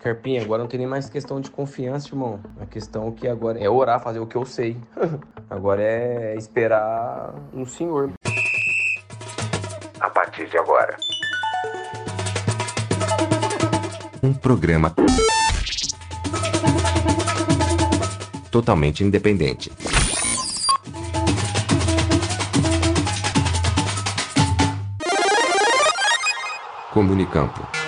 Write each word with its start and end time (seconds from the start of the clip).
Carpinha, 0.00 0.40
agora 0.40 0.62
não 0.62 0.68
tem 0.68 0.78
nem 0.78 0.88
mais 0.88 1.10
questão 1.10 1.42
de 1.42 1.50
confiança, 1.50 2.08
irmão. 2.08 2.40
A 2.58 2.64
questão 2.64 3.12
que 3.12 3.28
agora 3.28 3.58
é 3.58 3.68
orar, 3.68 4.00
fazer 4.00 4.18
o 4.18 4.26
que 4.26 4.34
eu 4.34 4.46
sei. 4.46 4.78
agora 5.48 5.82
é 5.82 6.34
esperar 6.36 7.34
no 7.52 7.66
Senhor. 7.66 8.10
A 10.00 10.08
partir 10.08 10.48
de 10.48 10.56
agora. 10.56 10.96
Um 14.22 14.32
programa 14.32 14.94
totalmente 18.50 19.04
independente. 19.04 19.70
Comunicampo. 26.90 27.79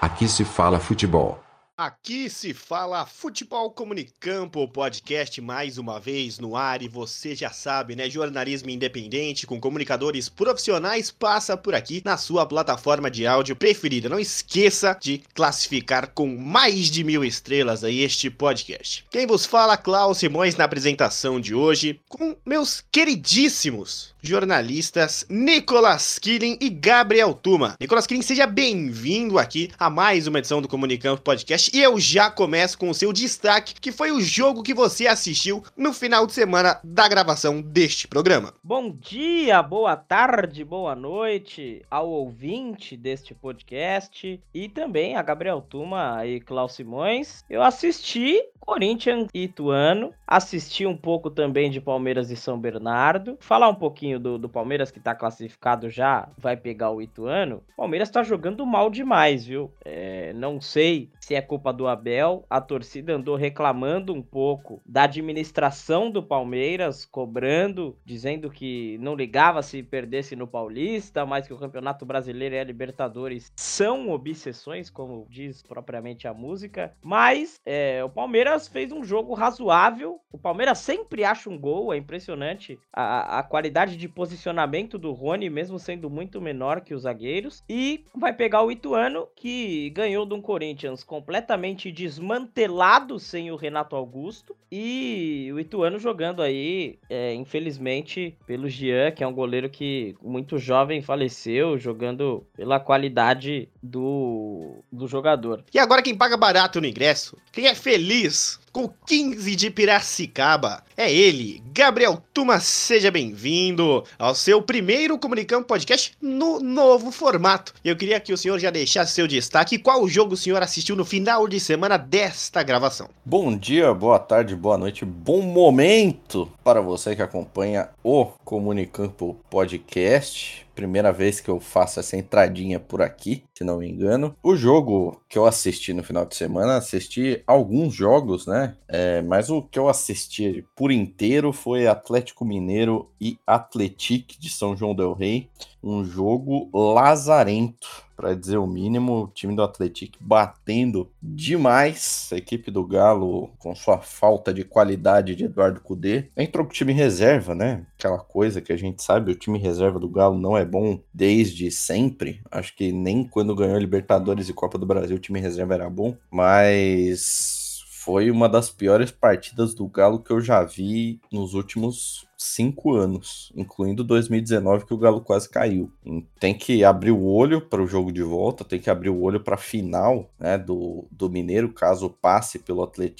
Aqui 0.00 0.26
se 0.26 0.46
fala 0.46 0.80
futebol. 0.80 1.38
Aqui 1.76 2.30
se 2.30 2.54
fala 2.54 3.04
Futebol 3.04 3.70
Comunicampo, 3.70 4.66
podcast 4.66 5.38
mais 5.42 5.76
uma 5.76 6.00
vez 6.00 6.38
no 6.38 6.56
ar 6.56 6.80
e 6.80 6.88
você 6.88 7.34
já 7.34 7.50
sabe, 7.50 7.94
né? 7.94 8.08
Jornalismo 8.08 8.70
independente 8.70 9.46
com 9.46 9.60
comunicadores 9.60 10.28
profissionais 10.30 11.10
passa 11.10 11.54
por 11.54 11.74
aqui 11.74 12.00
na 12.02 12.16
sua 12.16 12.46
plataforma 12.46 13.10
de 13.10 13.26
áudio 13.26 13.54
preferida. 13.54 14.08
Não 14.08 14.18
esqueça 14.18 14.96
de 14.98 15.22
classificar 15.34 16.12
com 16.14 16.34
mais 16.34 16.90
de 16.90 17.04
mil 17.04 17.22
estrelas 17.22 17.84
aí 17.84 18.00
este 18.00 18.30
podcast. 18.30 19.04
Quem 19.10 19.26
vos 19.26 19.44
fala, 19.44 19.76
Klaus 19.76 20.16
Simões, 20.16 20.56
na 20.56 20.64
apresentação 20.64 21.38
de 21.38 21.54
hoje, 21.54 22.00
com 22.08 22.34
meus 22.46 22.82
queridíssimos 22.90 24.14
jornalistas 24.22 25.26
Nicolas 25.28 26.18
Killing 26.18 26.58
e 26.60 26.68
Gabriel 26.68 27.34
Tuma. 27.34 27.76
Nicolas 27.80 28.06
Killing, 28.06 28.22
seja 28.22 28.46
bem-vindo 28.46 29.38
aqui 29.38 29.70
a 29.78 29.88
mais 29.88 30.26
uma 30.26 30.38
edição 30.38 30.60
do 30.60 30.68
Comunicampo 30.68 31.22
Podcast 31.22 31.70
e 31.76 31.82
eu 31.82 31.98
já 31.98 32.30
começo 32.30 32.78
com 32.78 32.90
o 32.90 32.94
seu 32.94 33.12
destaque, 33.12 33.74
que 33.80 33.92
foi 33.92 34.10
o 34.10 34.20
jogo 34.20 34.62
que 34.62 34.74
você 34.74 35.06
assistiu 35.06 35.62
no 35.76 35.92
final 35.92 36.26
de 36.26 36.32
semana 36.32 36.78
da 36.84 37.08
gravação 37.08 37.60
deste 37.60 38.06
programa. 38.06 38.52
Bom 38.62 38.90
dia, 38.90 39.62
boa 39.62 39.96
tarde, 39.96 40.64
boa 40.64 40.94
noite 40.94 41.82
ao 41.90 42.08
ouvinte 42.08 42.96
deste 42.96 43.34
podcast 43.34 44.40
e 44.52 44.68
também 44.68 45.16
a 45.16 45.22
Gabriel 45.22 45.60
Tuma 45.60 46.26
e 46.26 46.40
Klaus 46.40 46.74
Simões. 46.74 47.44
Eu 47.48 47.62
assisti 47.62 48.42
Corinthians 48.60 49.28
e 49.34 49.44
Ituano, 49.44 50.12
assisti 50.26 50.86
um 50.86 50.96
pouco 50.96 51.30
também 51.30 51.70
de 51.70 51.80
Palmeiras 51.80 52.30
e 52.30 52.36
São 52.36 52.58
Bernardo, 52.58 53.36
falar 53.40 53.68
um 53.68 53.74
pouquinho 53.74 54.09
do, 54.18 54.38
do 54.38 54.48
Palmeiras 54.48 54.90
que 54.90 55.00
tá 55.00 55.14
classificado 55.14 55.88
já, 55.88 56.28
vai 56.36 56.56
pegar 56.56 56.90
o 56.90 57.00
Ituano. 57.00 57.62
O 57.72 57.76
Palmeiras 57.76 58.10
tá 58.10 58.22
jogando 58.22 58.64
mal 58.66 58.90
demais, 58.90 59.46
viu? 59.46 59.70
É, 59.84 60.32
não 60.32 60.60
sei 60.60 61.08
se 61.20 61.34
é 61.34 61.42
culpa 61.42 61.72
do 61.72 61.86
Abel, 61.86 62.44
a 62.48 62.60
torcida 62.60 63.12
andou 63.12 63.36
reclamando 63.36 64.12
um 64.14 64.22
pouco 64.22 64.82
da 64.86 65.02
administração 65.04 66.10
do 66.10 66.22
Palmeiras, 66.22 67.04
cobrando, 67.04 67.96
dizendo 68.04 68.50
que 68.50 68.96
não 68.98 69.14
ligava 69.14 69.62
se 69.62 69.82
perdesse 69.82 70.34
no 70.34 70.46
Paulista, 70.46 71.26
mas 71.26 71.46
que 71.46 71.52
o 71.52 71.58
Campeonato 71.58 72.06
Brasileiro 72.06 72.54
e 72.54 72.58
a 72.58 72.64
Libertadores 72.64 73.52
são 73.56 74.10
obsessões, 74.10 74.88
como 74.88 75.26
diz 75.28 75.62
propriamente 75.62 76.26
a 76.26 76.32
música. 76.32 76.94
Mas 77.02 77.60
é, 77.66 78.02
o 78.02 78.08
Palmeiras 78.08 78.66
fez 78.66 78.90
um 78.90 79.04
jogo 79.04 79.34
razoável. 79.34 80.20
O 80.32 80.38
Palmeiras 80.38 80.78
sempre 80.78 81.24
acha 81.24 81.50
um 81.50 81.58
gol, 81.58 81.92
é 81.92 81.96
impressionante 81.96 82.78
a, 82.92 83.38
a 83.38 83.42
qualidade 83.42 83.96
de 83.96 84.08
posicionamento 84.08 84.98
do 84.98 85.12
Rony, 85.12 85.50
mesmo 85.50 85.78
sendo 85.78 86.08
muito 86.08 86.40
menor 86.40 86.80
que 86.80 86.94
os 86.94 87.02
zagueiros. 87.02 87.62
E 87.68 88.04
vai 88.14 88.32
pegar 88.32 88.62
o 88.62 88.72
Ituano, 88.72 89.28
que 89.36 89.90
ganhou 89.90 90.26
um 90.34 90.40
Corinthians 90.40 91.04
completamente 91.20 91.92
desmantelado 91.92 93.18
sem 93.18 93.50
o 93.50 93.56
Renato 93.56 93.94
Augusto. 93.94 94.56
E 94.72 95.50
o 95.52 95.60
Ituano 95.60 95.98
jogando 95.98 96.40
aí, 96.40 96.98
é, 97.10 97.34
infelizmente, 97.34 98.36
pelo 98.46 98.68
Jean, 98.68 99.10
que 99.10 99.22
é 99.22 99.26
um 99.26 99.32
goleiro 99.32 99.68
que 99.68 100.16
muito 100.22 100.58
jovem 100.58 101.02
faleceu, 101.02 101.76
jogando 101.78 102.46
pela 102.56 102.80
qualidade 102.80 103.68
do, 103.82 104.82
do 104.90 105.06
jogador. 105.06 105.62
E 105.74 105.78
agora 105.78 106.02
quem 106.02 106.16
paga 106.16 106.36
barato 106.36 106.80
no 106.80 106.86
ingresso, 106.86 107.36
quem 107.52 107.66
é 107.66 107.74
feliz 107.74 108.58
com 108.72 108.88
15 109.06 109.56
de 109.56 109.70
Piracicaba. 109.70 110.82
É 110.96 111.12
ele, 111.12 111.62
Gabriel 111.72 112.22
Tuma, 112.32 112.60
seja 112.60 113.10
bem-vindo 113.10 114.04
ao 114.18 114.34
seu 114.34 114.62
primeiro 114.62 115.18
Comunicando 115.18 115.66
Podcast 115.66 116.12
no 116.20 116.60
novo 116.60 117.10
formato. 117.10 117.74
Eu 117.84 117.96
queria 117.96 118.20
que 118.20 118.32
o 118.32 118.36
senhor 118.36 118.58
já 118.58 118.70
deixasse 118.70 119.12
seu 119.12 119.26
destaque. 119.26 119.78
Qual 119.78 120.06
jogo 120.08 120.34
o 120.34 120.36
senhor 120.36 120.62
assistiu 120.62 120.94
no 120.94 121.04
final 121.04 121.48
de 121.48 121.58
semana 121.58 121.96
desta 121.96 122.62
gravação? 122.62 123.08
Bom 123.24 123.56
dia, 123.56 123.92
boa 123.94 124.18
tarde, 124.18 124.54
boa 124.54 124.78
noite, 124.78 125.04
bom 125.04 125.42
momento 125.42 126.50
para 126.62 126.80
você 126.80 127.16
que 127.16 127.22
acompanha 127.22 127.88
o 128.04 128.26
Comunicampo 128.44 129.36
Podcast 129.48 130.69
primeira 130.80 131.12
vez 131.12 131.40
que 131.40 131.50
eu 131.50 131.60
faço 131.60 132.00
essa 132.00 132.16
entradinha 132.16 132.80
por 132.80 133.02
aqui, 133.02 133.44
se 133.54 133.62
não 133.62 133.78
me 133.78 133.88
engano. 133.88 134.34
O 134.42 134.56
jogo 134.56 135.20
que 135.28 135.36
eu 135.36 135.44
assisti 135.44 135.92
no 135.92 136.02
final 136.02 136.24
de 136.24 136.34
semana, 136.34 136.78
assisti 136.78 137.42
alguns 137.46 137.92
jogos, 137.92 138.46
né? 138.46 138.74
É, 138.88 139.20
mas 139.20 139.50
o 139.50 139.60
que 139.60 139.78
eu 139.78 139.90
assisti 139.90 140.64
por 140.74 140.90
inteiro 140.90 141.52
foi 141.52 141.86
Atlético 141.86 142.46
Mineiro 142.46 143.10
e 143.20 143.38
Atletique 143.46 144.40
de 144.40 144.48
São 144.48 144.74
João 144.74 144.94
del 144.94 145.12
Rei. 145.12 145.50
Um 145.82 146.04
jogo 146.04 146.68
lazarento 146.72 147.88
para 148.20 148.34
dizer 148.34 148.58
o 148.58 148.66
mínimo. 148.66 149.24
O 149.24 149.26
time 149.28 149.56
do 149.56 149.62
Atlético 149.62 150.18
batendo 150.20 151.10
demais. 151.22 152.28
A 152.32 152.36
equipe 152.36 152.70
do 152.70 152.84
Galo, 152.86 153.50
com 153.58 153.74
sua 153.74 153.98
falta 153.98 154.52
de 154.52 154.62
qualidade 154.62 155.34
de 155.34 155.44
Eduardo 155.44 155.80
Cudê, 155.80 156.28
entrou 156.36 156.66
com 156.66 156.70
o 156.70 156.74
time 156.74 156.92
reserva, 156.92 157.54
né? 157.54 157.86
Aquela 157.98 158.18
coisa 158.18 158.60
que 158.60 158.72
a 158.72 158.76
gente 158.76 159.02
sabe, 159.02 159.32
o 159.32 159.34
time 159.36 159.58
reserva 159.58 159.98
do 159.98 160.08
Galo 160.08 160.38
não 160.38 160.56
é 160.56 160.64
bom 160.64 161.00
desde 161.14 161.70
sempre. 161.70 162.42
Acho 162.50 162.76
que 162.76 162.92
nem 162.92 163.24
quando 163.24 163.54
ganhou 163.54 163.78
Libertadores 163.78 164.48
e 164.48 164.52
Copa 164.52 164.76
do 164.76 164.86
Brasil 164.86 165.16
o 165.16 165.20
time 165.20 165.40
reserva 165.40 165.74
era 165.74 165.88
bom, 165.88 166.14
mas 166.30 167.80
foi 167.88 168.30
uma 168.30 168.48
das 168.48 168.70
piores 168.70 169.10
partidas 169.10 169.74
do 169.74 169.86
Galo 169.86 170.22
que 170.22 170.30
eu 170.30 170.40
já 170.40 170.62
vi 170.62 171.20
nos 171.32 171.54
últimos 171.54 172.26
cinco 172.40 172.94
anos, 172.94 173.52
incluindo 173.54 174.02
2019 174.02 174.86
que 174.86 174.94
o 174.94 174.98
Galo 174.98 175.20
quase 175.20 175.46
caiu. 175.46 175.92
Tem 176.38 176.54
que 176.54 176.82
abrir 176.82 177.10
o 177.10 177.26
olho 177.26 177.60
para 177.60 177.82
o 177.82 177.86
jogo 177.86 178.10
de 178.10 178.22
volta, 178.22 178.64
tem 178.64 178.80
que 178.80 178.88
abrir 178.88 179.10
o 179.10 179.20
olho 179.20 179.40
para 179.40 179.56
a 179.56 179.58
final 179.58 180.30
né, 180.38 180.56
do, 180.56 181.04
do 181.10 181.28
Mineiro, 181.28 181.70
caso 181.70 182.08
passe 182.08 182.58
pelo 182.58 182.82
Atlético. 182.82 183.10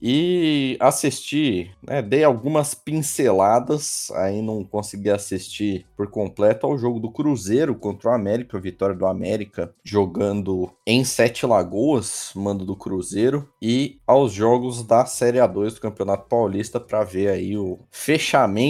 E 0.00 0.76
assisti, 0.80 1.70
né, 1.86 2.00
dei 2.00 2.24
algumas 2.24 2.74
pinceladas, 2.74 4.10
aí 4.14 4.40
não 4.40 4.64
consegui 4.64 5.10
assistir 5.10 5.86
por 5.96 6.08
completo 6.10 6.66
ao 6.66 6.78
jogo 6.78 6.98
do 6.98 7.10
Cruzeiro 7.10 7.74
contra 7.74 8.10
o 8.10 8.14
América, 8.14 8.56
a 8.56 8.60
vitória 8.60 8.96
do 8.96 9.06
América, 9.06 9.72
jogando 9.84 10.72
em 10.86 11.04
Sete 11.04 11.44
Lagoas, 11.44 12.32
mando 12.34 12.64
do 12.64 12.74
Cruzeiro, 12.74 13.48
e 13.60 13.98
aos 14.06 14.32
jogos 14.32 14.82
da 14.82 15.04
Série 15.04 15.38
A2 15.38 15.74
do 15.74 15.80
Campeonato 15.80 16.28
Paulista 16.28 16.80
para 16.80 17.04
ver 17.04 17.28
aí 17.28 17.56
o 17.56 17.78
fechamento 17.90 18.61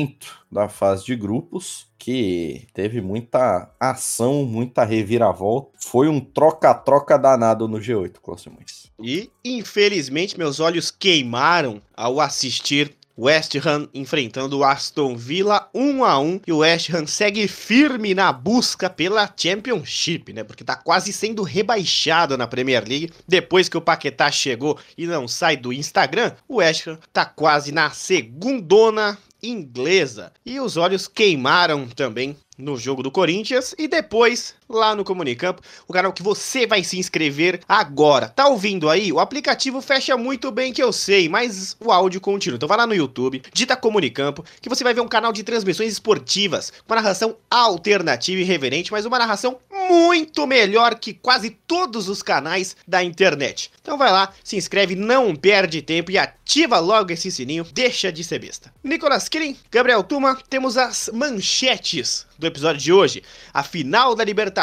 da 0.51 0.69
fase 0.69 1.05
de 1.05 1.17
grupos, 1.17 1.87
que 1.99 2.67
teve 2.75 3.01
muita 3.01 3.71
ação, 3.79 4.45
muita 4.45 4.85
reviravolta. 4.85 5.71
Foi 5.79 6.09
um 6.09 6.21
troca-troca 6.21 7.17
danado 7.19 7.69
no 7.69 7.79
G8, 7.79 8.15
Cláudio 8.23 8.53
E, 8.99 9.31
infelizmente, 9.45 10.39
meus 10.39 10.61
olhos 10.61 10.91
queimaram 10.91 11.81
ao 11.97 12.21
assistir 12.21 12.97
West 13.17 13.55
Ham 13.65 13.89
enfrentando 13.93 14.59
o 14.59 14.65
Aston 14.65 15.17
Villa 15.17 15.69
1 15.75 16.05
a 16.05 16.19
1 16.19 16.41
e 16.47 16.53
o 16.53 16.59
West 16.59 16.91
Ham 16.91 17.07
segue 17.07 17.47
firme 17.47 18.15
na 18.15 18.33
busca 18.33 18.89
pela 18.89 19.33
Championship, 19.37 20.33
né? 20.33 20.43
Porque 20.43 20.65
tá 20.65 20.75
quase 20.75 21.13
sendo 21.13 21.43
rebaixado 21.43 22.37
na 22.39 22.47
Premier 22.47 22.83
League. 22.87 23.13
Depois 23.29 23.69
que 23.69 23.77
o 23.77 23.83
Paquetá 23.83 24.31
chegou 24.31 24.79
e 24.97 25.07
não 25.07 25.29
sai 25.29 25.57
do 25.57 25.73
Instagram, 25.73 26.33
o 26.49 26.57
West 26.57 26.87
Ham 26.87 26.99
tá 27.13 27.25
quase 27.25 27.71
na 27.71 27.91
segundona 27.91 29.19
inglesa. 29.43 30.33
E 30.47 30.61
os 30.61 30.77
olhos 30.77 31.09
queimaram 31.09 31.89
também 31.89 32.37
no 32.57 32.77
jogo 32.77 33.03
do 33.03 33.11
Corinthians 33.11 33.75
e 33.79 33.89
depois 33.89 34.55
lá 34.77 34.95
no 34.95 35.05
Comunicampo, 35.05 35.63
o 35.87 35.93
canal 35.93 36.13
que 36.13 36.23
você 36.23 36.67
vai 36.67 36.83
se 36.83 36.99
inscrever 36.99 37.61
agora. 37.69 38.29
Tá 38.29 38.49
ouvindo 38.49 38.89
aí? 38.89 39.13
O 39.13 39.21
aplicativo 39.21 39.81
fecha 39.81 40.17
muito 40.17 40.51
bem 40.51 40.73
que 40.73 40.83
eu 40.83 40.93
sei, 40.93 41.29
mas 41.29 41.77
o 41.81 41.91
áudio 41.93 42.21
continua. 42.21 42.57
Então 42.57 42.69
vai 42.69 42.79
lá 42.79 42.87
no 42.87 42.95
YouTube, 42.95 43.43
dita 43.53 43.77
Comunicampo, 43.77 44.45
que 44.61 44.69
você 44.69 44.85
vai 44.85 44.95
ver 44.95 45.01
um 45.01 45.09
canal 45.09 45.33
de 45.33 45.43
transmissões 45.43 45.93
esportivas 45.93 46.73
com 46.87 46.95
narração 46.95 47.37
alternativa 47.51 48.41
e 48.41 48.45
reverente, 48.45 48.93
mas 48.93 49.05
uma 49.05 49.19
narração 49.19 49.59
muito 49.91 50.47
melhor 50.47 50.95
que 50.95 51.15
quase 51.15 51.51
todos 51.51 52.09
os 52.09 52.23
canais 52.23 52.77
da 52.87 53.03
internet. 53.03 53.71
Então 53.81 53.99
vai 53.99 54.11
lá, 54.11 54.33
se 54.43 54.57
inscreve, 54.57 54.95
não 54.95 55.35
perde 55.35 55.83
tempo 55.83 56.11
e 56.11 56.19
ativa 56.19 56.79
logo 56.79 57.13
esse 57.13 57.31
sininho, 57.31 57.67
deixa 57.73 58.13
de 58.13 58.23
ser 58.23 58.39
besta. 58.39 58.73
Nicolas 58.83 59.29
Killing, 59.29 59.57
Gabriel 59.71 60.03
Tuma, 60.03 60.39
temos 60.49 60.77
as 60.77 61.11
manchetes 61.13 62.27
do 62.39 62.47
episódio 62.47 62.81
de 62.81 62.93
hoje. 62.93 63.23
A 63.53 63.63
final 63.63 64.15
da 64.15 64.25
Libertadores 64.25 64.62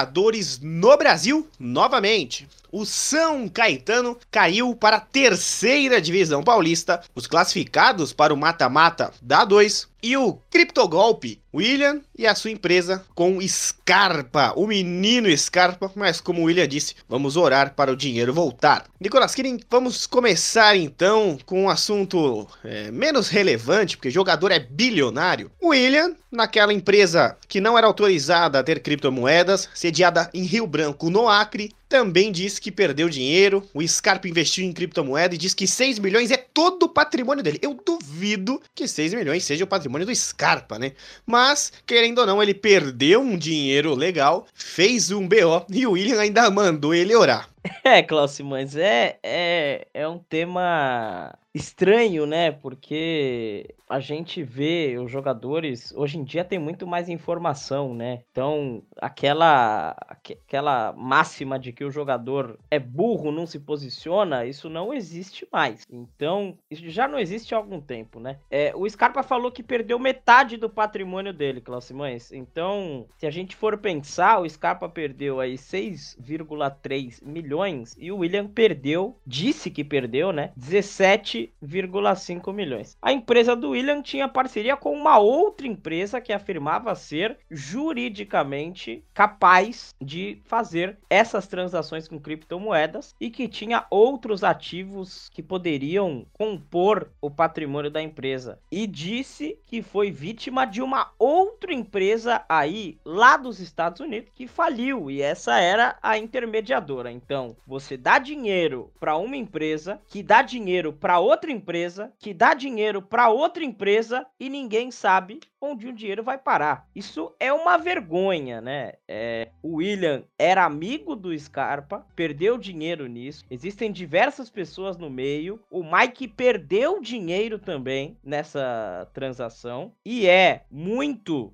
no 0.62 0.98
Brasil, 0.98 1.48
novamente. 1.60 2.48
O 2.72 2.86
São 2.86 3.48
Caetano 3.48 4.18
caiu 4.32 4.76
para 4.76 4.98
a 4.98 5.02
terceira 5.02 6.02
divisão 6.02 6.44
paulista. 6.44 7.02
Os 7.16 7.28
classificados 7.28 8.14
para 8.14 8.34
o 8.34 8.38
mata-mata 8.38 9.12
da 9.22 9.46
2 9.46 9.88
e 10.02 10.16
o 10.16 10.40
criptogolpe, 10.50 11.42
William 11.54 12.02
e 12.18 12.26
a 12.26 12.34
sua 12.34 12.52
empresa 12.52 13.04
com 13.14 13.40
Scarpa, 13.46 14.54
o 14.56 14.66
menino 14.66 15.36
Scarpa, 15.38 15.92
mas 15.94 16.22
como 16.22 16.42
o 16.42 16.46
William 16.46 16.68
disse, 16.68 16.96
vamos 17.08 17.36
orar 17.36 17.74
para 17.76 17.92
o 17.92 17.96
dinheiro 17.96 18.34
voltar. 18.34 18.86
Nicolas 19.00 19.36
Kirin, 19.36 19.60
vamos 19.70 20.08
começar 20.08 20.78
então 20.78 21.38
com 21.46 21.64
um 21.64 21.70
assunto 21.70 22.48
é, 22.64 22.90
menos 22.92 23.28
relevante, 23.28 23.98
porque 23.98 24.10
jogador 24.10 24.52
é 24.52 24.60
bilionário. 24.60 25.52
William, 25.62 26.16
naquela 26.32 26.74
empresa 26.74 27.36
que 27.48 27.60
não 27.60 27.78
era 27.78 27.88
autorizada 27.88 28.60
a 28.60 28.64
ter 28.64 28.82
criptomoedas, 28.82 29.70
sediada 29.74 30.30
em 30.34 30.44
Rio 30.44 30.66
Branco, 30.66 31.10
no 31.10 31.28
Acre, 31.28 31.74
também 31.90 32.32
disse 32.32 32.62
que 32.62 32.72
perdeu 32.72 33.10
dinheiro. 33.10 33.68
O 33.74 33.86
Scarpa 33.86 34.28
investiu 34.28 34.64
em 34.64 34.72
criptomoeda 34.72 35.34
e 35.34 35.38
diz 35.38 35.56
que 35.56 35.66
6 35.66 35.98
milhões 35.98 36.30
é 36.30 36.38
todo 36.38 36.84
o 36.84 36.90
patrimônio 36.90 37.44
dele. 37.44 37.60
Eu 37.62 37.74
duvido 37.74 38.62
que 38.76 38.88
6 38.88 39.16
milhões 39.16 39.44
seja 39.44 39.64
o 39.64 39.68
patrimônio 39.68 40.06
do 40.06 40.16
Scarpa, 40.16 40.78
né? 40.78 40.94
Mas, 41.26 41.74
querendo 41.88 42.20
ou 42.20 42.28
não, 42.28 42.42
ele 42.42 42.54
perdeu 42.54 43.22
um 43.22 43.36
dinheiro 43.36 43.96
legal, 43.96 44.48
fez 44.54 45.10
um 45.10 45.28
BO 45.28 45.66
e 45.70 45.88
o 45.88 45.92
William 45.92 46.20
ainda 46.20 46.50
mandou 46.52 46.94
ele 46.94 47.16
orar. 47.16 47.50
É, 47.84 48.02
Klaus 48.04 48.40
mas 48.42 48.76
é, 48.76 49.20
é, 49.24 49.88
é 49.94 50.08
um 50.08 50.20
tema 50.20 51.38
estranho, 51.54 52.26
né? 52.26 52.52
Porque 52.52 53.76
a 53.90 54.00
gente 54.00 54.44
vê 54.44 54.98
os 55.04 55.12
jogadores 55.12 55.92
hoje 55.96 56.20
em 56.20 56.24
dia 56.24 56.46
tem 56.46 56.60
muito 56.60 56.86
mais 56.86 57.10
informação, 57.10 57.94
né? 57.94 58.22
Então, 58.32 58.84
aquela 58.98 59.96
aquela 60.00 60.94
máxima 60.94 61.58
de 61.58 61.74
que 61.74 61.84
o 61.84 61.90
jogador 61.90 62.60
é 62.70 62.78
burro, 62.78 63.32
não 63.32 63.48
se 63.48 63.60
posiciona, 63.60 64.46
isso 64.46 64.70
não 64.70 64.94
existe 64.94 65.48
mais. 65.52 65.88
Então, 65.90 66.58
isso 66.70 66.88
já 66.90 67.08
não 67.08 67.18
existe 67.18 67.56
há 67.56 67.58
algum 67.58 67.82
tempo, 67.82 68.20
né? 68.20 68.38
É, 68.52 68.72
o 68.76 68.88
Scarpa 68.88 69.24
falou 69.24 69.52
que 69.52 69.64
perdeu 69.64 69.98
metade 69.98 70.56
do 70.56 70.70
patrimônio 70.70 71.34
dele, 71.34 71.60
Klaus 71.60 71.86
Simões. 71.86 72.32
Então, 72.32 73.08
se 73.18 73.26
a 73.26 73.32
gente 73.32 73.56
for 73.56 73.78
pensar, 73.80 74.40
o 74.40 74.48
Scarpa 74.48 74.88
perdeu 74.88 75.40
aí 75.40 75.56
6,3 75.56 77.24
milhões 77.24 77.49
e 77.98 78.12
o 78.12 78.18
William 78.18 78.48
perdeu, 78.48 79.18
disse 79.26 79.72
que 79.72 79.84
perdeu, 79.84 80.32
né? 80.32 80.52
17,5 80.60 82.54
milhões. 82.54 82.96
A 83.02 83.12
empresa 83.12 83.56
do 83.56 83.72
William 83.72 84.02
tinha 84.02 84.28
parceria 84.28 84.78
com 84.78 84.94
uma 84.94 85.18
outra 85.18 85.68
empresa 85.68 86.22
que 86.22 86.32
afirmava 86.32 86.94
ser 86.96 87.38
juridicamente 87.50 89.04
capaz 89.14 89.94
de 90.02 90.42
fazer 90.46 90.98
essas 91.10 91.48
transações 91.48 92.08
com 92.08 92.20
criptomoedas 92.20 93.16
e 93.20 93.30
que 93.30 93.48
tinha 93.48 93.86
outros 93.90 94.44
ativos 94.44 95.30
que 95.34 95.42
poderiam 95.42 96.26
compor 96.34 97.12
o 97.22 97.30
patrimônio 97.30 97.92
da 97.92 98.02
empresa. 98.02 98.60
E 98.72 98.86
disse 98.86 99.58
que 99.66 99.82
foi 99.82 100.12
vítima 100.12 100.66
de 100.66 100.82
uma 100.82 101.12
outra 101.18 101.74
empresa 101.74 102.44
aí 102.48 102.98
lá 103.04 103.38
dos 103.38 103.60
Estados 103.60 104.00
Unidos 104.00 104.32
que 104.36 104.48
faliu 104.48 105.10
e 105.10 105.22
essa 105.22 105.60
era 105.60 105.98
a 106.02 106.18
intermediadora. 106.18 107.12
Então, 107.12 107.39
você 107.66 107.96
dá 107.98 108.20
dinheiro 108.20 108.92
para 109.00 109.18
uma 109.18 109.36
empresa 109.38 110.02
que 110.08 110.22
dá 110.22 110.42
dinheiro 110.42 110.94
para 110.94 111.20
outra 111.20 111.52
empresa 111.52 112.12
que 112.20 112.34
dá 112.34 112.54
dinheiro 112.54 113.02
para 113.02 113.30
outra 113.30 113.64
empresa 113.64 114.26
e 114.40 114.50
ninguém 114.50 114.92
sabe 114.92 115.40
onde 115.62 115.88
o 115.88 115.94
dinheiro 115.94 116.24
vai 116.24 116.38
parar. 116.38 116.88
Isso 116.96 117.34
é 117.40 117.52
uma 117.52 117.78
vergonha, 117.78 118.62
né? 118.62 118.94
É, 119.08 119.50
o 119.62 119.76
William 119.76 120.24
era 120.38 120.64
amigo 120.64 121.16
do 121.16 121.38
Scarpa, 121.38 122.06
perdeu 122.16 122.58
dinheiro 122.58 123.08
nisso. 123.08 123.46
Existem 123.50 123.92
diversas 123.92 124.50
pessoas 124.50 124.98
no 124.98 125.10
meio. 125.10 125.60
O 125.70 125.84
Mike 125.84 126.28
perdeu 126.28 127.02
dinheiro 127.02 127.60
também 127.60 128.18
nessa 128.24 129.10
transação 129.14 129.92
e 130.06 130.28
é 130.28 130.64
muito 130.72 131.54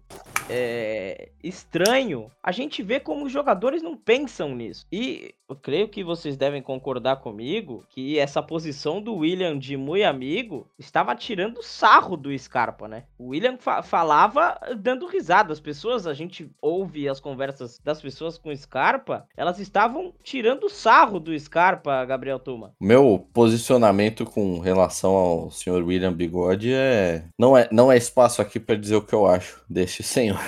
é, 0.50 1.30
estranho 1.44 2.32
a 2.44 2.52
gente 2.52 2.84
ver 2.84 3.02
como 3.02 3.26
os 3.26 3.32
jogadores 3.32 3.82
não 3.82 3.98
pensam 3.98 4.56
nisso. 4.56 4.86
E 4.92 5.34
eu 5.48 5.56
creio 5.56 5.88
que 5.88 6.04
vocês 6.04 6.36
devem 6.36 6.62
concordar 6.62 7.18
comigo 7.18 7.84
que 7.90 8.18
essa 8.18 8.42
posição 8.42 9.02
do 9.02 9.16
William 9.16 9.58
de 9.58 9.78
muito 9.78 10.06
amigo 10.06 10.68
estava 10.78 11.16
tirando 11.16 11.62
sarro 11.62 12.18
do 12.18 12.38
Scarpa, 12.38 12.88
né? 12.88 13.04
O 13.18 13.28
William 13.30 13.58
fa 13.58 13.82
falava 13.96 14.60
dando 14.78 15.08
risada. 15.08 15.54
As 15.54 15.60
pessoas, 15.62 16.06
a 16.06 16.14
gente 16.14 16.52
ouve 16.62 17.08
as 17.08 17.22
conversas 17.22 17.80
das 17.82 18.02
pessoas 18.02 18.38
com 18.38 18.54
Scarpa, 18.54 19.26
elas 19.38 19.58
estavam 19.58 20.14
tirando 20.22 20.70
sarro 20.70 21.18
do 21.18 21.38
Scarpa, 21.40 22.04
Gabriel 22.04 22.38
Tuma. 22.38 22.74
Meu 22.78 23.26
posicionamento 23.32 24.26
com 24.26 24.60
relação 24.60 25.12
ao 25.12 25.50
senhor 25.50 25.82
William 25.82 26.12
Bigode 26.12 26.74
é 26.74 27.24
não 27.40 27.58
é 27.58 27.70
não 27.72 27.90
é 27.90 27.96
espaço 27.96 28.42
aqui 28.42 28.60
para 28.60 28.76
dizer 28.76 28.98
o 28.98 29.02
que 29.02 29.16
eu 29.16 29.26
acho 29.26 29.64
deste 29.70 30.04
senhor. 30.04 30.42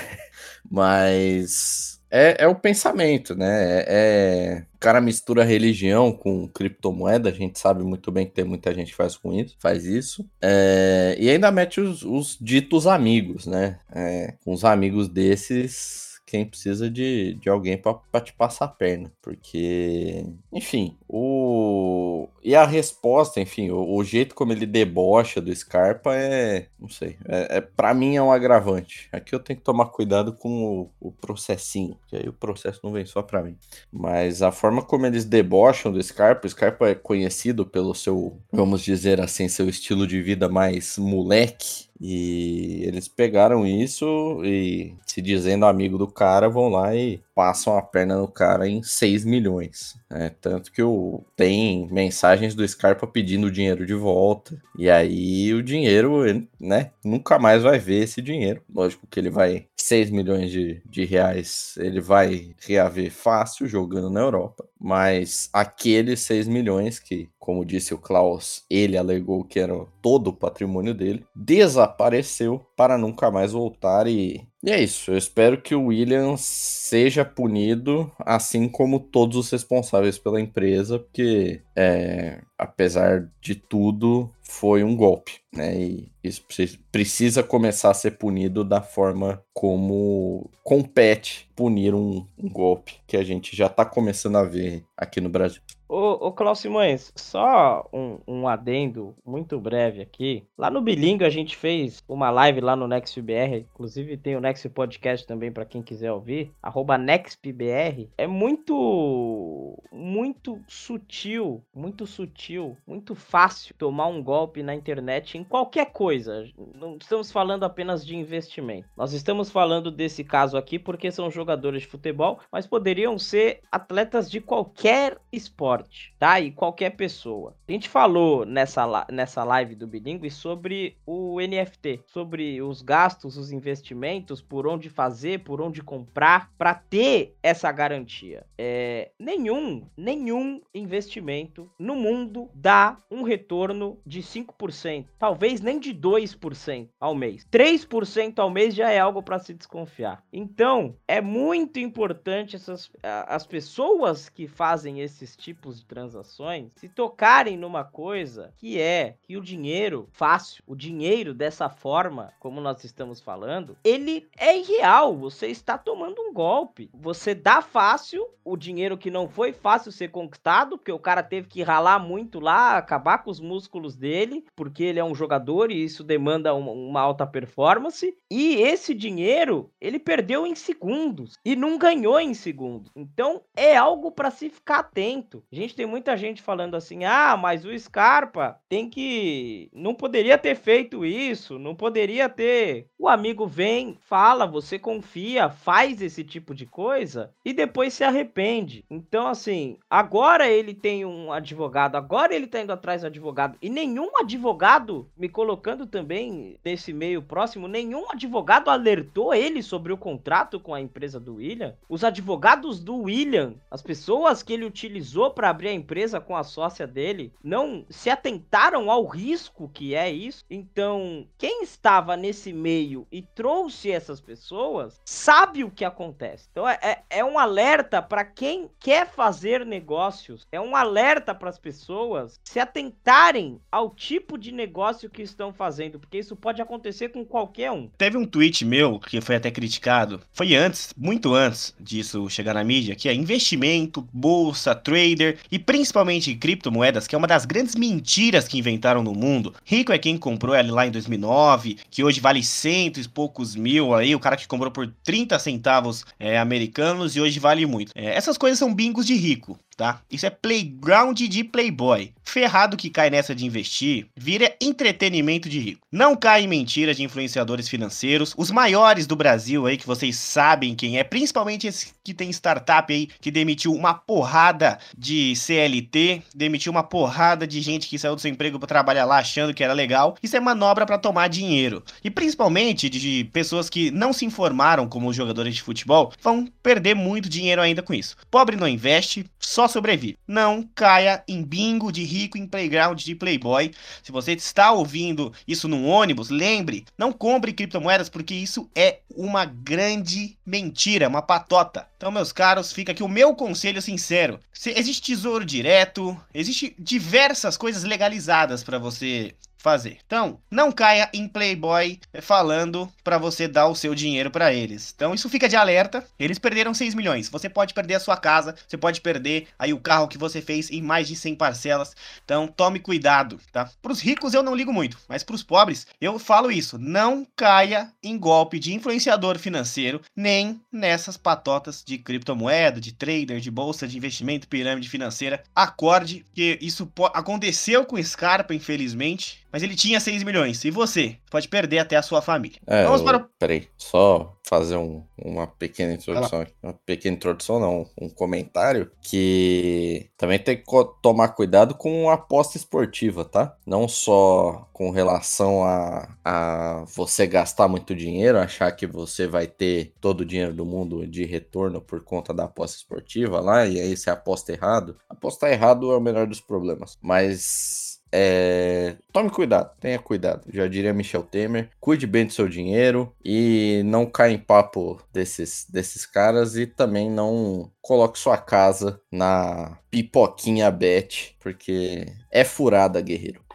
Mas 0.70 1.97
é, 2.10 2.44
é 2.44 2.48
o 2.48 2.56
pensamento, 2.56 3.36
né? 3.36 3.46
É, 3.48 3.86
é, 3.88 4.66
o 4.76 4.78
cara 4.80 5.02
mistura 5.02 5.44
religião 5.44 6.12
com 6.12 6.48
criptomoeda, 6.48 7.30
a 7.30 7.34
gente 7.34 7.60
sabe 7.60 7.84
muito 7.84 8.12
bem 8.12 8.26
que 8.26 8.32
tem 8.32 8.46
muita 8.46 8.74
gente 8.74 8.92
que 8.92 8.98
faz 8.98 9.16
com 9.16 9.34
isso, 9.34 9.56
faz 9.60 9.86
isso. 9.86 10.26
É, 10.42 11.16
e 11.20 11.30
ainda 11.30 11.52
mete 11.52 11.82
os, 11.82 12.04
os 12.04 12.38
ditos 12.40 12.88
amigos, 12.88 13.46
né? 13.46 13.80
É, 13.94 14.36
com 14.44 14.54
os 14.54 14.64
amigos 14.64 15.10
desses 15.10 16.07
quem 16.28 16.46
precisa 16.46 16.90
de, 16.90 17.36
de 17.36 17.48
alguém 17.48 17.78
para 17.78 18.22
te 18.22 18.34
passar 18.34 18.66
a 18.66 18.68
perna. 18.68 19.10
Porque, 19.22 20.26
enfim, 20.52 20.98
o. 21.08 22.28
E 22.44 22.54
a 22.54 22.66
resposta, 22.66 23.40
enfim, 23.40 23.70
o, 23.72 23.96
o, 23.96 24.04
jeito 24.04 24.36
como 24.36 24.52
ele 24.52 24.66
debocha 24.66 25.40
do 25.40 25.56
Scarpa 25.56 26.14
é. 26.14 26.68
Não 26.78 26.90
sei. 26.90 27.18
É, 27.26 27.58
é, 27.58 27.62
para 27.62 27.94
mim 27.94 28.18
é 28.18 28.22
um 28.22 28.32
agravante. 28.32 29.08
Aqui 29.12 29.34
eu 29.34 29.40
tenho 29.40 29.58
que 29.58 29.64
tomar 29.64 29.86
cuidado 29.86 30.34
com 30.34 30.92
o, 31.00 31.08
o 31.08 31.12
processinho, 31.14 31.98
que 32.08 32.18
aí 32.18 32.28
o 32.28 32.34
processo 32.34 32.82
não 32.84 32.92
vem 32.92 33.06
só 33.06 33.22
para 33.22 33.42
mim. 33.42 33.58
Mas 33.92 34.42
a 34.42 34.52
forma 34.52 34.82
como 34.82 35.06
eles 35.06 35.24
debocham 35.24 35.94
do 35.94 36.04
Scarpa, 36.04 36.46
o 36.46 36.50
Scarpa 36.50 36.90
é 36.90 36.96
conhecido 36.96 37.66
pelo 37.66 37.96
seu, 37.96 38.38
vamos 38.52 38.84
dizer 38.84 39.22
assim, 39.22 39.48
seu 39.48 39.70
estilo 39.70 40.06
de 40.06 40.22
vida 40.22 40.50
mais 40.50 40.98
moleque 40.98 41.87
e 42.00 42.82
eles 42.84 43.08
pegaram 43.08 43.66
isso 43.66 44.44
e, 44.44 44.94
se 45.06 45.22
dizendo 45.22 45.66
amigo 45.66 45.98
do 45.98 46.08
cara, 46.08 46.50
vão 46.50 46.70
lá 46.70 46.96
e 46.96 47.22
passam 47.38 47.78
a 47.78 47.84
perna 47.84 48.18
no 48.18 48.28
cara 48.28 48.68
em 48.68 48.82
6 48.82 49.24
milhões. 49.24 49.96
Né? 50.10 50.32
Tanto 50.42 50.72
que 50.72 50.82
o, 50.82 51.24
tem 51.36 51.88
mensagens 51.92 52.56
do 52.56 52.68
Scarpa 52.68 53.06
pedindo 53.06 53.46
o 53.46 53.52
dinheiro 53.52 53.86
de 53.86 53.94
volta. 53.94 54.60
E 54.76 54.90
aí 54.90 55.54
o 55.54 55.62
dinheiro, 55.62 56.24
né? 56.60 56.90
Nunca 57.06 57.38
mais 57.38 57.62
vai 57.62 57.78
ver 57.78 58.02
esse 58.02 58.24
dinheiro. 58.24 58.64
Lógico 58.68 59.06
que 59.06 59.20
ele 59.20 59.30
vai. 59.30 59.68
6 59.76 60.10
milhões 60.10 60.50
de, 60.52 60.82
de 60.84 61.06
reais 61.06 61.76
ele 61.78 62.02
vai 62.02 62.56
reaver 62.66 63.12
fácil 63.12 63.68
jogando 63.68 64.10
na 64.10 64.22
Europa. 64.22 64.68
Mas 64.80 65.48
aqueles 65.54 66.22
6 66.22 66.48
milhões 66.48 66.98
que, 66.98 67.30
como 67.38 67.64
disse 67.64 67.94
o 67.94 68.00
Klaus, 68.00 68.64
ele 68.68 68.98
alegou 68.98 69.44
que 69.44 69.60
era 69.60 69.74
todo 70.02 70.30
o 70.30 70.34
patrimônio 70.34 70.94
dele, 70.94 71.26
desapareceu 71.36 72.66
para 72.76 72.98
nunca 72.98 73.30
mais 73.30 73.52
voltar 73.52 74.08
e 74.08 74.48
e 74.68 74.70
é 74.70 74.84
isso. 74.84 75.12
Eu 75.12 75.18
espero 75.18 75.62
que 75.62 75.74
o 75.74 75.86
Williams 75.86 76.42
seja 76.42 77.24
punido, 77.24 78.12
assim 78.20 78.68
como 78.68 79.00
todos 79.00 79.38
os 79.38 79.50
responsáveis 79.50 80.20
pela 80.20 80.42
empresa, 80.42 81.00
porque, 81.00 81.62
é, 81.74 82.42
apesar 82.58 83.32
de 83.40 83.56
tudo, 83.56 84.30
foi 84.42 84.84
um 84.84 84.94
golpe, 84.94 85.40
né? 85.54 85.74
E 85.80 86.12
isso 86.22 86.44
precisa 86.92 87.42
começar 87.42 87.92
a 87.92 87.94
ser 87.94 88.18
punido 88.18 88.66
da 88.66 88.82
forma 88.82 89.42
como 89.54 90.52
compete 90.66 91.50
punir 91.56 91.96
um, 91.96 92.28
um 92.38 92.50
golpe 92.50 92.96
que 93.08 93.16
a 93.16 93.24
gente 93.24 93.56
já 93.56 93.68
está 93.68 93.86
começando 93.86 94.36
a 94.36 94.44
ver 94.44 94.84
aqui 94.98 95.22
no 95.22 95.30
Brasil. 95.30 95.62
Ô, 95.90 96.34
ô 96.38 96.56
Simões, 96.56 97.14
só 97.16 97.88
um, 97.94 98.20
um, 98.28 98.48
adendo 98.48 99.16
muito 99.26 99.58
breve 99.58 100.02
aqui. 100.02 100.46
Lá 100.58 100.70
no 100.70 100.82
Bilingue 100.82 101.24
a 101.24 101.30
gente 101.30 101.56
fez 101.56 102.04
uma 102.10 102.30
live 102.30 102.60
lá 102.60 102.76
no 102.76 102.90
NextBR, 102.90 103.66
inclusive 103.72 104.18
tem 104.18 104.36
o 104.36 104.42
Next 104.42 104.68
Podcast 104.70 105.26
também 105.26 105.50
para 105.50 105.66
quem 105.66 105.82
quiser 105.82 106.12
ouvir, 106.12 106.52
arroba 106.62 106.98
NextBR. 106.98 108.10
É 108.18 108.28
muito, 108.28 109.82
muito 109.90 110.60
sutil, 110.68 111.64
muito 111.74 112.06
sutil, 112.06 112.76
muito 112.86 113.16
fácil 113.16 113.74
tomar 113.78 114.08
um 114.08 114.22
golpe 114.22 114.62
na 114.62 114.76
internet 114.76 115.38
em 115.38 115.44
qualquer 115.44 115.94
coisa. 115.94 116.50
Não 116.76 116.98
estamos 117.00 117.32
falando 117.32 117.64
apenas 117.64 118.06
de 118.06 118.14
investimento. 118.14 118.90
Nós 118.98 119.14
estamos 119.14 119.50
falando 119.50 119.90
desse 119.90 120.26
caso 120.26 120.58
aqui 120.58 120.78
porque 120.78 121.12
são 121.12 121.32
jogadores 121.32 121.84
de 121.84 121.88
futebol, 121.88 122.40
mas 122.52 122.68
poderiam 122.68 123.18
ser 123.18 123.62
atletas 123.72 124.30
de 124.30 124.42
qualquer 124.42 125.18
esporte 125.32 125.77
morte, 125.78 126.14
tá? 126.20 126.40
E 126.40 126.52
qualquer 126.52 126.92
pessoa. 126.92 127.56
A 127.68 127.72
gente 127.72 127.90
falou 127.90 128.46
nessa, 128.46 129.06
nessa 129.12 129.44
live 129.44 129.76
do 129.76 129.88
Bilingue 129.88 130.30
sobre 130.30 130.98
o 131.06 131.40
NFT, 131.40 132.02
sobre 132.08 132.62
os 132.62 132.82
gastos, 132.82 133.38
os 133.38 133.52
investimentos, 133.52 134.42
por 134.42 134.68
onde 134.68 134.90
fazer, 134.90 135.44
por 135.44 135.62
onde 135.62 135.82
comprar, 135.82 136.52
para 136.58 136.74
ter 136.74 137.36
essa 137.42 137.72
garantia. 137.72 138.46
É, 138.58 139.12
nenhum, 139.20 139.86
nenhum 139.96 140.62
investimento 140.74 141.70
no 141.78 141.96
mundo 141.96 142.50
dá 142.54 142.98
um 143.10 143.24
retorno 143.24 144.00
de 144.06 144.22
5%, 144.22 145.06
talvez 145.18 145.62
nem 145.62 145.80
de 145.80 145.94
2% 145.94 146.90
ao 147.00 147.16
mês. 147.16 147.46
3% 147.52 148.40
ao 148.40 148.50
mês 148.50 148.74
já 148.74 148.92
é 148.92 149.00
algo 149.00 149.22
para 149.22 149.40
se 149.40 149.54
desconfiar. 149.54 150.24
Então, 150.32 150.96
é 151.08 151.22
muito 151.22 151.80
importante 151.80 152.56
essas 152.56 152.92
as 153.04 153.46
pessoas 153.46 154.30
que 154.30 154.48
fazem 154.48 155.02
esses 155.02 155.36
tipos 155.36 155.67
de 155.76 155.86
transações 155.86 156.72
se 156.76 156.88
tocarem 156.88 157.58
numa 157.58 157.84
coisa 157.84 158.54
que 158.58 158.80
é 158.80 159.18
que 159.24 159.36
o 159.36 159.42
dinheiro 159.42 160.08
fácil, 160.12 160.64
o 160.66 160.76
dinheiro 160.76 161.34
dessa 161.34 161.70
forma, 161.70 162.34
como 162.40 162.62
nós 162.62 162.84
estamos 162.84 163.20
falando, 163.20 163.78
ele 163.84 164.28
é 164.38 164.58
irreal. 164.58 165.18
Você 165.18 165.48
está 165.48 165.78
tomando 165.78 166.22
um 166.22 166.34
golpe. 166.34 166.90
Você 166.94 167.36
dá 167.36 167.62
fácil 167.62 168.26
o 168.48 168.56
dinheiro 168.56 168.98
que 168.98 169.12
não 169.12 169.28
foi 169.28 169.52
fácil 169.52 169.92
ser 169.92 170.10
conquistado, 170.10 170.78
porque 170.78 170.92
o 170.92 171.00
cara 171.00 171.22
teve 171.22 171.48
que 171.48 171.62
ralar 171.62 172.00
muito 172.00 172.40
lá, 172.40 172.78
acabar 172.78 173.18
com 173.18 173.30
os 173.30 173.42
músculos 173.42 173.96
dele, 173.96 174.46
porque 174.56 174.84
ele 174.84 175.00
é 175.00 175.04
um 175.04 175.14
jogador 175.14 175.70
e 175.70 175.84
isso 175.84 176.04
demanda 176.04 176.54
uma, 176.54 176.72
uma 176.72 177.02
alta 177.02 177.28
performance. 177.28 178.16
E 178.32 178.56
esse 178.56 178.94
dinheiro 178.94 179.70
ele 179.82 180.00
perdeu 180.00 180.48
em 180.48 180.56
segundos 180.56 181.38
e 181.44 181.56
não 181.56 181.78
ganhou 181.78 182.20
em 182.20 182.34
segundos. 182.34 182.92
Então 182.96 183.42
é 183.56 183.76
algo 183.76 184.12
para 184.12 184.32
se 184.32 184.50
ficar 184.50 184.80
atento. 184.80 185.44
Gente 185.58 185.76
tem 185.76 185.88
muita 185.88 186.16
gente 186.16 186.40
falando 186.40 186.76
assim: 186.76 187.04
ah, 187.04 187.36
mas 187.36 187.66
o 187.66 187.80
Scarpa 187.80 188.60
tem 188.70 188.88
que. 188.88 189.72
Não 189.74 189.96
poderia 189.96 190.38
ter 190.38 190.54
feito 190.54 191.04
isso, 191.04 191.58
não 191.58 191.74
poderia 191.74 192.30
ter. 192.30 192.86
O 192.96 193.08
amigo 193.08 193.48
vem, 193.48 193.98
fala, 194.02 194.46
você 194.46 194.78
confia, 194.78 195.50
faz 195.50 196.00
esse 196.00 196.24
tipo 196.24 196.54
de 196.54 196.68
coisa 196.68 197.32
e 197.44 197.54
depois 197.54 197.96
se 197.96 198.04
arrepende. 198.04 198.86
Então, 198.88 199.26
assim, 199.26 199.80
agora 199.90 200.48
ele 200.48 200.76
tem 200.76 201.04
um 201.06 201.32
advogado, 201.32 201.96
agora 201.96 202.36
ele 202.36 202.46
tá 202.46 202.62
indo 202.62 202.72
atrás 202.72 203.02
do 203.02 203.08
advogado 203.08 203.58
e 203.60 203.68
nenhum 203.68 204.12
advogado, 204.20 205.10
me 205.18 205.28
colocando 205.28 205.88
também 205.88 206.60
nesse 206.64 206.94
meio 206.94 207.24
próximo, 207.24 207.68
nenhum 207.68 208.12
advogado 208.12 208.70
alertou 208.70 209.34
ele 209.34 209.64
sobre 209.64 209.92
o 209.92 209.98
contrato 209.98 210.60
com 210.60 210.76
a 210.76 210.82
empresa 210.82 211.20
do 211.20 211.36
William. 211.36 211.74
Os 211.90 212.04
advogados 212.04 212.80
do 212.80 212.98
William, 212.98 213.56
as 213.72 213.82
pessoas 213.82 214.44
que 214.44 214.54
ele 214.54 214.64
utilizou 214.66 215.32
para 215.32 215.47
abrir 215.50 215.70
a 215.70 215.74
empresa 215.74 216.20
com 216.20 216.36
a 216.36 216.44
sócia 216.44 216.86
dele, 216.88 217.34
não 217.44 217.86
se 217.90 218.10
atentaram 218.10 218.90
ao 218.90 219.06
risco 219.06 219.70
que 219.74 219.96
é 219.96 220.10
isso. 220.10 220.44
Então, 220.50 221.28
quem 221.38 221.64
estava 221.64 222.16
nesse 222.16 222.54
meio 222.54 223.08
e 223.12 223.22
trouxe 223.22 223.92
essas 223.92 224.20
pessoas 224.20 225.00
sabe 225.06 225.64
o 225.64 225.72
que 225.72 225.86
acontece. 225.86 226.48
Então, 226.52 226.68
é, 226.68 226.80
é, 226.82 227.04
é 227.10 227.26
um 227.26 227.38
alerta 227.38 228.02
para 228.02 228.24
quem 228.24 228.70
quer 228.80 229.08
fazer 229.10 229.66
negócios, 229.66 230.48
é 230.52 230.60
um 230.60 230.76
alerta 230.76 231.34
para 231.34 231.50
as 231.50 231.60
pessoas 231.60 232.40
se 232.44 232.60
atentarem 232.60 233.60
ao 233.72 233.90
tipo 233.90 234.38
de 234.38 234.52
negócio 234.52 235.10
que 235.10 235.22
estão 235.22 235.54
fazendo, 235.54 236.00
porque 236.00 236.18
isso 236.18 236.36
pode 236.36 236.62
acontecer 236.62 237.10
com 237.10 237.26
qualquer 237.26 237.72
um. 237.72 237.90
Teve 237.98 238.18
um 238.18 238.26
tweet 238.26 238.66
meu 238.66 239.00
que 239.00 239.22
foi 239.22 239.36
até 239.36 239.52
criticado, 239.52 240.22
foi 240.34 240.56
antes, 240.56 240.94
muito 240.98 241.34
antes 241.34 241.76
disso 241.80 242.30
chegar 242.30 242.54
na 242.54 242.64
mídia, 242.64 242.96
que 242.96 243.10
é 243.10 243.14
investimento, 243.14 244.08
bolsa, 244.14 244.76
trader 244.76 245.37
e 245.52 245.60
principalmente 245.60 246.36
criptomoedas, 246.36 247.08
que 247.08 247.16
é 247.16 247.18
uma 247.18 247.28
das 247.28 247.46
grandes 247.46 247.76
mentiras 247.76 248.48
que 248.48 248.58
inventaram 248.58 249.04
no 249.04 249.14
mundo. 249.14 249.54
Rico 249.64 249.92
é 249.92 249.98
quem 249.98 250.18
comprou 250.18 250.56
ela 250.56 250.72
lá 250.72 250.88
em 250.88 250.92
2009, 250.92 251.78
que 251.90 252.04
hoje 252.04 252.20
vale 252.20 252.44
cento 252.44 253.00
e 253.00 253.08
poucos 253.08 253.56
mil 253.56 253.94
aí, 253.94 254.16
o 254.16 254.20
cara 254.20 254.38
que 254.38 254.48
comprou 254.48 254.72
por 254.72 254.92
30 255.04 255.38
centavos 255.40 256.06
é, 256.20 256.38
americanos 256.38 257.16
e 257.16 257.22
hoje 257.22 257.40
vale 257.40 257.66
muito. 257.66 257.92
É, 257.96 258.16
essas 258.16 258.38
coisas 258.38 258.60
são 258.60 258.74
bingos 258.74 259.06
de 259.06 259.16
rico 259.16 259.58
tá? 259.78 260.02
Isso 260.12 260.26
é 260.26 260.30
playground 260.32 261.20
de 261.22 261.44
playboy. 261.44 262.12
Ferrado 262.24 262.76
que 262.76 262.90
cai 262.90 263.10
nessa 263.10 263.34
de 263.34 263.46
investir, 263.46 264.08
vira 264.18 264.54
entretenimento 264.60 265.48
de 265.48 265.60
rico. 265.60 265.88
Não 265.92 266.16
cai 266.16 266.44
em 266.44 266.48
mentiras 266.48 266.98
de 266.98 267.04
influenciadores 267.04 267.70
financeiros, 267.70 268.34
os 268.36 268.52
maiores 268.52 269.08
do 269.08 269.16
Brasil 269.16 269.66
aí, 269.66 269.78
que 269.78 269.88
vocês 269.88 270.18
sabem 270.18 270.76
quem 270.76 270.98
é, 270.98 271.04
principalmente 271.04 271.68
esse 271.68 271.96
que 272.04 272.14
tem 272.14 272.30
startup 272.30 272.92
aí, 272.92 273.08
que 273.22 273.30
demitiu 273.30 273.74
uma 273.74 273.94
porrada 273.94 274.80
de 274.98 275.36
CLT, 275.36 276.24
demitiu 276.34 276.72
uma 276.72 276.84
porrada 276.84 277.46
de 277.46 277.62
gente 277.62 277.88
que 277.88 278.00
saiu 278.00 278.16
do 278.16 278.22
seu 278.22 278.32
emprego 278.32 278.58
para 278.58 278.68
trabalhar 278.68 279.06
lá 279.06 279.20
achando 279.20 279.54
que 279.54 279.64
era 279.64 279.74
legal. 279.74 280.18
Isso 280.24 280.36
é 280.36 280.40
manobra 280.40 280.86
para 280.86 280.98
tomar 280.98 281.28
dinheiro. 281.28 281.84
E 282.04 282.10
principalmente 282.10 282.90
de 282.90 283.26
pessoas 283.26 283.70
que 283.70 283.92
não 283.92 284.12
se 284.12 284.26
informaram 284.26 284.88
como 284.88 285.14
jogadores 285.14 285.56
de 285.56 285.62
futebol, 285.62 286.12
vão 286.22 286.48
perder 286.64 286.96
muito 286.96 287.30
dinheiro 287.30 287.62
ainda 287.62 287.84
com 287.84 287.94
isso. 287.94 288.16
Pobre 288.32 288.56
não 288.56 288.68
investe, 288.68 289.26
só 289.38 289.67
sobrevive. 289.68 290.18
Não 290.28 290.64
caia 290.76 291.24
em 291.28 291.44
bingo 291.44 291.92
de 291.92 292.04
rico 292.04 292.38
em 292.38 292.48
playground 292.48 293.00
de 293.00 293.16
playboy. 293.16 293.72
Se 294.04 294.12
você 294.12 294.34
está 294.34 294.72
ouvindo 294.72 295.34
isso 295.48 295.68
num 295.68 295.88
ônibus, 295.88 296.30
lembre, 296.30 296.86
não 296.98 297.12
compre 297.12 297.54
criptomoedas 297.54 298.10
porque 298.10 298.34
isso 298.34 298.70
é 298.76 299.00
uma 299.16 299.46
grande 299.46 300.38
mentira, 300.46 301.08
uma 301.08 301.22
patota. 301.22 301.88
Então, 301.98 302.12
meus 302.12 302.32
caros, 302.32 302.72
fica 302.72 302.92
aqui 302.92 303.04
o 303.04 303.08
meu 303.08 303.34
conselho 303.36 303.82
sincero. 303.82 304.40
Se 304.54 304.72
existe 304.72 305.02
tesouro 305.02 305.44
direto, 305.44 306.18
existe 306.34 306.76
diversas 306.78 307.58
coisas 307.58 307.84
legalizadas 307.84 308.64
para 308.64 308.78
você 308.78 309.34
fazer. 309.68 309.98
Então, 310.06 310.40
não 310.50 310.72
caia 310.72 311.10
em 311.14 311.28
Playboy 311.28 312.00
falando 312.22 312.90
para 313.04 313.18
você 313.18 313.50
dar 313.50 313.68
o 313.68 313.76
seu 313.76 313.94
dinheiro 313.94 314.32
para 314.32 314.54
eles. 314.54 314.94
Então, 314.96 315.14
isso 315.14 315.28
fica 315.28 315.50
de 315.50 315.58
alerta. 315.58 316.06
Eles 316.18 316.40
perderam 316.40 316.74
6 316.74 316.96
milhões. 316.96 317.28
Você 317.28 317.50
pode 317.50 317.74
perder 317.74 317.96
a 317.96 318.00
sua 318.00 318.16
casa, 318.16 318.56
você 318.66 318.78
pode 318.78 319.02
perder 319.02 319.48
aí 319.60 319.74
o 319.74 319.80
carro 319.80 320.08
que 320.08 320.18
você 320.18 320.42
fez 320.42 320.72
em 320.72 320.82
mais 320.82 321.06
de 321.10 321.18
100 321.18 321.36
parcelas. 321.36 321.94
Então, 322.24 322.48
tome 322.48 322.80
cuidado, 322.80 323.42
tá? 323.52 323.70
Pros 323.82 324.00
ricos 324.00 324.34
eu 324.34 324.42
não 324.42 324.56
ligo 324.56 324.72
muito, 324.72 324.98
mas 325.10 325.22
pros 325.22 325.44
pobres 325.44 325.86
eu 326.00 326.18
falo 326.18 326.50
isso, 326.50 326.78
não 326.78 327.28
caia 327.36 327.92
em 328.02 328.18
golpe 328.18 328.60
de 328.60 328.74
influenciador 328.74 329.38
financeiro, 329.38 330.02
nem 330.16 330.62
nessas 330.72 331.18
patotas 331.18 331.84
de 331.86 331.98
criptomoeda, 331.98 332.80
de 332.80 332.94
trader, 332.94 333.42
de 333.42 333.52
bolsa 333.52 333.86
de 333.86 333.98
investimento, 333.98 334.48
pirâmide 334.48 334.88
financeira. 334.88 335.44
Acorde 335.54 336.26
que 336.34 336.58
isso 336.62 336.90
aconteceu 337.14 337.84
com 337.84 338.02
Scarpa, 338.02 338.56
infelizmente 338.56 339.46
mas 339.58 339.64
ele 339.64 339.76
tinha 339.76 340.00
6 340.00 340.22
milhões. 340.22 340.64
E 340.66 340.70
você? 340.70 341.18
Pode 341.32 341.48
perder 341.48 341.80
até 341.80 341.96
a 341.96 342.04
sua 342.04 342.22
família. 342.22 342.60
É, 342.68 342.84
Vamos 342.84 343.02
para. 343.02 343.28
Peraí, 343.40 343.68
só 343.76 344.38
fazer 344.48 344.78
um, 344.78 345.04
uma 345.18 345.48
pequena 345.48 345.94
introdução 345.94 346.42
aqui. 346.42 346.54
Uma 346.62 346.74
pequena 346.74 347.16
introdução, 347.16 347.60
não, 347.60 347.90
um 348.00 348.08
comentário. 348.08 348.92
Que 349.02 350.12
também 350.16 350.38
tem 350.38 350.58
que 350.58 350.64
tomar 351.02 351.30
cuidado 351.30 351.74
com 351.74 352.08
a 352.08 352.14
aposta 352.14 352.56
esportiva, 352.56 353.26
tá? 353.26 353.58
Não 353.66 353.88
só 353.88 354.70
com 354.72 354.92
relação 354.92 355.64
a, 355.64 356.08
a 356.24 356.86
você 356.96 357.26
gastar 357.26 357.68
muito 357.68 357.96
dinheiro, 357.96 358.38
achar 358.38 358.72
que 358.72 358.86
você 358.86 359.26
vai 359.26 359.48
ter 359.48 359.92
todo 360.00 360.22
o 360.22 360.26
dinheiro 360.26 360.54
do 360.54 360.66
mundo 360.66 361.08
de 361.08 361.26
retorno 361.26 361.82
por 361.82 362.04
conta 362.04 362.32
da 362.32 362.44
aposta 362.44 362.78
esportiva 362.78 363.40
lá, 363.40 363.66
e 363.66 363.80
aí 363.80 363.98
você 363.98 364.12
aposta 364.12 364.54
errado. 364.54 364.98
Apostar 365.10 365.52
errado 365.52 365.92
é 365.92 365.98
o 365.98 366.02
menor 366.02 366.28
dos 366.28 366.40
problemas. 366.40 366.96
Mas 367.02 367.87
é... 368.20 368.96
Tome 369.14 369.30
cuidado, 369.30 369.70
tenha 369.80 370.00
cuidado. 370.00 370.42
Já 370.52 370.68
diria 370.68 370.94
Michel 370.94 371.22
Temer. 371.22 371.70
Cuide 371.80 372.08
bem 372.08 372.26
do 372.26 372.34
seu 372.34 372.50
dinheiro 372.50 373.14
e 373.24 373.84
não 373.86 374.08
caia 374.08 374.34
em 374.34 374.40
papo 374.40 375.00
desses, 375.14 375.68
desses 375.70 376.04
caras 376.06 376.56
e 376.56 376.66
também 376.66 377.12
não 377.12 377.72
coloque 377.80 378.18
sua 378.18 378.38
casa 378.38 379.00
na 379.12 379.78
pipoquinha 379.92 380.72
bet, 380.72 381.36
porque 381.40 382.08
é 382.32 382.44
furada, 382.44 383.00
guerreiro. 383.02 383.48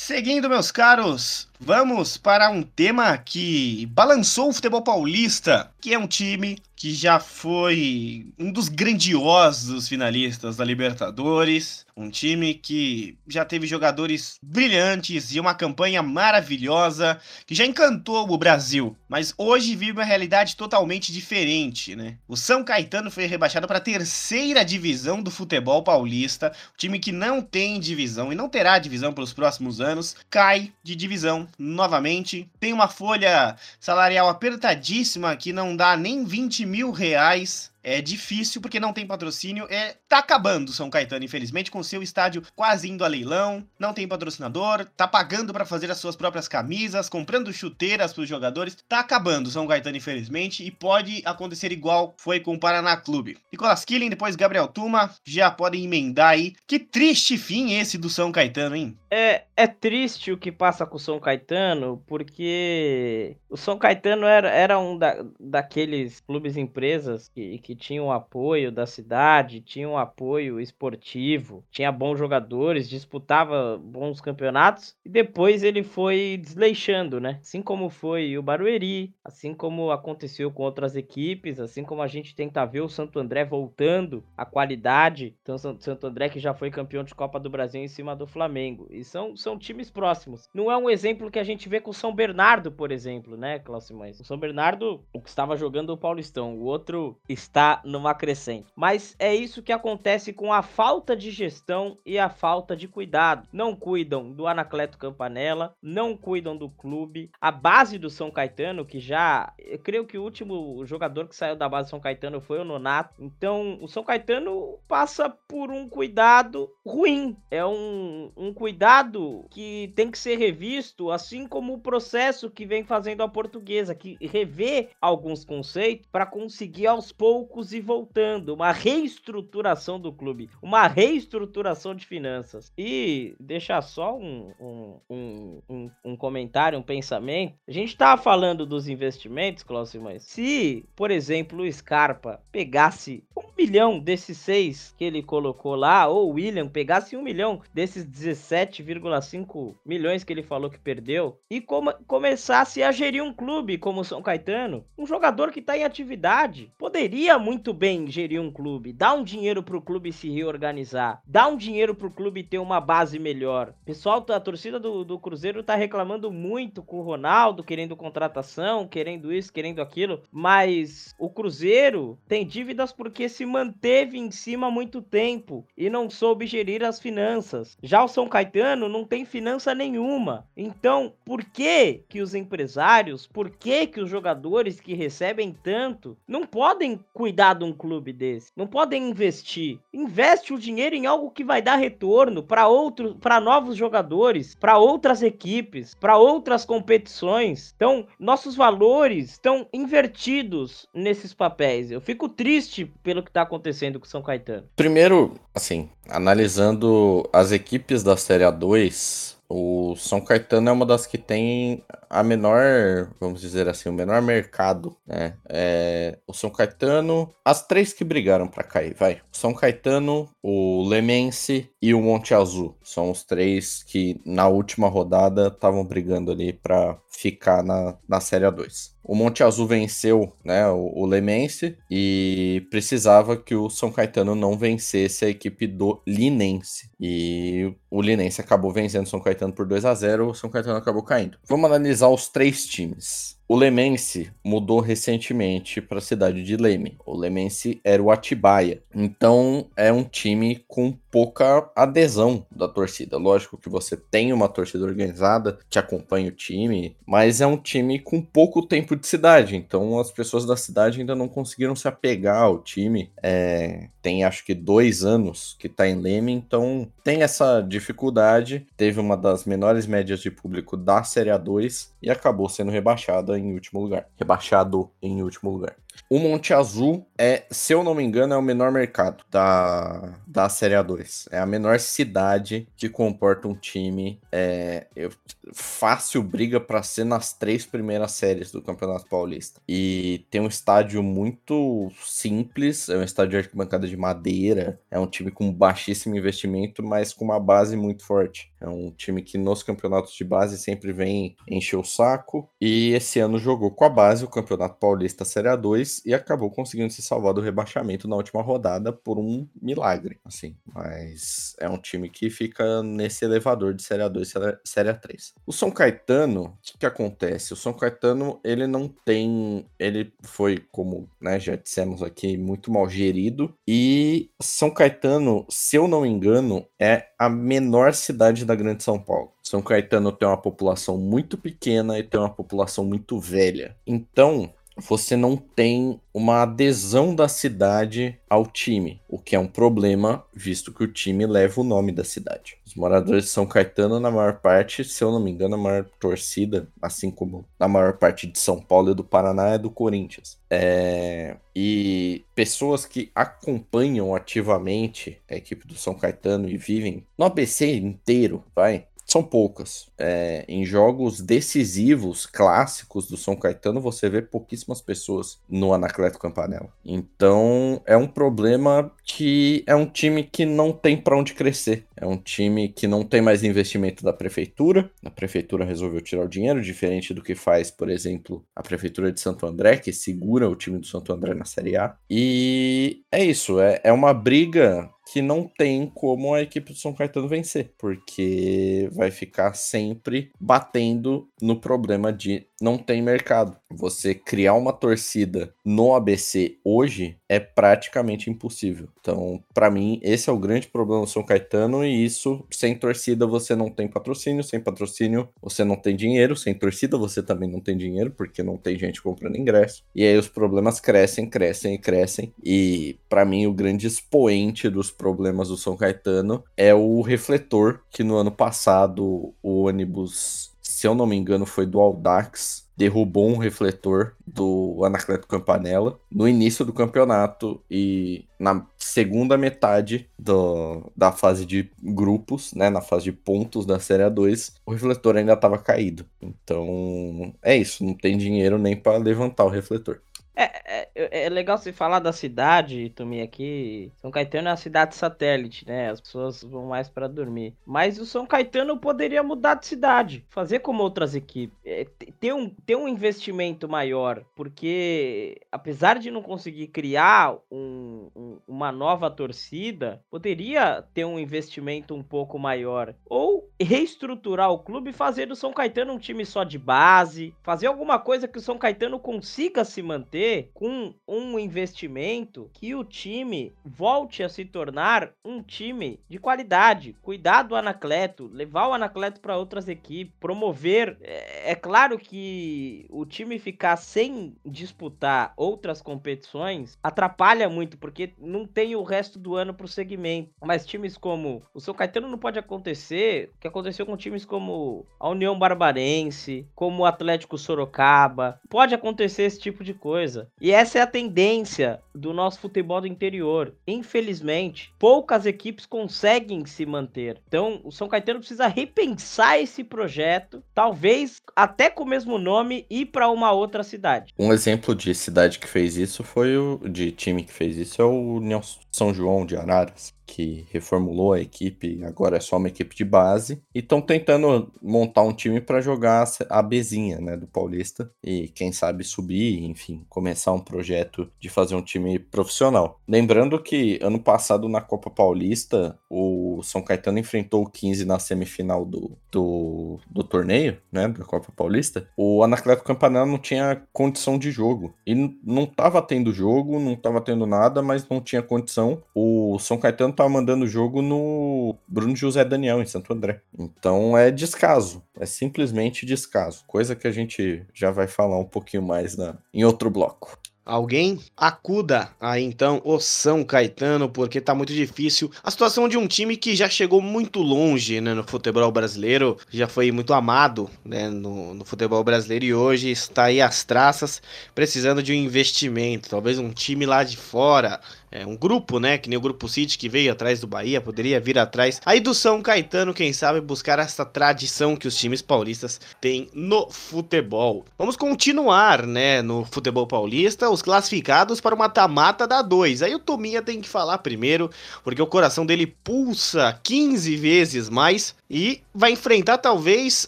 Seguindo, 0.00 0.48
meus 0.48 0.70
caros, 0.70 1.48
vamos 1.58 2.16
para 2.16 2.48
um 2.50 2.62
tema 2.62 3.18
que 3.18 3.84
balançou 3.86 4.48
o 4.48 4.52
futebol 4.52 4.80
paulista, 4.80 5.72
que 5.80 5.94
é 5.94 5.98
um 5.98 6.06
time 6.06 6.58
que 6.78 6.94
já 6.94 7.18
foi 7.18 8.26
um 8.38 8.52
dos 8.52 8.68
grandiosos 8.68 9.88
finalistas 9.88 10.56
da 10.56 10.64
Libertadores, 10.64 11.84
um 11.96 12.08
time 12.08 12.54
que 12.54 13.18
já 13.26 13.44
teve 13.44 13.66
jogadores 13.66 14.38
brilhantes 14.40 15.34
e 15.34 15.40
uma 15.40 15.56
campanha 15.56 16.00
maravilhosa, 16.00 17.20
que 17.44 17.54
já 17.56 17.66
encantou 17.66 18.30
o 18.30 18.38
Brasil, 18.38 18.96
mas 19.08 19.34
hoje 19.36 19.74
vive 19.74 19.92
uma 19.92 20.04
realidade 20.04 20.54
totalmente 20.54 21.12
diferente, 21.12 21.96
né? 21.96 22.16
O 22.28 22.36
São 22.36 22.62
Caetano 22.62 23.10
foi 23.10 23.26
rebaixado 23.26 23.66
para 23.66 23.78
a 23.78 23.80
terceira 23.80 24.64
divisão 24.64 25.20
do 25.20 25.32
futebol 25.32 25.82
paulista, 25.82 26.52
um 26.74 26.76
time 26.76 27.00
que 27.00 27.10
não 27.10 27.42
tem 27.42 27.80
divisão 27.80 28.32
e 28.32 28.36
não 28.36 28.48
terá 28.48 28.78
divisão 28.78 29.12
pelos 29.12 29.32
próximos 29.32 29.80
anos, 29.80 30.14
cai 30.30 30.72
de 30.84 30.94
divisão 30.94 31.48
novamente, 31.58 32.48
tem 32.60 32.72
uma 32.72 32.86
folha 32.86 33.56
salarial 33.80 34.28
apertadíssima 34.28 35.34
que 35.34 35.52
não 35.52 35.76
dá 35.78 35.96
nem 35.96 36.24
20 36.24 36.66
mil 36.66 36.90
reais 36.90 37.70
é 37.82 38.00
difícil 38.00 38.60
porque 38.60 38.80
não 38.80 38.92
tem 38.92 39.06
patrocínio. 39.06 39.66
É, 39.70 39.96
tá 40.08 40.18
acabando 40.18 40.72
São 40.72 40.90
Caetano, 40.90 41.24
infelizmente, 41.24 41.70
com 41.70 41.82
seu 41.82 42.02
estádio 42.02 42.42
quase 42.54 42.88
indo 42.88 43.04
a 43.04 43.08
leilão. 43.08 43.66
Não 43.78 43.92
tem 43.92 44.06
patrocinador, 44.06 44.86
tá 44.96 45.06
pagando 45.06 45.52
para 45.52 45.64
fazer 45.64 45.90
as 45.90 45.98
suas 45.98 46.16
próprias 46.16 46.48
camisas, 46.48 47.08
comprando 47.08 47.52
chuteiras 47.52 48.12
pros 48.12 48.28
jogadores. 48.28 48.76
Tá 48.88 49.00
acabando 49.00 49.50
São 49.50 49.66
Caetano, 49.66 49.96
infelizmente, 49.96 50.64
e 50.64 50.70
pode 50.70 51.22
acontecer 51.24 51.72
igual 51.72 52.14
foi 52.18 52.40
com 52.40 52.54
o 52.54 52.60
Paraná 52.60 52.96
Clube. 52.96 53.38
Nicolas 53.52 53.84
Killing, 53.84 54.10
depois 54.10 54.36
Gabriel 54.36 54.68
Tuma, 54.68 55.14
já 55.24 55.50
podem 55.50 55.84
emendar 55.84 56.30
aí. 56.30 56.54
Que 56.66 56.78
triste 56.78 57.36
fim 57.38 57.72
esse 57.74 57.96
do 57.96 58.10
São 58.10 58.30
Caetano, 58.32 58.76
hein? 58.76 58.96
É, 59.10 59.44
é 59.56 59.66
triste 59.66 60.30
o 60.30 60.36
que 60.36 60.52
passa 60.52 60.84
com 60.84 60.96
o 60.96 61.00
São 61.00 61.18
Caetano, 61.18 62.02
porque 62.06 63.36
o 63.48 63.56
São 63.56 63.78
Caetano 63.78 64.26
era, 64.26 64.50
era 64.50 64.78
um 64.78 64.98
da, 64.98 65.24
daqueles 65.40 66.20
clubes 66.20 66.56
empresas 66.56 67.28
que, 67.28 67.58
que 67.58 67.74
tinham 67.78 68.12
apoio 68.12 68.70
da 68.70 68.86
cidade, 68.86 69.60
tinham 69.60 69.96
apoio 69.96 70.60
esportivo, 70.60 71.64
tinha 71.70 71.92
bons 71.92 72.18
jogadores, 72.18 72.88
disputava 72.88 73.78
bons 73.78 74.20
campeonatos, 74.20 74.96
e 75.04 75.08
depois 75.08 75.62
ele 75.62 75.82
foi 75.82 76.38
desleixando, 76.42 77.20
né? 77.20 77.38
Assim 77.40 77.62
como 77.62 77.88
foi 77.88 78.36
o 78.36 78.42
Barueri, 78.42 79.14
assim 79.24 79.54
como 79.54 79.90
aconteceu 79.90 80.50
com 80.50 80.62
outras 80.62 80.96
equipes, 80.96 81.60
assim 81.60 81.84
como 81.84 82.02
a 82.02 82.06
gente 82.06 82.34
tenta 82.34 82.64
ver 82.66 82.80
o 82.80 82.88
Santo 82.88 83.18
André 83.18 83.44
voltando 83.44 84.24
à 84.36 84.44
qualidade. 84.44 85.36
Então, 85.42 85.56
Santo 85.56 86.06
André 86.06 86.28
que 86.28 86.40
já 86.40 86.52
foi 86.52 86.70
campeão 86.70 87.04
de 87.04 87.14
Copa 87.14 87.38
do 87.38 87.50
Brasil 87.50 87.82
em 87.82 87.88
cima 87.88 88.16
do 88.16 88.26
Flamengo. 88.26 88.86
E 88.90 89.04
são, 89.04 89.36
são 89.36 89.58
times 89.58 89.90
próximos. 89.90 90.48
Não 90.52 90.70
é 90.70 90.76
um 90.76 90.90
exemplo 90.90 91.30
que 91.30 91.38
a 91.38 91.44
gente 91.44 91.68
vê 91.68 91.80
com 91.80 91.90
o 91.90 91.94
São 91.94 92.14
Bernardo, 92.14 92.72
por 92.72 92.90
exemplo, 92.90 93.36
né, 93.36 93.58
Cláudio 93.58 93.88
Simões? 93.88 94.20
O 94.20 94.24
São 94.24 94.38
Bernardo, 94.38 95.04
o 95.12 95.20
que 95.20 95.28
estava 95.28 95.56
jogando 95.56 95.90
o 95.90 95.98
Paulistão, 95.98 96.56
o 96.56 96.64
outro 96.64 97.18
está 97.28 97.57
numa 97.84 98.14
crescente. 98.14 98.72
Mas 98.76 99.14
é 99.18 99.34
isso 99.34 99.62
que 99.62 99.72
acontece 99.72 100.32
com 100.32 100.52
a 100.52 100.62
falta 100.62 101.16
de 101.16 101.30
gestão 101.30 101.98
e 102.04 102.18
a 102.18 102.28
falta 102.28 102.76
de 102.76 102.86
cuidado. 102.86 103.46
Não 103.52 103.74
cuidam 103.74 104.30
do 104.30 104.46
Anacleto 104.46 104.98
Campanella, 104.98 105.74
não 105.82 106.16
cuidam 106.16 106.56
do 106.56 106.68
clube. 106.68 107.30
A 107.40 107.50
base 107.50 107.98
do 107.98 108.10
São 108.10 108.30
Caetano, 108.30 108.84
que 108.84 109.00
já. 109.00 109.52
Eu 109.58 109.78
creio 109.78 110.06
que 110.06 110.18
o 110.18 110.22
último 110.22 110.84
jogador 110.84 111.28
que 111.28 111.36
saiu 111.36 111.56
da 111.56 111.68
base 111.68 111.88
do 111.88 111.90
São 111.90 112.00
Caetano 112.00 112.40
foi 112.40 112.58
o 112.58 112.64
Nonato. 112.64 113.14
Então, 113.18 113.78
o 113.80 113.88
São 113.88 114.04
Caetano 114.04 114.78
passa 114.86 115.28
por 115.28 115.70
um 115.70 115.88
cuidado 115.88 116.70
ruim. 116.86 117.36
É 117.50 117.64
um, 117.64 118.30
um 118.36 118.52
cuidado 118.52 119.46
que 119.50 119.92
tem 119.94 120.10
que 120.10 120.18
ser 120.18 120.36
revisto, 120.36 121.10
assim 121.10 121.46
como 121.46 121.74
o 121.74 121.80
processo 121.80 122.50
que 122.50 122.66
vem 122.66 122.84
fazendo 122.84 123.22
a 123.22 123.28
portuguesa, 123.28 123.94
que 123.94 124.16
revê 124.20 124.90
alguns 125.00 125.44
conceitos 125.44 126.08
para 126.10 126.26
conseguir 126.26 126.86
aos 126.86 127.12
poucos 127.12 127.47
ir 127.72 127.80
voltando. 127.80 128.54
Uma 128.54 128.72
reestruturação 128.72 129.98
do 129.98 130.12
clube, 130.12 130.50
uma 130.62 130.86
reestruturação 130.86 131.94
de 131.94 132.06
finanças. 132.06 132.72
E 132.76 133.34
deixar 133.40 133.82
só 133.82 134.16
um, 134.16 134.52
um, 134.60 135.00
um, 135.10 135.62
um, 135.68 135.90
um 136.04 136.16
comentário, 136.16 136.78
um 136.78 136.82
pensamento. 136.82 137.54
A 137.66 137.72
gente 137.72 137.88
estava 137.88 138.20
falando 138.20 138.66
dos 138.66 138.88
investimentos, 138.88 139.62
Cláudio 139.62 140.02
mas 140.02 140.22
se, 140.22 140.84
por 140.94 141.10
exemplo, 141.10 141.62
o 141.62 141.72
Scarpa 141.72 142.42
pegasse 142.50 143.24
um 143.36 143.42
milhão 143.56 143.98
desses 143.98 144.36
seis 144.38 144.94
que 144.98 145.04
ele 145.04 145.22
colocou 145.22 145.74
lá, 145.74 146.06
ou 146.08 146.28
o 146.28 146.34
William 146.34 146.68
pegasse 146.68 147.16
um 147.16 147.22
milhão 147.22 147.60
desses 147.72 148.04
17,5 148.04 149.74
milhões 149.84 150.24
que 150.24 150.32
ele 150.32 150.42
falou 150.42 150.70
que 150.70 150.78
perdeu, 150.78 151.38
e 151.48 151.60
come 151.60 151.92
começasse 152.06 152.82
a 152.82 152.92
gerir 152.92 153.22
um 153.22 153.32
clube 153.32 153.78
como 153.78 154.00
o 154.00 154.04
São 154.04 154.22
Caetano, 154.22 154.84
um 154.96 155.06
jogador 155.06 155.52
que 155.52 155.60
está 155.60 155.76
em 155.76 155.84
atividade, 155.84 156.72
poderia 156.78 157.37
muito 157.38 157.72
bem 157.72 158.10
gerir 158.10 158.40
um 158.40 158.50
clube, 158.50 158.92
dar 158.92 159.14
um 159.14 159.22
dinheiro 159.22 159.62
para 159.62 159.76
o 159.76 159.82
clube 159.82 160.12
se 160.12 160.30
reorganizar, 160.30 161.22
dar 161.26 161.48
um 161.48 161.56
dinheiro 161.56 161.94
para 161.94 162.06
o 162.06 162.10
clube 162.10 162.42
ter 162.42 162.58
uma 162.58 162.80
base 162.80 163.18
melhor. 163.18 163.72
Pessoal, 163.84 164.24
a 164.28 164.40
torcida 164.40 164.78
do, 164.78 165.04
do 165.04 165.18
Cruzeiro 165.18 165.60
está 165.60 165.74
reclamando 165.74 166.30
muito 166.30 166.82
com 166.82 166.98
o 166.98 167.02
Ronaldo, 167.02 167.64
querendo 167.64 167.96
contratação, 167.96 168.86
querendo 168.86 169.32
isso, 169.32 169.52
querendo 169.52 169.80
aquilo, 169.80 170.22
mas 170.30 171.14
o 171.18 171.30
Cruzeiro 171.30 172.18
tem 172.26 172.46
dívidas 172.46 172.92
porque 172.92 173.28
se 173.28 173.46
manteve 173.46 174.18
em 174.18 174.30
cima 174.30 174.66
há 174.66 174.70
muito 174.70 175.00
tempo 175.00 175.66
e 175.76 175.88
não 175.88 176.10
soube 176.10 176.46
gerir 176.46 176.82
as 176.82 177.00
finanças. 177.00 177.76
Já 177.82 178.02
o 178.02 178.08
São 178.08 178.28
Caetano 178.28 178.88
não 178.88 179.04
tem 179.04 179.24
finança 179.24 179.74
nenhuma. 179.74 180.46
Então, 180.56 181.12
por 181.24 181.44
que 181.44 182.02
que 182.08 182.20
os 182.20 182.34
empresários, 182.34 183.26
por 183.26 183.50
que 183.50 183.86
que 183.86 184.00
os 184.00 184.10
jogadores 184.10 184.80
que 184.80 184.94
recebem 184.94 185.56
tanto 185.62 186.16
não 186.26 186.44
podem 186.44 186.98
cuidar 187.12 187.27
de 187.32 187.64
um 187.64 187.72
clube 187.72 188.12
desse? 188.12 188.50
Não 188.56 188.66
podem 188.66 189.10
investir. 189.10 189.78
Investe 189.92 190.52
o 190.52 190.58
dinheiro 190.58 190.94
em 190.94 191.06
algo 191.06 191.30
que 191.30 191.44
vai 191.44 191.62
dar 191.62 191.76
retorno 191.76 192.42
para 192.42 192.68
outros, 192.68 193.16
para 193.20 193.40
novos 193.40 193.76
jogadores, 193.76 194.54
para 194.54 194.78
outras 194.78 195.22
equipes, 195.22 195.94
para 195.94 196.16
outras 196.16 196.64
competições. 196.64 197.72
Então, 197.76 198.06
nossos 198.18 198.54
valores 198.54 199.32
estão 199.32 199.66
invertidos 199.72 200.86
nesses 200.94 201.32
papéis. 201.32 201.90
Eu 201.90 202.00
fico 202.00 202.28
triste 202.28 202.84
pelo 203.02 203.22
que 203.22 203.30
está 203.30 203.42
acontecendo 203.42 203.98
com 203.98 204.06
o 204.06 204.08
São 204.08 204.22
Caetano. 204.22 204.68
Primeiro, 204.76 205.34
assim, 205.54 205.88
analisando 206.08 207.28
as 207.32 207.52
equipes 207.52 208.02
da 208.02 208.16
Série 208.16 208.44
A2, 208.44 209.36
o 209.48 209.96
São 209.96 210.20
Caetano 210.20 210.68
é 210.68 210.72
uma 210.72 210.84
das 210.84 211.06
que 211.06 211.16
tem 211.16 211.82
a 212.10 212.22
menor, 212.22 213.10
vamos 213.20 213.40
dizer 213.40 213.68
assim, 213.68 213.88
o 213.88 213.92
menor 213.92 214.22
mercado, 214.22 214.96
né? 215.06 215.34
É, 215.48 216.18
o 216.26 216.32
São 216.32 216.50
Caetano, 216.50 217.32
as 217.44 217.66
três 217.66 217.92
que 217.92 218.04
brigaram 218.04 218.48
para 218.48 218.64
cair, 218.64 218.94
vai. 218.94 219.20
O 219.32 219.36
São 219.36 219.52
Caetano, 219.54 220.28
o 220.42 220.86
Lemense 220.88 221.70
e 221.80 221.94
o 221.94 222.00
Monte 222.00 222.34
Azul. 222.34 222.76
São 222.82 223.10
os 223.10 223.24
três 223.24 223.82
que 223.82 224.20
na 224.24 224.48
última 224.48 224.88
rodada 224.88 225.48
estavam 225.48 225.84
brigando 225.84 226.32
ali 226.32 226.52
para 226.52 226.98
ficar 227.18 227.64
na, 227.64 227.96
na 228.08 228.20
Série 228.20 228.44
A2. 228.44 228.96
O 229.02 229.14
Monte 229.14 229.42
Azul 229.42 229.66
venceu 229.66 230.32
né, 230.44 230.68
o, 230.68 230.92
o 230.94 231.06
Lemense 231.06 231.76
e 231.90 232.64
precisava 232.70 233.36
que 233.36 233.54
o 233.54 233.70
São 233.70 233.90
Caetano 233.90 234.34
não 234.34 234.56
vencesse 234.56 235.24
a 235.24 235.28
equipe 235.28 235.66
do 235.66 236.00
Linense. 236.06 236.90
E 237.00 237.74
o 237.90 238.00
Linense 238.00 238.40
acabou 238.40 238.70
vencendo 238.70 239.06
o 239.06 239.08
São 239.08 239.18
Caetano 239.18 239.52
por 239.52 239.66
2 239.66 239.84
a 239.84 239.94
0 239.94 240.28
o 240.28 240.34
São 240.34 240.50
Caetano 240.50 240.76
acabou 240.76 241.02
caindo. 241.02 241.38
Vamos 241.48 241.64
analisar 241.64 241.97
os 242.06 242.28
três 242.28 242.66
times. 242.66 243.37
O 243.50 243.56
Lemense 243.56 244.30
mudou 244.44 244.78
recentemente 244.78 245.80
para 245.80 245.96
a 245.96 246.02
cidade 246.02 246.42
de 246.42 246.54
Leme. 246.54 246.98
O 247.06 247.16
Lemense 247.16 247.80
era 247.82 248.02
o 248.02 248.10
Atibaia. 248.10 248.82
Então 248.94 249.70
é 249.74 249.90
um 249.90 250.04
time 250.04 250.62
com 250.68 250.92
pouca 251.10 251.70
adesão 251.74 252.44
da 252.54 252.68
torcida. 252.68 253.16
Lógico 253.16 253.56
que 253.56 253.70
você 253.70 253.96
tem 253.96 254.34
uma 254.34 254.50
torcida 254.50 254.84
organizada 254.84 255.58
que 255.70 255.78
acompanha 255.78 256.28
o 256.28 256.34
time, 256.34 256.94
mas 257.06 257.40
é 257.40 257.46
um 257.46 257.56
time 257.56 257.98
com 257.98 258.20
pouco 258.20 258.60
tempo 258.60 258.94
de 258.94 259.06
cidade. 259.06 259.56
Então 259.56 259.98
as 259.98 260.10
pessoas 260.10 260.44
da 260.44 260.54
cidade 260.54 261.00
ainda 261.00 261.14
não 261.14 261.26
conseguiram 261.26 261.74
se 261.74 261.88
apegar 261.88 262.42
ao 262.42 262.58
time. 262.58 263.10
É, 263.22 263.88
tem 264.02 264.24
acho 264.24 264.44
que 264.44 264.54
dois 264.54 265.04
anos 265.04 265.56
que 265.58 265.68
está 265.68 265.88
em 265.88 265.98
Leme, 265.98 266.32
então 266.32 266.86
tem 267.02 267.22
essa 267.22 267.62
dificuldade. 267.62 268.66
Teve 268.76 269.00
uma 269.00 269.16
das 269.16 269.46
menores 269.46 269.86
médias 269.86 270.20
de 270.20 270.30
público 270.30 270.76
da 270.76 271.02
Série 271.02 271.30
A2 271.30 271.88
e 272.02 272.10
acabou 272.10 272.48
sendo 272.48 272.70
rebaixada 272.70 273.37
em 273.38 273.54
último 273.54 273.80
lugar. 273.80 274.08
Rebaixado 274.16 274.90
em 275.00 275.22
último 275.22 275.50
lugar. 275.50 275.76
O 276.08 276.18
Monte 276.18 276.52
Azul 276.52 277.06
é, 277.20 277.44
se 277.50 277.72
eu 277.72 277.82
não 277.82 277.96
me 277.96 278.04
engano, 278.04 278.32
é 278.32 278.36
o 278.36 278.42
menor 278.42 278.70
mercado 278.70 279.24
da, 279.28 280.14
da 280.24 280.48
Série 280.48 280.74
A2. 280.74 281.26
É 281.32 281.40
a 281.40 281.46
menor 281.46 281.80
cidade 281.80 282.68
que 282.76 282.88
comporta 282.88 283.48
um 283.48 283.56
time. 283.56 284.20
É, 284.30 284.86
eu, 284.94 285.10
fácil 285.52 286.22
briga 286.22 286.60
para 286.60 286.80
ser 286.84 287.02
nas 287.02 287.32
três 287.32 287.66
primeiras 287.66 288.12
séries 288.12 288.52
do 288.52 288.62
Campeonato 288.62 289.08
Paulista. 289.08 289.60
E 289.68 290.24
tem 290.30 290.40
um 290.40 290.46
estádio 290.46 291.02
muito 291.02 291.90
simples, 292.04 292.88
é 292.88 292.96
um 292.96 293.02
estádio 293.02 293.32
de 293.32 293.36
arquibancada 293.38 293.88
de 293.88 293.96
madeira. 293.96 294.80
É 294.88 294.98
um 295.00 295.06
time 295.06 295.32
com 295.32 295.52
baixíssimo 295.52 296.16
investimento, 296.16 296.84
mas 296.84 297.12
com 297.12 297.24
uma 297.24 297.40
base 297.40 297.76
muito 297.76 298.04
forte. 298.04 298.52
É 298.60 298.68
um 298.68 298.92
time 298.92 299.22
que 299.22 299.36
nos 299.36 299.64
campeonatos 299.64 300.14
de 300.14 300.22
base 300.22 300.56
sempre 300.56 300.92
vem 300.92 301.36
encher 301.48 301.76
o 301.76 301.84
saco. 301.84 302.48
E 302.60 302.92
esse 302.92 303.18
ano 303.18 303.38
jogou 303.38 303.72
com 303.72 303.84
a 303.84 303.88
base 303.88 304.24
o 304.24 304.28
Campeonato 304.28 304.78
Paulista 304.78 305.24
Série 305.24 305.48
A2 305.48 305.87
e 306.04 306.14
acabou 306.14 306.50
conseguindo 306.50 306.92
se 306.92 307.02
salvar 307.02 307.34
do 307.34 307.40
rebaixamento 307.40 308.08
na 308.08 308.16
última 308.16 308.42
rodada 308.42 308.92
por 308.92 309.18
um 309.18 309.46
milagre, 309.60 310.18
assim. 310.24 310.56
Mas 310.72 311.54
é 311.58 311.68
um 311.68 311.78
time 311.78 312.08
que 312.08 312.30
fica 312.30 312.82
nesse 312.82 313.24
elevador 313.24 313.74
de 313.74 313.82
Série 313.82 314.02
A2 314.02 314.22
e 314.22 314.68
Série 314.68 314.90
A3. 314.90 315.32
O 315.46 315.52
São 315.52 315.70
Caetano, 315.70 316.44
o 316.44 316.58
que, 316.62 316.78
que 316.78 316.86
acontece? 316.86 317.52
O 317.52 317.56
São 317.56 317.72
Caetano, 317.72 318.40
ele 318.44 318.66
não 318.66 318.88
tem. 318.88 319.66
Ele 319.78 320.12
foi, 320.22 320.58
como 320.70 321.08
né, 321.20 321.38
já 321.38 321.56
dissemos 321.56 322.02
aqui, 322.02 322.36
muito 322.36 322.70
mal 322.70 322.88
gerido. 322.88 323.54
E 323.66 324.30
São 324.40 324.70
Caetano, 324.70 325.46
se 325.48 325.76
eu 325.76 325.88
não 325.88 326.02
me 326.02 326.08
engano, 326.08 326.66
é 326.78 327.08
a 327.18 327.28
menor 327.28 327.94
cidade 327.94 328.44
da 328.44 328.54
Grande 328.54 328.82
São 328.82 328.98
Paulo. 328.98 329.32
São 329.42 329.62
Caetano 329.62 330.12
tem 330.12 330.28
uma 330.28 330.36
população 330.36 330.98
muito 330.98 331.38
pequena 331.38 331.98
e 331.98 332.02
tem 332.02 332.20
uma 332.20 332.28
população 332.28 332.84
muito 332.84 333.18
velha. 333.18 333.74
Então, 333.86 334.52
você 334.78 335.16
não 335.16 335.36
tem 335.36 336.00
uma 336.14 336.42
adesão 336.42 337.14
da 337.14 337.28
cidade 337.28 338.18
ao 338.28 338.46
time, 338.46 339.00
o 339.08 339.18
que 339.18 339.34
é 339.34 339.38
um 339.38 339.46
problema, 339.46 340.24
visto 340.34 340.72
que 340.72 340.84
o 340.84 340.92
time 340.92 341.26
leva 341.26 341.60
o 341.60 341.64
nome 341.64 341.92
da 341.92 342.04
cidade. 342.04 342.56
Os 342.64 342.74
moradores 342.74 343.24
de 343.24 343.30
São 343.30 343.46
Caetano, 343.46 343.98
na 343.98 344.10
maior 344.10 344.34
parte, 344.40 344.84
se 344.84 345.02
eu 345.02 345.10
não 345.10 345.20
me 345.20 345.30
engano, 345.30 345.54
a 345.54 345.58
maior 345.58 345.84
torcida, 345.98 346.68
assim 346.80 347.10
como 347.10 347.44
na 347.58 347.66
maior 347.66 347.94
parte 347.94 348.26
de 348.26 348.38
São 348.38 348.60
Paulo 348.60 348.90
e 348.90 348.94
do 348.94 349.04
Paraná, 349.04 349.48
é 349.48 349.58
do 349.58 349.70
Corinthians. 349.70 350.38
É... 350.50 351.36
E 351.54 352.24
pessoas 352.34 352.86
que 352.86 353.10
acompanham 353.14 354.14
ativamente 354.14 355.18
a 355.28 355.34
equipe 355.34 355.66
do 355.66 355.74
São 355.74 355.94
Caetano 355.94 356.48
e 356.48 356.56
vivem 356.56 357.04
no 357.16 357.24
ABC 357.24 357.74
inteiro, 357.76 358.44
vai, 358.54 358.86
são 359.08 359.22
poucas. 359.22 359.88
É, 359.96 360.44
em 360.46 360.64
jogos 360.64 361.20
decisivos, 361.20 362.26
clássicos 362.26 363.08
do 363.08 363.16
São 363.16 363.34
Caetano, 363.34 363.80
você 363.80 364.08
vê 364.08 364.20
pouquíssimas 364.20 364.82
pessoas 364.82 365.40
no 365.48 365.72
Anacleto 365.72 366.18
Campanella. 366.18 366.68
Então, 366.84 367.80
é 367.86 367.96
um 367.96 368.06
problema 368.06 368.92
que 369.04 369.64
é 369.66 369.74
um 369.74 369.86
time 369.86 370.22
que 370.22 370.44
não 370.44 370.72
tem 370.72 370.96
para 370.96 371.16
onde 371.16 371.32
crescer. 371.32 371.86
É 371.96 372.06
um 372.06 372.18
time 372.18 372.68
que 372.68 372.86
não 372.86 373.02
tem 373.02 373.22
mais 373.22 373.42
investimento 373.42 374.04
da 374.04 374.12
prefeitura. 374.12 374.90
A 375.02 375.10
prefeitura 375.10 375.64
resolveu 375.64 376.02
tirar 376.02 376.24
o 376.24 376.28
dinheiro, 376.28 376.60
diferente 376.60 377.14
do 377.14 377.22
que 377.22 377.34
faz, 377.34 377.70
por 377.70 377.88
exemplo, 377.88 378.44
a 378.54 378.62
prefeitura 378.62 379.10
de 379.10 379.20
Santo 379.20 379.46
André, 379.46 379.78
que 379.78 379.92
segura 379.92 380.48
o 380.48 380.54
time 380.54 380.78
do 380.78 380.86
Santo 380.86 381.12
André 381.12 381.32
na 381.32 381.46
Série 381.46 381.76
A. 381.76 381.96
E 382.10 383.02
é 383.10 383.24
isso, 383.24 383.58
é, 383.58 383.80
é 383.82 383.92
uma 383.92 384.12
briga 384.12 384.90
que 385.10 385.22
não 385.22 385.44
tem 385.44 385.86
como 385.86 386.34
a 386.34 386.42
equipe 386.42 386.72
do 386.72 386.78
São 386.78 386.92
Caetano 386.92 387.28
vencer, 387.28 387.72
porque 387.78 388.90
vai 388.92 389.10
ficar 389.10 389.54
sempre 389.54 390.30
batendo 390.38 391.28
no 391.40 391.58
problema 391.58 392.12
de 392.12 392.46
não 392.60 392.76
tem 392.76 393.00
mercado. 393.00 393.56
Você 393.70 394.14
criar 394.14 394.54
uma 394.54 394.72
torcida 394.72 395.54
no 395.64 395.94
ABC 395.94 396.56
hoje 396.64 397.18
é 397.28 397.38
praticamente 397.38 398.30
impossível. 398.30 398.88
Então, 399.00 399.42
para 399.52 399.70
mim, 399.70 400.00
esse 400.02 400.30
é 400.30 400.32
o 400.32 400.38
grande 400.38 400.68
problema 400.68 401.02
do 401.02 401.10
São 401.10 401.22
Caetano 401.22 401.84
e 401.84 402.04
isso, 402.04 402.44
sem 402.50 402.74
torcida 402.74 403.26
você 403.26 403.54
não 403.54 403.70
tem 403.70 403.86
patrocínio, 403.86 404.42
sem 404.42 404.58
patrocínio 404.58 405.28
você 405.42 405.64
não 405.64 405.76
tem 405.76 405.94
dinheiro, 405.94 406.34
sem 406.34 406.54
torcida 406.54 406.96
você 406.96 407.22
também 407.22 407.48
não 407.48 407.60
tem 407.60 407.76
dinheiro, 407.76 408.10
porque 408.10 408.42
não 408.42 408.56
tem 408.56 408.78
gente 408.78 409.02
comprando 409.02 409.36
ingresso. 409.36 409.84
E 409.94 410.02
aí 410.02 410.16
os 410.16 410.28
problemas 410.28 410.80
crescem, 410.80 411.28
crescem 411.28 411.74
e 411.74 411.78
crescem. 411.78 412.32
E 412.42 412.98
para 413.08 413.24
mim 413.24 413.46
o 413.46 413.52
grande 413.52 413.86
expoente 413.86 414.70
dos 414.70 414.90
problemas 414.90 415.48
do 415.48 415.56
São 415.58 415.76
Caetano 415.76 416.42
é 416.56 416.74
o 416.74 417.02
refletor 417.02 417.82
que 417.90 418.02
no 418.02 418.16
ano 418.16 418.32
passado 418.32 419.34
o 419.42 419.64
ônibus, 419.64 420.52
se 420.62 420.86
eu 420.86 420.94
não 420.94 421.06
me 421.06 421.16
engano, 421.16 421.44
foi 421.44 421.66
do 421.66 421.80
Aldax 421.80 422.67
derrubou 422.78 423.28
um 423.28 423.38
refletor 423.38 424.14
do 424.24 424.84
Anacleto 424.84 425.26
Campanella 425.26 425.98
no 426.08 426.28
início 426.28 426.64
do 426.64 426.72
campeonato 426.72 427.60
e 427.68 428.24
na 428.38 428.64
segunda 428.78 429.36
metade 429.36 430.08
do, 430.16 430.88
da 430.96 431.10
fase 431.10 431.44
de 431.44 431.68
grupos, 431.82 432.54
né, 432.54 432.70
na 432.70 432.80
fase 432.80 433.06
de 433.06 433.12
pontos 433.12 433.66
da 433.66 433.80
Série 433.80 434.04
A2, 434.04 434.52
o 434.64 434.70
refletor 434.70 435.16
ainda 435.16 435.32
estava 435.32 435.58
caído. 435.58 436.06
Então, 436.22 437.34
é 437.42 437.56
isso, 437.56 437.84
não 437.84 437.94
tem 437.94 438.16
dinheiro 438.16 438.58
nem 438.58 438.76
para 438.76 438.96
levantar 438.96 439.44
o 439.44 439.48
refletor. 439.50 440.00
É, 440.40 440.88
é, 440.94 441.24
é, 441.24 441.28
legal 441.28 441.58
você 441.58 441.72
falar 441.72 441.98
da 441.98 442.12
cidade, 442.12 442.90
Tomi, 442.90 443.20
aqui. 443.20 443.90
São 443.96 444.08
Caetano 444.08 444.46
é 444.46 444.50
uma 444.52 444.56
cidade 444.56 444.94
satélite, 444.94 445.66
né? 445.66 445.90
As 445.90 446.00
pessoas 446.00 446.44
vão 446.44 446.66
mais 446.66 446.88
para 446.88 447.08
dormir. 447.08 447.56
Mas 447.66 447.98
o 447.98 448.06
São 448.06 448.24
Caetano 448.24 448.78
poderia 448.78 449.20
mudar 449.20 449.54
de 449.54 449.66
cidade, 449.66 450.24
fazer 450.28 450.60
como 450.60 450.84
outras 450.84 451.16
equipes. 451.16 451.58
É, 451.64 451.84
ter, 452.20 452.32
um, 452.32 452.48
ter 452.48 452.76
um 452.76 452.86
investimento 452.86 453.68
maior, 453.68 454.24
porque 454.36 455.40
apesar 455.50 455.98
de 455.98 456.08
não 456.08 456.22
conseguir 456.22 456.68
criar 456.68 457.36
um, 457.50 458.08
um, 458.14 458.38
uma 458.46 458.70
nova 458.70 459.10
torcida, 459.10 460.00
poderia 460.08 460.84
ter 460.94 461.04
um 461.04 461.18
investimento 461.18 461.96
um 461.96 462.02
pouco 462.02 462.38
maior. 462.38 462.94
Ou 463.06 463.37
reestruturar 463.64 464.50
o 464.50 464.58
clube 464.58 464.90
e 464.90 464.92
fazer 464.92 465.26
do 465.26 465.36
São 465.36 465.52
Caetano 465.52 465.92
um 465.92 465.98
time 465.98 466.24
só 466.24 466.44
de 466.44 466.58
base, 466.58 467.34
fazer 467.42 467.66
alguma 467.66 467.98
coisa 467.98 468.28
que 468.28 468.38
o 468.38 468.42
São 468.42 468.58
Caetano 468.58 468.98
consiga 468.98 469.64
se 469.64 469.82
manter 469.82 470.50
com 470.54 470.94
um 471.06 471.38
investimento 471.38 472.50
que 472.52 472.74
o 472.74 472.84
time 472.84 473.52
volte 473.64 474.22
a 474.22 474.28
se 474.28 474.44
tornar 474.44 475.12
um 475.24 475.42
time 475.42 476.00
de 476.08 476.18
qualidade, 476.18 476.96
cuidar 477.02 477.42
do 477.42 477.56
Anacleto, 477.56 478.30
levar 478.32 478.68
o 478.68 478.74
Anacleto 478.74 479.20
para 479.20 479.36
outras 479.36 479.68
equipes, 479.68 480.14
promover. 480.20 480.96
É, 481.00 481.52
é 481.52 481.54
claro 481.54 481.98
que 481.98 482.86
o 482.90 483.04
time 483.04 483.38
ficar 483.38 483.76
sem 483.76 484.36
disputar 484.44 485.32
outras 485.36 485.82
competições 485.82 486.78
atrapalha 486.82 487.48
muito, 487.48 487.76
porque 487.76 488.12
não 488.18 488.46
tem 488.46 488.76
o 488.76 488.82
resto 488.82 489.18
do 489.18 489.34
ano 489.34 489.52
para 489.52 489.66
o 489.66 489.68
segmento. 489.68 490.30
Mas 490.42 490.66
times 490.66 490.96
como 490.96 491.42
o 491.52 491.60
São 491.60 491.74
Caetano 491.74 492.08
não 492.08 492.18
pode 492.18 492.38
acontecer 492.38 493.30
o 493.47 493.47
aconteceu 493.48 493.84
com 493.84 493.96
times 493.96 494.24
como 494.24 494.86
a 494.98 495.08
União 495.08 495.38
Barbarense, 495.38 496.46
como 496.54 496.82
o 496.82 496.86
Atlético 496.86 497.36
Sorocaba. 497.36 498.40
Pode 498.48 498.74
acontecer 498.74 499.24
esse 499.24 499.40
tipo 499.40 499.64
de 499.64 499.74
coisa 499.74 499.88
coisa. 499.88 500.28
E 500.40 500.52
essa 500.52 500.78
é 500.78 500.82
a 500.82 500.86
tendência 500.86 501.80
do 501.94 502.12
nosso 502.12 502.38
futebol 502.40 502.80
do 502.80 502.86
interior. 502.86 503.54
Infelizmente, 503.66 504.72
poucas 504.78 505.26
equipes 505.26 505.66
conseguem 505.66 506.44
se 506.46 506.64
manter. 506.64 507.20
Então, 507.26 507.60
o 507.64 507.72
São 507.72 507.88
Caetano 507.88 508.20
precisa 508.20 508.46
repensar 508.46 509.38
esse 509.38 509.64
projeto, 509.64 510.42
talvez 510.54 511.20
até 511.34 511.70
com 511.70 511.84
o 511.84 511.86
mesmo 511.86 512.18
nome, 512.18 512.66
ir 512.70 512.86
para 512.86 513.10
uma 513.10 513.32
outra 513.32 513.62
cidade. 513.62 514.12
Um 514.18 514.32
exemplo 514.32 514.74
de 514.74 514.94
cidade 514.94 515.38
que 515.38 515.48
fez 515.48 515.76
isso 515.76 516.04
foi 516.04 516.36
o 516.36 516.58
de 516.68 516.92
time 516.92 517.24
que 517.24 517.32
fez 517.32 517.56
isso 517.56 517.80
é 517.82 517.84
o 517.84 518.16
União 518.16 518.40
São 518.70 518.94
João 518.94 519.26
de 519.26 519.36
Araras 519.36 519.97
que 520.08 520.46
reformulou 520.50 521.12
a 521.12 521.20
equipe, 521.20 521.84
agora 521.84 522.16
é 522.16 522.20
só 522.20 522.38
uma 522.38 522.48
equipe 522.48 522.74
de 522.74 522.84
base, 522.84 523.42
e 523.54 523.58
estão 523.58 523.80
tentando 523.82 524.50
montar 524.62 525.02
um 525.02 525.12
time 525.12 525.38
para 525.38 525.60
jogar 525.60 526.08
a 526.30 526.42
Bezinha, 526.42 526.98
né, 526.98 527.14
do 527.14 527.26
Paulista, 527.26 527.92
e 528.02 528.28
quem 528.28 528.50
sabe 528.50 528.82
subir, 528.84 529.44
enfim, 529.44 529.84
começar 529.88 530.32
um 530.32 530.40
projeto 530.40 531.10
de 531.20 531.28
fazer 531.28 531.54
um 531.54 531.62
time 531.62 531.98
profissional. 531.98 532.80
Lembrando 532.88 533.38
que 533.40 533.78
ano 533.82 533.98
passado 533.98 534.48
na 534.48 534.62
Copa 534.62 534.88
Paulista, 534.88 535.78
o 535.90 536.40
São 536.42 536.62
Caetano 536.62 536.98
enfrentou 536.98 537.42
o 537.42 537.50
15 537.50 537.84
na 537.84 537.98
semifinal 537.98 538.64
do, 538.64 538.96
do, 539.12 539.78
do 539.90 540.02
torneio, 540.02 540.56
né, 540.72 540.88
da 540.88 541.04
Copa 541.04 541.30
Paulista. 541.36 541.86
O 541.96 542.22
Anacleto 542.22 542.64
Campanella 542.64 543.04
não 543.04 543.18
tinha 543.18 543.62
condição 543.74 544.18
de 544.18 544.30
jogo, 544.30 544.72
e 544.86 544.94
não 545.22 545.44
estava 545.44 545.82
tendo 545.82 546.12
jogo, 546.14 546.58
não 546.58 546.72
estava 546.72 546.98
tendo 547.02 547.26
nada, 547.26 547.62
mas 547.62 547.86
não 547.90 548.00
tinha 548.00 548.22
condição. 548.22 548.82
O 548.94 549.38
São 549.38 549.58
Caetano 549.58 549.97
tava 549.98 550.08
mandando 550.08 550.44
o 550.44 550.48
jogo 550.48 550.80
no 550.80 551.56
Bruno 551.66 551.96
José 551.96 552.24
Daniel, 552.24 552.62
em 552.62 552.66
Santo 552.66 552.92
André. 552.92 553.20
Então 553.36 553.98
é 553.98 554.10
descaso. 554.10 554.82
É 554.98 555.04
simplesmente 555.04 555.84
descaso. 555.84 556.44
Coisa 556.46 556.76
que 556.76 556.86
a 556.86 556.92
gente 556.92 557.44
já 557.52 557.72
vai 557.72 557.88
falar 557.88 558.18
um 558.18 558.24
pouquinho 558.24 558.62
mais 558.62 558.96
na, 558.96 559.18
em 559.34 559.44
outro 559.44 559.68
bloco. 559.68 560.16
Alguém 560.48 560.98
acuda 561.14 561.90
aí 562.00 562.24
então 562.24 562.62
o 562.64 562.80
São 562.80 563.22
Caetano, 563.22 563.86
porque 563.86 564.18
tá 564.18 564.34
muito 564.34 564.50
difícil. 564.50 565.10
A 565.22 565.30
situação 565.30 565.68
de 565.68 565.76
um 565.76 565.86
time 565.86 566.16
que 566.16 566.34
já 566.34 566.48
chegou 566.48 566.80
muito 566.80 567.20
longe 567.20 567.82
né, 567.82 567.92
no 567.92 568.02
futebol 568.02 568.50
brasileiro, 568.50 569.18
já 569.30 569.46
foi 569.46 569.70
muito 569.70 569.92
amado 569.92 570.48
né, 570.64 570.88
no, 570.88 571.34
no, 571.34 571.44
futebol 571.44 571.84
brasileiro 571.84 572.24
e 572.24 572.32
hoje 572.32 572.70
está 572.70 573.04
aí 573.04 573.20
as 573.20 573.44
traças, 573.44 574.00
precisando 574.34 574.82
de 574.82 574.90
um 574.90 574.94
investimento. 574.94 575.90
Talvez 575.90 576.18
um 576.18 576.30
time 576.30 576.64
lá 576.64 576.82
de 576.82 576.96
fora 576.96 577.60
é, 577.90 578.06
um 578.06 578.16
grupo, 578.16 578.58
né? 578.58 578.78
Que 578.78 578.88
nem 578.88 578.98
o 578.98 579.00
Grupo 579.00 579.28
City 579.28 579.58
que 579.58 579.68
veio 579.68 579.92
atrás 579.92 580.20
do 580.20 580.26
Bahia, 580.26 580.60
poderia 580.60 581.00
vir 581.00 581.18
atrás 581.18 581.60
aí 581.64 581.80
do 581.80 581.94
São 581.94 582.22
Caetano, 582.22 582.74
quem 582.74 582.92
sabe 582.92 583.20
buscar 583.20 583.58
essa 583.58 583.84
tradição 583.84 584.56
que 584.56 584.68
os 584.68 584.76
times 584.76 585.02
paulistas 585.02 585.60
têm 585.80 586.08
no 586.12 586.48
futebol. 586.50 587.44
Vamos 587.58 587.76
continuar, 587.76 588.66
né? 588.66 589.02
No 589.02 589.24
futebol 589.24 589.66
paulista, 589.66 590.30
os 590.30 590.42
classificados 590.42 591.20
para 591.20 591.34
o 591.34 591.38
mata-mata 591.38 592.06
da 592.06 592.22
2. 592.22 592.62
Aí 592.62 592.74
o 592.74 592.78
Tominha 592.78 593.22
tem 593.22 593.40
que 593.40 593.48
falar 593.48 593.78
primeiro, 593.78 594.30
porque 594.62 594.82
o 594.82 594.86
coração 594.86 595.24
dele 595.24 595.46
pulsa 595.46 596.38
15 596.42 596.96
vezes 596.96 597.48
mais 597.48 597.94
e 598.10 598.42
vai 598.54 598.72
enfrentar 598.72 599.18
talvez 599.18 599.86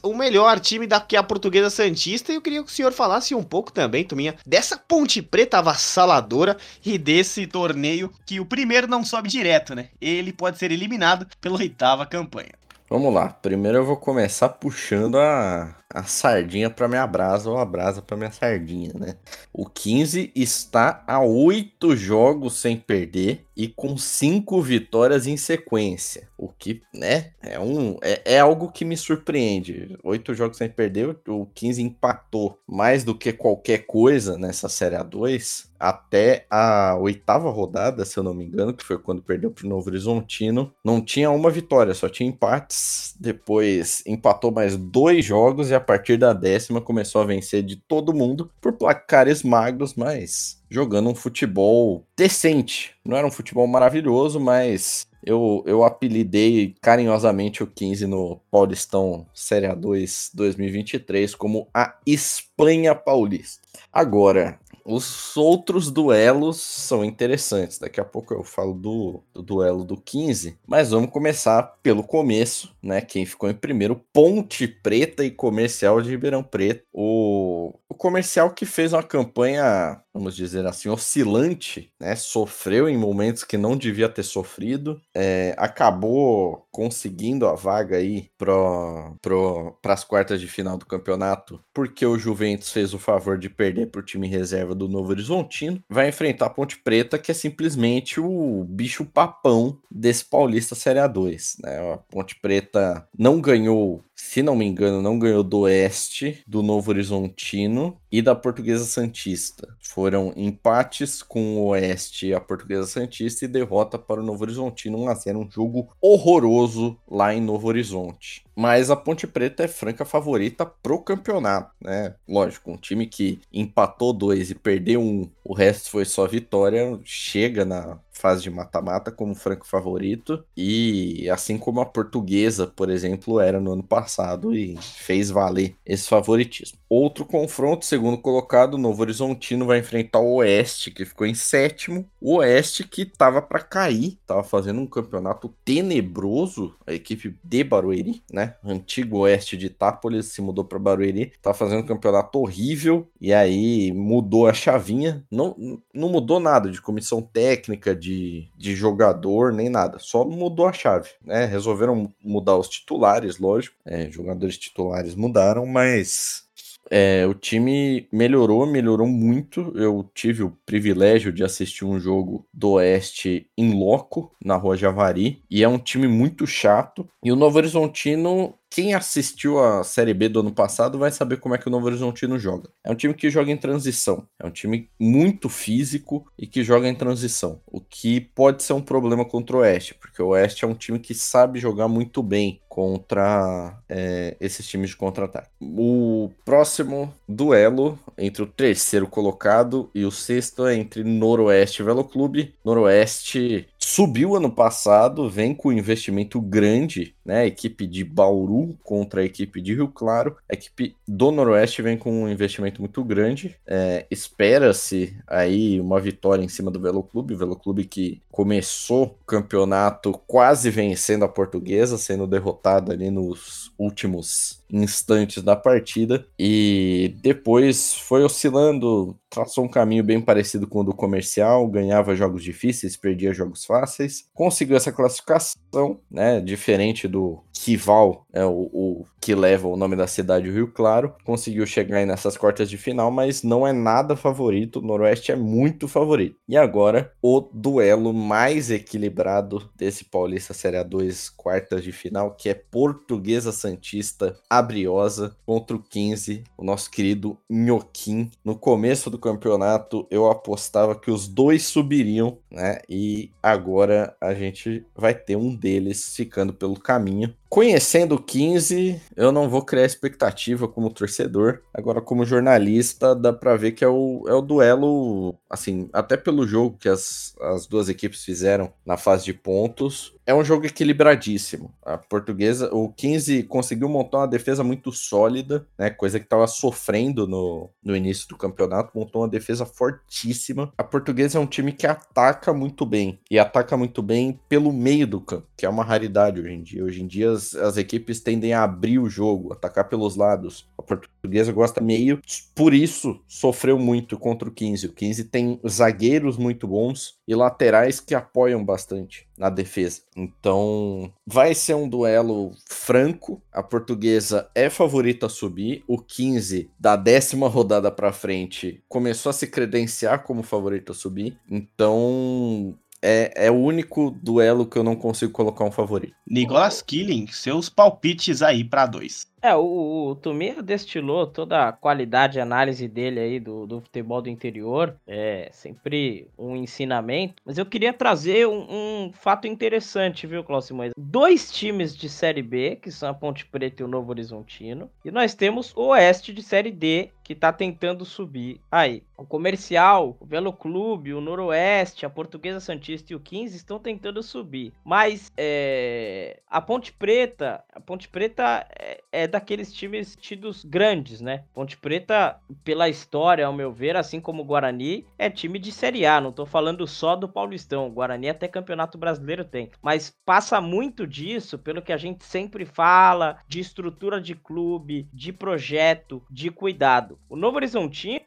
o 0.02 0.14
melhor 0.14 0.60
time 0.60 0.86
da 0.86 1.00
que 1.00 1.16
é 1.16 1.18
a 1.18 1.22
Portuguesa 1.22 1.70
Santista. 1.70 2.32
E 2.32 2.34
eu 2.34 2.42
queria 2.42 2.62
que 2.62 2.70
o 2.70 2.74
senhor 2.74 2.92
falasse 2.92 3.34
um 3.34 3.42
pouco 3.42 3.72
também, 3.72 4.04
Tominha, 4.04 4.36
dessa 4.46 4.76
Ponte 4.76 5.22
Preta 5.22 5.58
avassaladora 5.58 6.56
e 6.84 6.98
desse 6.98 7.46
torneio 7.46 8.12
que 8.26 8.40
o 8.40 8.46
primeiro 8.46 8.86
não 8.86 9.04
sobe 9.04 9.28
direto, 9.28 9.74
né? 9.74 9.88
Ele 10.00 10.32
pode 10.32 10.58
ser 10.58 10.70
eliminado 10.70 11.26
pela 11.40 11.58
oitava 11.58 12.06
campanha. 12.06 12.52
Vamos 12.88 13.14
lá. 13.14 13.28
Primeiro 13.28 13.78
eu 13.78 13.84
vou 13.84 13.96
começar 13.96 14.48
puxando 14.48 15.16
a, 15.16 15.76
a 15.92 16.04
sardinha 16.04 16.70
para 16.70 16.88
minha 16.88 17.06
brasa 17.06 17.50
ou 17.50 17.58
a 17.58 17.64
brasa 17.64 18.00
para 18.00 18.16
minha 18.16 18.30
sardinha, 18.30 18.92
né? 18.94 19.16
O 19.52 19.66
15 19.66 20.30
está 20.34 21.02
a 21.06 21.20
oito 21.20 21.96
jogos 21.96 22.58
sem 22.58 22.76
perder 22.76 23.44
e 23.56 23.68
com 23.68 23.98
cinco 23.98 24.62
vitórias 24.62 25.26
em 25.26 25.36
sequência. 25.36 26.28
O 26.38 26.48
que, 26.48 26.80
né, 26.94 27.32
é, 27.42 27.60
um, 27.60 27.98
é, 28.00 28.36
é 28.36 28.40
algo 28.40 28.72
que 28.72 28.86
me 28.86 28.96
surpreende. 28.96 29.98
Oito 30.02 30.32
jogos 30.32 30.56
sem 30.56 30.70
perder, 30.70 31.14
o 31.28 31.44
15 31.46 31.82
empatou 31.82 32.58
mais 32.66 33.04
do 33.04 33.14
que 33.14 33.32
qualquer 33.32 33.84
coisa 33.86 34.38
nessa 34.38 34.68
Série 34.68 34.96
A2 34.96 35.68
até 35.80 36.46
a 36.50 36.94
oitava 37.00 37.50
rodada, 37.50 38.04
se 38.04 38.18
eu 38.18 38.22
não 38.22 38.34
me 38.34 38.44
engano, 38.44 38.74
que 38.74 38.84
foi 38.84 38.98
quando 38.98 39.22
perdeu 39.22 39.50
para 39.50 39.64
o 39.64 39.68
Novo 39.68 39.88
Horizontino. 39.88 40.72
Não 40.84 41.00
tinha 41.00 41.30
uma 41.30 41.50
vitória, 41.50 41.94
só 41.94 42.06
tinha 42.06 42.28
empates. 42.28 43.14
Depois 43.18 44.02
empatou 44.06 44.50
mais 44.50 44.76
dois 44.76 45.24
jogos 45.24 45.70
e 45.70 45.74
a 45.80 45.84
partir 45.84 46.16
da 46.18 46.32
décima 46.32 46.80
começou 46.80 47.22
a 47.22 47.24
vencer 47.24 47.62
de 47.62 47.76
todo 47.76 48.14
mundo 48.14 48.50
por 48.60 48.74
placares 48.74 49.42
magros, 49.42 49.94
mas 49.94 50.60
jogando 50.68 51.08
um 51.08 51.14
futebol 51.14 52.04
decente. 52.16 52.94
Não 53.04 53.16
era 53.16 53.26
um 53.26 53.30
futebol 53.30 53.66
maravilhoso, 53.66 54.38
mas 54.38 55.08
eu, 55.24 55.62
eu 55.66 55.82
apelidei 55.82 56.74
carinhosamente 56.80 57.62
o 57.62 57.66
15 57.66 58.06
no 58.06 58.40
Paulistão 58.50 59.26
Série 59.34 59.66
A2 59.66 60.30
2023 60.34 61.34
como 61.34 61.66
a 61.74 61.96
Espanha 62.06 62.94
Paulista. 62.94 63.60
Agora, 63.92 64.58
os 64.84 65.36
outros 65.36 65.90
duelos 65.90 66.60
são 66.60 67.04
interessantes. 67.04 67.78
Daqui 67.78 68.00
a 68.00 68.04
pouco 68.04 68.34
eu 68.34 68.42
falo 68.42 68.74
do, 68.74 69.22
do, 69.32 69.42
duelo 69.42 69.84
do 69.84 69.96
15, 69.96 70.58
mas 70.66 70.90
vamos 70.90 71.10
começar 71.10 71.62
pelo 71.82 72.02
começo, 72.02 72.74
né? 72.82 73.00
Quem 73.00 73.24
ficou 73.26 73.50
em 73.50 73.54
primeiro, 73.54 74.00
Ponte 74.12 74.66
Preta 74.66 75.24
e 75.24 75.30
Comercial 75.30 76.00
de 76.00 76.10
Ribeirão 76.10 76.42
Preto. 76.42 76.84
O, 76.92 77.74
o 77.88 77.94
comercial 77.94 78.50
que 78.50 78.64
fez 78.64 78.92
uma 78.92 79.02
campanha, 79.02 80.00
vamos 80.12 80.36
dizer 80.36 80.66
assim, 80.66 80.88
oscilante, 80.88 81.92
né? 81.98 82.14
Sofreu 82.16 82.88
em 82.88 82.96
momentos 82.96 83.44
que 83.44 83.56
não 83.56 83.76
devia 83.76 84.08
ter 84.08 84.22
sofrido, 84.22 85.00
é, 85.14 85.54
acabou 85.58 86.66
conseguindo 86.70 87.46
a 87.46 87.54
vaga 87.54 87.96
aí 87.96 88.28
para 88.38 89.92
as 89.92 90.04
quartas 90.04 90.40
de 90.40 90.46
final 90.46 90.78
do 90.78 90.86
campeonato, 90.86 91.60
porque 91.74 92.06
o 92.06 92.18
Juventus 92.18 92.70
fez 92.70 92.94
o 92.94 92.98
favor 92.98 93.38
de 93.38 93.50
perder 93.50 93.90
para 93.90 94.00
o 94.00 94.04
time 94.04 94.28
reserva 94.28 94.69
do 94.74 94.88
Novo 94.88 95.10
Horizontino, 95.10 95.82
vai 95.88 96.08
enfrentar 96.08 96.46
a 96.46 96.50
Ponte 96.50 96.78
Preta, 96.78 97.18
que 97.18 97.30
é 97.30 97.34
simplesmente 97.34 98.20
o 98.20 98.64
bicho 98.68 99.04
papão 99.04 99.78
desse 99.90 100.24
Paulista 100.24 100.74
Série 100.74 100.98
A2. 100.98 101.56
Né? 101.62 101.92
A 101.94 101.98
Ponte 101.98 102.36
Preta 102.36 103.06
não 103.16 103.40
ganhou 103.40 104.02
se 104.22 104.42
não 104.42 104.54
me 104.54 104.66
engano, 104.66 105.00
não 105.00 105.18
ganhou 105.18 105.42
do 105.42 105.60
Oeste, 105.60 106.44
do 106.46 106.62
Novo 106.62 106.90
Horizontino 106.90 107.96
e 108.12 108.20
da 108.20 108.34
Portuguesa 108.34 108.84
Santista. 108.84 109.74
Foram 109.80 110.32
empates 110.36 111.22
com 111.22 111.56
o 111.56 111.68
Oeste 111.68 112.26
e 112.26 112.34
a 112.34 112.38
Portuguesa 112.38 112.86
Santista 112.86 113.44
e 113.44 113.48
derrota 113.48 113.98
para 113.98 114.20
o 114.20 114.22
Novo 114.22 114.44
Horizontino 114.44 114.98
1x0, 114.98 115.36
um 115.36 115.50
jogo 115.50 115.88
horroroso 116.00 116.96
lá 117.10 117.34
em 117.34 117.40
Novo 117.40 117.66
Horizonte. 117.66 118.44
Mas 118.54 118.90
a 118.90 118.94
Ponte 118.94 119.26
Preta 119.26 119.64
é 119.64 119.68
franca 119.68 120.04
favorita 120.04 120.66
pro 120.66 121.00
campeonato, 121.00 121.74
né? 121.80 122.14
Lógico, 122.28 122.70
um 122.70 122.76
time 122.76 123.06
que 123.06 123.40
empatou 123.50 124.12
dois 124.12 124.50
e 124.50 124.54
perdeu 124.54 125.00
um, 125.00 125.28
o 125.42 125.54
resto 125.54 125.90
foi 125.90 126.04
só 126.04 126.26
vitória, 126.26 127.00
chega 127.04 127.64
na 127.64 127.98
fase 128.20 128.42
de 128.42 128.50
mata-mata 128.50 129.10
como 129.10 129.34
franco 129.34 129.66
favorito. 129.66 130.44
E 130.56 131.28
assim 131.30 131.58
como 131.58 131.80
a 131.80 131.86
portuguesa, 131.86 132.66
por 132.66 132.90
exemplo, 132.90 133.40
era 133.40 133.60
no 133.60 133.72
ano 133.72 133.82
passado 133.82 134.54
e 134.54 134.76
fez 134.76 135.30
valer 135.30 135.74
esse 135.84 136.08
favoritismo. 136.08 136.78
Outro 136.88 137.24
confronto, 137.24 137.84
segundo 137.84 138.18
colocado, 138.18 138.74
o 138.74 138.78
Novo 138.78 139.02
Horizontino 139.02 139.64
vai 139.64 139.78
enfrentar 139.78 140.18
o 140.18 140.34
Oeste, 140.34 140.90
que 140.90 141.04
ficou 141.04 141.24
em 141.24 141.34
sétimo. 141.34 142.04
O 142.20 142.38
Oeste 142.38 142.82
que 142.82 143.04
tava 143.04 143.40
para 143.40 143.60
cair, 143.60 144.18
tava 144.26 144.42
fazendo 144.42 144.80
um 144.80 144.86
campeonato 144.86 145.54
tenebroso, 145.64 146.74
a 146.84 146.92
equipe 146.92 147.36
de 147.44 147.62
Barueri, 147.62 148.20
né? 148.32 148.56
Antigo 148.64 149.18
Oeste 149.18 149.56
de 149.56 149.66
Itápolis 149.66 150.26
se 150.26 150.42
mudou 150.42 150.64
para 150.64 150.80
Barueri, 150.80 151.32
tava 151.40 151.56
fazendo 151.56 151.84
um 151.84 151.86
campeonato 151.86 152.40
horrível 152.40 153.08
e 153.20 153.32
aí 153.32 153.92
mudou 153.92 154.48
a 154.48 154.52
chavinha. 154.52 155.24
Não, 155.30 155.80
não 155.94 156.08
mudou 156.08 156.40
nada 156.40 156.70
de 156.70 156.82
comissão 156.82 157.22
técnica, 157.22 157.94
de, 157.94 158.09
de 158.56 158.74
jogador, 158.74 159.52
nem 159.52 159.68
nada. 159.68 159.98
Só 159.98 160.24
mudou 160.24 160.66
a 160.66 160.72
chave, 160.72 161.10
né? 161.24 161.44
Resolveram 161.44 162.12
mudar 162.22 162.56
os 162.56 162.68
titulares, 162.68 163.38
lógico. 163.38 163.76
É, 163.84 164.10
jogadores 164.10 164.58
titulares 164.58 165.14
mudaram, 165.14 165.66
mas 165.66 166.44
é, 166.90 167.24
o 167.24 167.34
time 167.34 168.08
melhorou, 168.12 168.66
melhorou 168.66 169.06
muito. 169.06 169.72
Eu 169.76 170.08
tive 170.12 170.42
o 170.42 170.56
privilégio 170.66 171.32
de 171.32 171.44
assistir 171.44 171.84
um 171.84 172.00
jogo 172.00 172.44
do 172.52 172.72
Oeste 172.72 173.46
em 173.56 173.72
loco, 173.72 174.32
na 174.44 174.56
Rua 174.56 174.76
Javari, 174.76 175.42
e 175.48 175.62
é 175.62 175.68
um 175.68 175.78
time 175.78 176.08
muito 176.08 176.46
chato. 176.46 177.08
E 177.22 177.30
o 177.30 177.36
Novo 177.36 177.58
Horizontino 177.58 178.54
quem 178.70 178.94
assistiu 178.94 179.58
a 179.58 179.82
Série 179.82 180.14
B 180.14 180.28
do 180.28 180.40
ano 180.40 180.52
passado 180.52 180.96
vai 180.96 181.10
saber 181.10 181.38
como 181.38 181.56
é 181.56 181.58
que 181.58 181.66
o 181.66 181.70
Novo 181.70 181.86
Horizontino 181.86 182.38
joga. 182.38 182.70
É 182.84 182.90
um 182.90 182.94
time 182.94 183.12
que 183.12 183.28
joga 183.28 183.50
em 183.50 183.56
transição. 183.56 184.24
É 184.38 184.46
um 184.46 184.50
time 184.50 184.88
muito 184.98 185.48
físico 185.48 186.24
e 186.38 186.46
que 186.46 186.62
joga 186.62 186.88
em 186.88 186.94
transição. 186.94 187.60
O 187.66 187.80
que 187.80 188.20
pode 188.20 188.62
ser 188.62 188.72
um 188.72 188.80
problema 188.80 189.24
contra 189.24 189.56
o 189.56 189.60
Oeste, 189.60 189.94
porque 189.94 190.22
o 190.22 190.28
Oeste 190.28 190.64
é 190.64 190.68
um 190.68 190.74
time 190.74 191.00
que 191.00 191.12
sabe 191.12 191.58
jogar 191.58 191.88
muito 191.88 192.22
bem 192.22 192.60
contra 192.68 193.76
é, 193.88 194.36
esses 194.40 194.66
times 194.68 194.90
de 194.90 194.96
contra-ataque. 194.96 195.48
O 195.60 196.30
próximo 196.44 197.12
duelo 197.28 197.98
entre 198.16 198.44
o 198.44 198.46
terceiro 198.46 199.08
colocado 199.08 199.90
e 199.92 200.04
o 200.04 200.12
sexto 200.12 200.64
é 200.64 200.76
entre 200.76 201.02
Noroeste 201.02 201.82
e 201.82 201.84
Velo 201.84 202.04
Clube. 202.04 202.54
Noroeste 202.64 203.66
subiu 203.90 204.36
ano 204.36 204.50
passado, 204.50 205.28
vem 205.28 205.52
com 205.52 205.72
investimento 205.72 206.40
grande, 206.40 207.14
né? 207.24 207.40
A 207.40 207.46
equipe 207.46 207.86
de 207.86 208.04
Bauru 208.04 208.78
contra 208.84 209.20
a 209.20 209.24
equipe 209.24 209.60
de 209.60 209.74
Rio 209.74 209.88
Claro. 209.88 210.36
A 210.48 210.54
equipe 210.54 210.94
do 211.06 211.32
Noroeste 211.32 211.82
vem 211.82 211.98
com 211.98 212.22
um 212.22 212.28
investimento 212.28 212.80
muito 212.80 213.02
grande. 213.02 213.56
É, 213.66 214.06
Espera-se 214.08 215.16
aí 215.26 215.80
uma 215.80 216.00
vitória 216.00 216.44
em 216.44 216.48
cima 216.48 216.70
do 216.70 216.80
Velo 216.80 217.02
Clube. 217.02 217.34
O 217.34 217.38
Velo 217.38 217.56
Clube 217.56 217.84
que 217.84 218.22
começou 218.30 219.04
o 219.04 219.24
campeonato 219.26 220.12
quase 220.26 220.70
vencendo 220.70 221.24
a 221.24 221.28
portuguesa, 221.28 221.98
sendo 221.98 222.28
derrotado 222.28 222.92
ali 222.92 223.10
nos 223.10 223.72
últimos 223.76 224.59
instantes 224.72 225.42
da 225.42 225.56
partida 225.56 226.26
e 226.38 227.14
depois 227.22 227.94
foi 227.94 228.22
oscilando, 228.22 229.16
traçou 229.28 229.64
um 229.64 229.68
caminho 229.68 230.04
bem 230.04 230.20
parecido 230.20 230.66
com 230.66 230.80
o 230.80 230.84
do 230.84 230.94
comercial, 230.94 231.66
ganhava 231.68 232.16
jogos 232.16 232.42
difíceis, 232.42 232.96
perdia 232.96 233.32
jogos 233.32 233.64
fáceis, 233.64 234.28
conseguiu 234.34 234.76
essa 234.76 234.92
classificação, 234.92 236.00
né, 236.10 236.40
diferente 236.40 237.06
do 237.06 237.42
rival, 237.64 238.26
é 238.32 238.44
o, 238.44 238.70
o 238.72 239.06
que 239.20 239.34
leva 239.34 239.68
o 239.68 239.76
nome 239.76 239.94
da 239.94 240.06
cidade, 240.06 240.48
o 240.48 240.52
Rio 240.52 240.68
Claro, 240.68 241.14
conseguiu 241.24 241.66
chegar 241.66 241.98
aí 241.98 242.06
nessas 242.06 242.36
quartas 242.36 242.70
de 242.70 242.78
final, 242.78 243.10
mas 243.10 243.42
não 243.42 243.66
é 243.66 243.72
nada 243.72 244.16
favorito, 244.16 244.78
o 244.78 244.82
Noroeste 244.82 245.30
é 245.30 245.36
muito 245.36 245.86
favorito. 245.86 246.36
E 246.48 246.56
agora 246.56 247.12
o 247.20 247.40
duelo 247.52 248.14
mais 248.14 248.70
equilibrado 248.70 249.70
desse 249.76 250.04
Paulista 250.04 250.54
Série 250.54 250.78
A2 250.78 251.30
quartas 251.36 251.84
de 251.84 251.92
final, 251.92 252.34
que 252.34 252.48
é 252.48 252.54
Portuguesa 252.54 253.52
Santista 253.52 254.36
Abriosa 254.60 255.36
contra 255.44 255.76
o 255.76 255.82
15, 255.82 256.44
o 256.56 256.64
nosso 256.64 256.90
querido 256.90 257.36
Nhoquim. 257.48 258.30
No 258.44 258.56
começo 258.56 259.10
do 259.10 259.18
campeonato 259.18 260.06
eu 260.10 260.30
apostava 260.30 260.94
que 260.94 261.10
os 261.10 261.26
dois 261.26 261.64
subiriam, 261.64 262.38
né? 262.50 262.78
E 262.88 263.30
agora 263.42 264.14
a 264.20 264.32
gente 264.34 264.84
vai 264.94 265.14
ter 265.14 265.36
um 265.36 265.54
deles 265.54 266.14
ficando 266.14 266.52
pelo 266.52 266.78
caminho. 266.78 267.34
Conhecendo 267.50 268.14
o 268.14 268.22
15, 268.22 269.00
eu 269.16 269.32
não 269.32 269.48
vou 269.48 269.64
criar 269.64 269.84
expectativa 269.84 270.68
como 270.68 270.88
torcedor. 270.88 271.62
Agora, 271.74 272.00
como 272.00 272.24
jornalista, 272.24 273.12
dá 273.12 273.32
pra 273.32 273.56
ver 273.56 273.72
que 273.72 273.84
é 273.84 273.88
o, 273.88 274.24
é 274.28 274.32
o 274.32 274.40
duelo, 274.40 275.34
assim, 275.50 275.90
até 275.92 276.16
pelo 276.16 276.46
jogo 276.46 276.76
que 276.78 276.88
as, 276.88 277.34
as 277.40 277.66
duas 277.66 277.88
equipes 277.88 278.24
fizeram 278.24 278.72
na 278.86 278.96
fase 278.96 279.24
de 279.24 279.34
pontos, 279.34 280.14
é 280.30 280.34
um 280.34 280.44
jogo 280.44 280.64
equilibradíssimo. 280.64 281.74
A 281.84 281.98
portuguesa, 281.98 282.72
o 282.72 282.88
15 282.88 283.42
conseguiu 283.44 283.88
montar 283.88 284.18
uma 284.18 284.28
defesa 284.28 284.62
muito 284.62 284.92
sólida, 284.92 285.66
né? 285.76 285.90
Coisa 285.90 286.20
que 286.20 286.26
estava 286.26 286.46
sofrendo 286.46 287.26
no, 287.26 287.68
no 287.82 287.96
início 287.96 288.28
do 288.28 288.36
campeonato, 288.36 288.96
montou 288.96 289.22
uma 289.22 289.28
defesa 289.28 289.66
fortíssima. 289.66 290.72
A 290.78 290.84
portuguesa 290.84 291.38
é 291.38 291.40
um 291.40 291.46
time 291.46 291.72
que 291.72 291.86
ataca 291.86 292.54
muito 292.54 292.86
bem 292.86 293.18
e 293.28 293.40
ataca 293.40 293.76
muito 293.76 294.02
bem 294.02 294.38
pelo 294.48 294.72
meio 294.72 295.06
do 295.06 295.20
campo, 295.20 295.48
que 295.56 295.66
é 295.66 295.68
uma 295.68 295.82
raridade 295.82 296.40
hoje 296.40 296.52
em 296.52 296.62
dia. 296.62 296.84
Hoje 296.84 297.02
em 297.02 297.08
dia 297.08 297.32
as, 297.32 297.54
as 297.56 297.76
equipes 297.76 298.20
tendem 298.20 298.52
a 298.52 298.62
abrir 298.62 299.00
o 299.00 299.10
jogo, 299.10 299.52
atacar 299.52 299.88
pelos 299.88 300.14
lados. 300.14 300.68
A 300.78 300.82
portuguesa 300.82 301.50
gosta 301.52 301.80
meio, 301.80 302.20
por 302.54 302.72
isso 302.72 303.20
sofreu 303.26 303.78
muito 303.80 304.16
contra 304.16 304.48
o 304.48 304.52
15. 304.52 304.86
O 304.86 304.92
15 304.92 305.24
tem 305.24 305.60
zagueiros 305.68 306.36
muito 306.36 306.68
bons 306.68 307.18
e 307.26 307.34
laterais 307.34 307.98
que 307.98 308.14
apoiam 308.14 308.64
bastante 308.64 309.28
na 309.40 309.48
defesa. 309.48 310.02
Então, 310.14 311.10
vai 311.26 311.54
ser 311.54 311.74
um 311.74 311.88
duelo 311.88 312.52
franco. 312.68 313.42
A 313.50 313.62
portuguesa 313.62 314.50
é 314.54 314.68
favorita 314.68 315.26
a 315.26 315.30
subir. 315.30 315.82
O 315.88 315.96
15, 315.96 316.70
da 316.78 316.94
décima 316.94 317.48
rodada 317.48 317.90
pra 317.90 318.12
frente, 318.12 318.84
começou 318.86 319.30
a 319.30 319.32
se 319.32 319.46
credenciar 319.46 320.24
como 320.24 320.42
favorito 320.42 320.92
a 320.92 320.94
subir. 320.94 321.38
Então, 321.50 322.76
é, 323.02 323.46
é 323.46 323.50
o 323.50 323.54
único 323.54 324.10
duelo 324.22 324.66
que 324.66 324.76
eu 324.76 324.84
não 324.84 324.94
consigo 324.94 325.32
colocar 325.32 325.64
um 325.64 325.72
favorito. 325.72 326.14
Nicolas 326.28 326.82
Killing, 326.82 327.26
seus 327.28 327.70
palpites 327.70 328.42
aí 328.42 328.62
pra 328.62 328.86
dois. 328.86 329.26
É, 329.42 329.54
o, 329.54 330.08
o 330.10 330.14
Tomir 330.16 330.62
destilou 330.62 331.26
toda 331.26 331.68
a 331.68 331.72
qualidade 331.72 332.34
de 332.34 332.40
análise 332.40 332.86
dele 332.86 333.20
aí 333.20 333.40
do, 333.40 333.66
do 333.66 333.80
futebol 333.80 334.20
do 334.20 334.28
interior. 334.28 334.96
É 335.06 335.48
sempre 335.52 336.28
um 336.38 336.54
ensinamento. 336.54 337.42
Mas 337.44 337.56
eu 337.56 337.64
queria 337.64 337.92
trazer 337.92 338.46
um, 338.46 338.66
um 338.70 339.12
fato 339.12 339.46
interessante, 339.46 340.26
viu, 340.26 340.44
Cláudio 340.44 340.68
Simões? 340.68 340.92
Dois 340.96 341.50
times 341.50 341.96
de 341.96 342.08
Série 342.08 342.42
B, 342.42 342.76
que 342.76 342.90
são 342.90 343.08
a 343.08 343.14
Ponte 343.14 343.46
Preta 343.46 343.82
e 343.82 343.84
o 343.84 343.88
Novo 343.88 344.10
Horizontino. 344.10 344.90
E 345.04 345.10
nós 345.10 345.34
temos 345.34 345.74
o 345.74 345.88
Oeste 345.88 346.32
de 346.32 346.42
Série 346.42 346.70
D, 346.70 347.10
que 347.30 347.34
tá 347.36 347.52
tentando 347.52 348.04
subir 348.04 348.60
aí. 348.70 349.04
O 349.16 349.24
Comercial, 349.24 350.16
o 350.18 350.26
Velo 350.26 350.52
Clube, 350.52 351.14
o 351.14 351.20
Noroeste, 351.20 352.04
a 352.04 352.10
Portuguesa 352.10 352.58
Santista 352.58 353.12
e 353.12 353.16
o 353.16 353.20
15 353.20 353.56
estão 353.56 353.78
tentando 353.78 354.20
subir. 354.20 354.72
Mas 354.84 355.30
é, 355.36 356.40
a 356.50 356.60
Ponte 356.60 356.92
Preta, 356.92 357.62
a 357.72 357.78
Ponte 357.78 358.08
Preta 358.08 358.66
é, 358.76 359.00
é 359.12 359.28
daqueles 359.30 359.72
times 359.72 360.16
tidos 360.16 360.64
grandes, 360.64 361.20
né? 361.20 361.44
Ponte 361.54 361.76
Preta, 361.76 362.38
pela 362.64 362.88
história, 362.88 363.46
ao 363.46 363.52
meu 363.52 363.72
ver, 363.72 363.96
assim 363.96 364.20
como 364.20 364.42
o 364.42 364.44
Guarani, 364.44 365.06
é 365.18 365.30
time 365.30 365.58
de 365.58 365.72
Série 365.72 366.04
A. 366.04 366.20
Não 366.20 366.32
tô 366.32 366.44
falando 366.44 366.86
só 366.86 367.16
do 367.16 367.28
Paulistão. 367.28 367.86
O 367.86 367.90
Guarani 367.90 368.28
até 368.28 368.48
Campeonato 368.48 368.98
Brasileiro 368.98 369.44
tem. 369.44 369.70
Mas 369.82 370.14
passa 370.24 370.60
muito 370.60 371.06
disso 371.06 371.58
pelo 371.58 371.82
que 371.82 371.92
a 371.92 371.96
gente 371.96 372.24
sempre 372.24 372.64
fala 372.64 373.38
de 373.48 373.60
estrutura 373.60 374.20
de 374.20 374.34
clube, 374.34 375.08
de 375.12 375.32
projeto, 375.32 376.22
de 376.30 376.50
cuidado. 376.50 377.18
O 377.28 377.36
Novo 377.36 377.56
Horizontino 377.56 378.20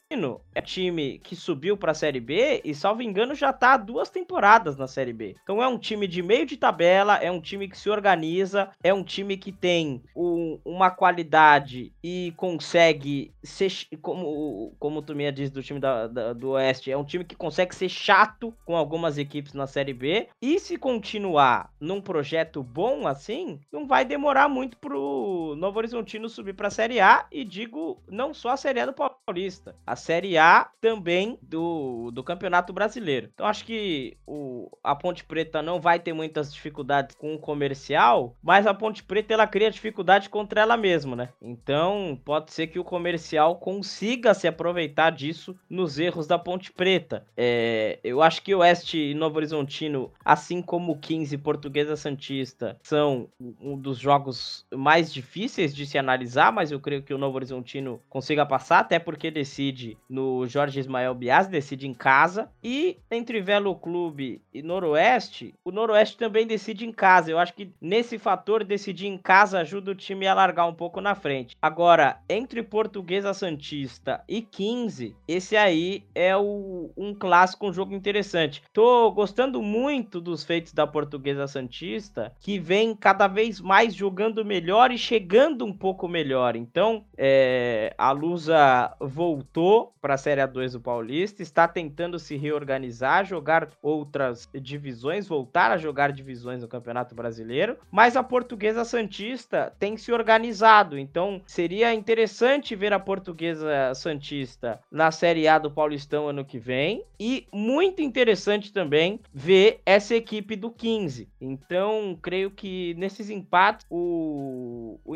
é 0.56 0.62
time 0.62 1.20
que 1.20 1.36
subiu 1.36 1.76
para 1.76 1.92
a 1.92 1.96
Série 1.96 2.20
B 2.20 2.62
e, 2.64 2.74
salvo 2.74 3.02
engano, 3.02 3.36
já 3.36 3.52
tá 3.52 3.74
há 3.74 3.78
duas 3.78 4.10
temporadas 4.10 4.78
na 4.78 4.88
Série 4.88 5.14
B. 5.14 5.36
Então 5.44 5.62
é 5.62 5.68
um 5.68 5.78
time 5.78 6.08
de 6.08 6.22
meio 6.22 6.46
de 6.46 6.58
tabela, 6.58 7.18
é 7.18 7.32
um 7.32 7.42
time 7.42 7.68
que 7.68 7.78
se 7.78 7.90
organiza, 7.90 8.70
é 8.84 8.94
um 8.94 9.04
time 9.04 9.38
que 9.38 9.52
tem 9.52 10.04
um, 10.16 10.60
uma 10.64 10.92
qualidade 10.94 11.94
e 12.04 12.34
consegue 12.38 13.34
ser, 13.44 13.72
como, 14.02 14.74
como 14.80 15.02
tu 15.02 15.16
me 15.16 15.30
diz 15.32 15.50
do 15.50 15.64
time 15.64 15.80
da, 15.80 16.08
da, 16.08 16.34
do 16.34 16.52
Oeste, 16.52 16.92
é 16.92 16.98
um 16.98 17.04
time 17.04 17.24
que 17.24 17.36
consegue 17.36 17.76
ser 17.76 17.90
chato 17.90 18.54
com 18.66 18.76
algumas 18.76 19.18
equipes 19.18 19.54
na 19.54 19.68
Série 19.68 19.94
B. 19.94 20.28
E 20.42 20.60
se 20.60 20.78
continuar 20.78 21.72
num 21.80 22.02
projeto 22.02 22.64
bom 22.64 23.08
assim, 23.08 23.60
não 23.72 23.88
vai 23.88 24.06
demorar 24.06 24.48
muito 24.48 24.78
pro 24.78 25.56
Novo 25.58 25.78
Horizontino 25.80 26.30
subir 26.30 26.54
para 26.54 26.68
a 26.68 26.72
Série 26.72 27.00
A. 27.00 27.26
E 27.32 27.44
digo, 27.44 28.02
não 28.08 28.34
só 28.34 28.50
a 28.50 28.58
Série 28.58 28.80
A 28.80 28.86
do 28.86 28.94
Paulista, 28.94 29.76
a 29.86 29.96
Série 29.96 30.38
A 30.38 30.70
também 30.80 31.38
do, 31.42 32.12
do 32.12 32.24
Campeonato 32.24 32.74
Brasileiro. 32.74 33.30
Então 33.34 33.46
acho 33.46 33.66
que 33.66 34.18
o, 34.26 34.70
a 34.84 34.96
Ponte 34.96 35.24
Preta 35.24 35.62
não 35.62 35.80
vai 35.80 36.00
ter 36.00 36.14
muitas 36.14 36.54
dificuldades 36.54 37.16
com 37.16 37.36
o 37.36 37.40
comercial, 37.40 38.36
mas 38.42 38.68
a 38.68 38.74
Ponte 38.74 39.04
Preta 39.04 39.34
ela 39.34 39.48
cria 39.48 39.72
dificuldade 39.72 40.30
contra 40.30 40.62
ela 40.62 40.78
mesma, 40.84 41.16
né? 41.16 41.30
Então 41.42 42.20
pode 42.26 42.52
ser 42.52 42.68
que 42.68 42.78
o 42.78 42.84
comercial 42.84 43.56
consiga 43.56 44.34
se 44.34 44.50
aproveitar 44.50 45.12
disso 45.12 45.58
nos 45.70 45.98
erros 45.98 46.28
da 46.28 46.38
Ponte 46.38 46.74
Preta. 46.74 47.26
É, 47.38 48.00
eu 48.04 48.22
acho 48.22 48.42
que 48.42 48.54
o 48.54 48.60
Oeste 48.60 48.98
e 48.98 49.14
Novo 49.14 49.38
Horizontino, 49.38 50.12
assim 50.26 50.62
como 50.62 50.92
o 50.92 50.98
15 50.98 51.38
Portuguesa 51.38 51.96
Santista, 51.96 52.78
são 52.84 53.30
um 53.62 53.78
dos 53.78 53.98
jogos 53.98 54.66
mais 54.76 55.14
difíceis 55.14 55.74
de 55.74 55.86
se 55.86 55.98
analisar, 55.98 56.52
mas 56.52 56.70
eu 56.70 56.82
creio 56.82 57.02
que 57.02 57.14
o 57.14 57.18
Novo 57.18 57.38
Horizontino 57.38 58.02
consiga 58.10 58.46
passar, 58.46 58.80
até 58.80 59.00
porque 59.00 59.32
decide 59.32 59.98
no 60.10 60.46
Jorge 60.48 60.82
Ismael 60.82 61.16
Bias, 61.16 61.48
decide 61.48 61.88
em 61.88 61.94
casa. 61.94 62.50
E 62.62 62.98
entre 63.10 63.40
Velo 63.40 63.74
Clube 63.74 64.42
e 64.54 64.62
Noroeste, 64.62 65.54
o 65.64 65.72
Noroeste 65.72 66.18
também 66.18 66.46
decide 66.46 66.86
em 66.86 66.92
casa. 66.92 67.32
Eu 67.32 67.40
acho 67.40 67.54
que 67.54 67.72
nesse 67.80 68.18
fator 68.18 68.66
decidir 68.66 69.08
em 69.08 69.18
casa 69.18 69.60
ajuda 69.60 69.92
o 69.92 69.96
time 69.96 70.28
a 70.28 70.34
largar 70.34 70.66
um 70.66 70.73
pouco 70.74 71.02
na 71.02 71.16
frente. 71.16 71.56
Agora, 71.62 72.20
entre 72.30 72.64
Portuguesa 72.64 73.34
Santista 73.34 74.24
e 74.28 74.42
15, 74.42 75.16
esse 75.28 75.56
aí 75.56 76.04
é 76.14 76.36
o, 76.36 76.90
um 76.98 77.14
clássico, 77.14 77.68
um 77.68 77.74
jogo 77.74 77.94
interessante. 77.94 78.64
Tô 78.74 79.12
gostando 79.12 79.62
muito 79.62 80.20
dos 80.20 80.44
feitos 80.44 80.74
da 80.74 80.88
Portuguesa 80.88 81.48
Santista, 81.48 82.34
que 82.40 82.60
vem 82.60 82.96
cada 82.96 83.28
vez 83.28 83.60
mais 83.60 83.94
jogando 83.94 84.44
melhor 84.44 84.92
e 84.92 84.98
chegando 84.98 85.66
um 85.66 85.74
pouco 85.74 86.08
melhor. 86.08 86.56
Então, 86.56 87.06
é, 87.18 87.94
a 87.98 88.12
Lusa 88.12 88.96
voltou 89.00 89.94
para 90.02 90.16
a 90.16 90.18
Série 90.18 90.42
A2 90.42 90.74
do 90.74 90.82
Paulista, 90.82 91.42
está 91.42 91.68
tentando 91.68 92.20
se 92.20 92.36
reorganizar, 92.36 93.26
jogar 93.26 93.70
outras 93.82 94.50
divisões, 94.54 95.28
voltar 95.28 95.72
a 95.72 95.78
jogar 95.78 96.12
divisões 96.12 96.62
no 96.62 96.68
Campeonato 96.68 97.16
Brasileiro, 97.16 97.78
mas 97.90 98.18
a 98.18 98.24
Portuguesa 98.24 98.84
Santista 98.84 99.74
tem 99.80 99.96
se 99.96 100.12
organizado, 100.12 100.63
então 100.98 101.42
seria 101.46 101.94
interessante 101.94 102.76
ver 102.76 102.94
a 102.94 103.00
Portuguesa 103.00 103.94
Santista 103.96 104.80
na 104.92 105.12
Série 105.12 105.48
A 105.48 105.58
do 105.58 105.72
Paulistão 105.72 106.28
ano 106.28 106.46
que 106.46 106.58
vem 106.58 107.04
e 107.20 107.48
muito 107.52 108.02
interessante 108.02 108.72
também 108.72 109.20
ver 109.34 109.82
essa 109.86 110.16
equipe 110.16 110.56
do 110.56 110.70
15. 110.70 111.30
Então, 111.40 112.18
creio 112.22 112.52
que 112.52 112.94
nesses 112.96 113.30
empates 113.30 113.86
o 113.90 115.00
o 115.06 115.16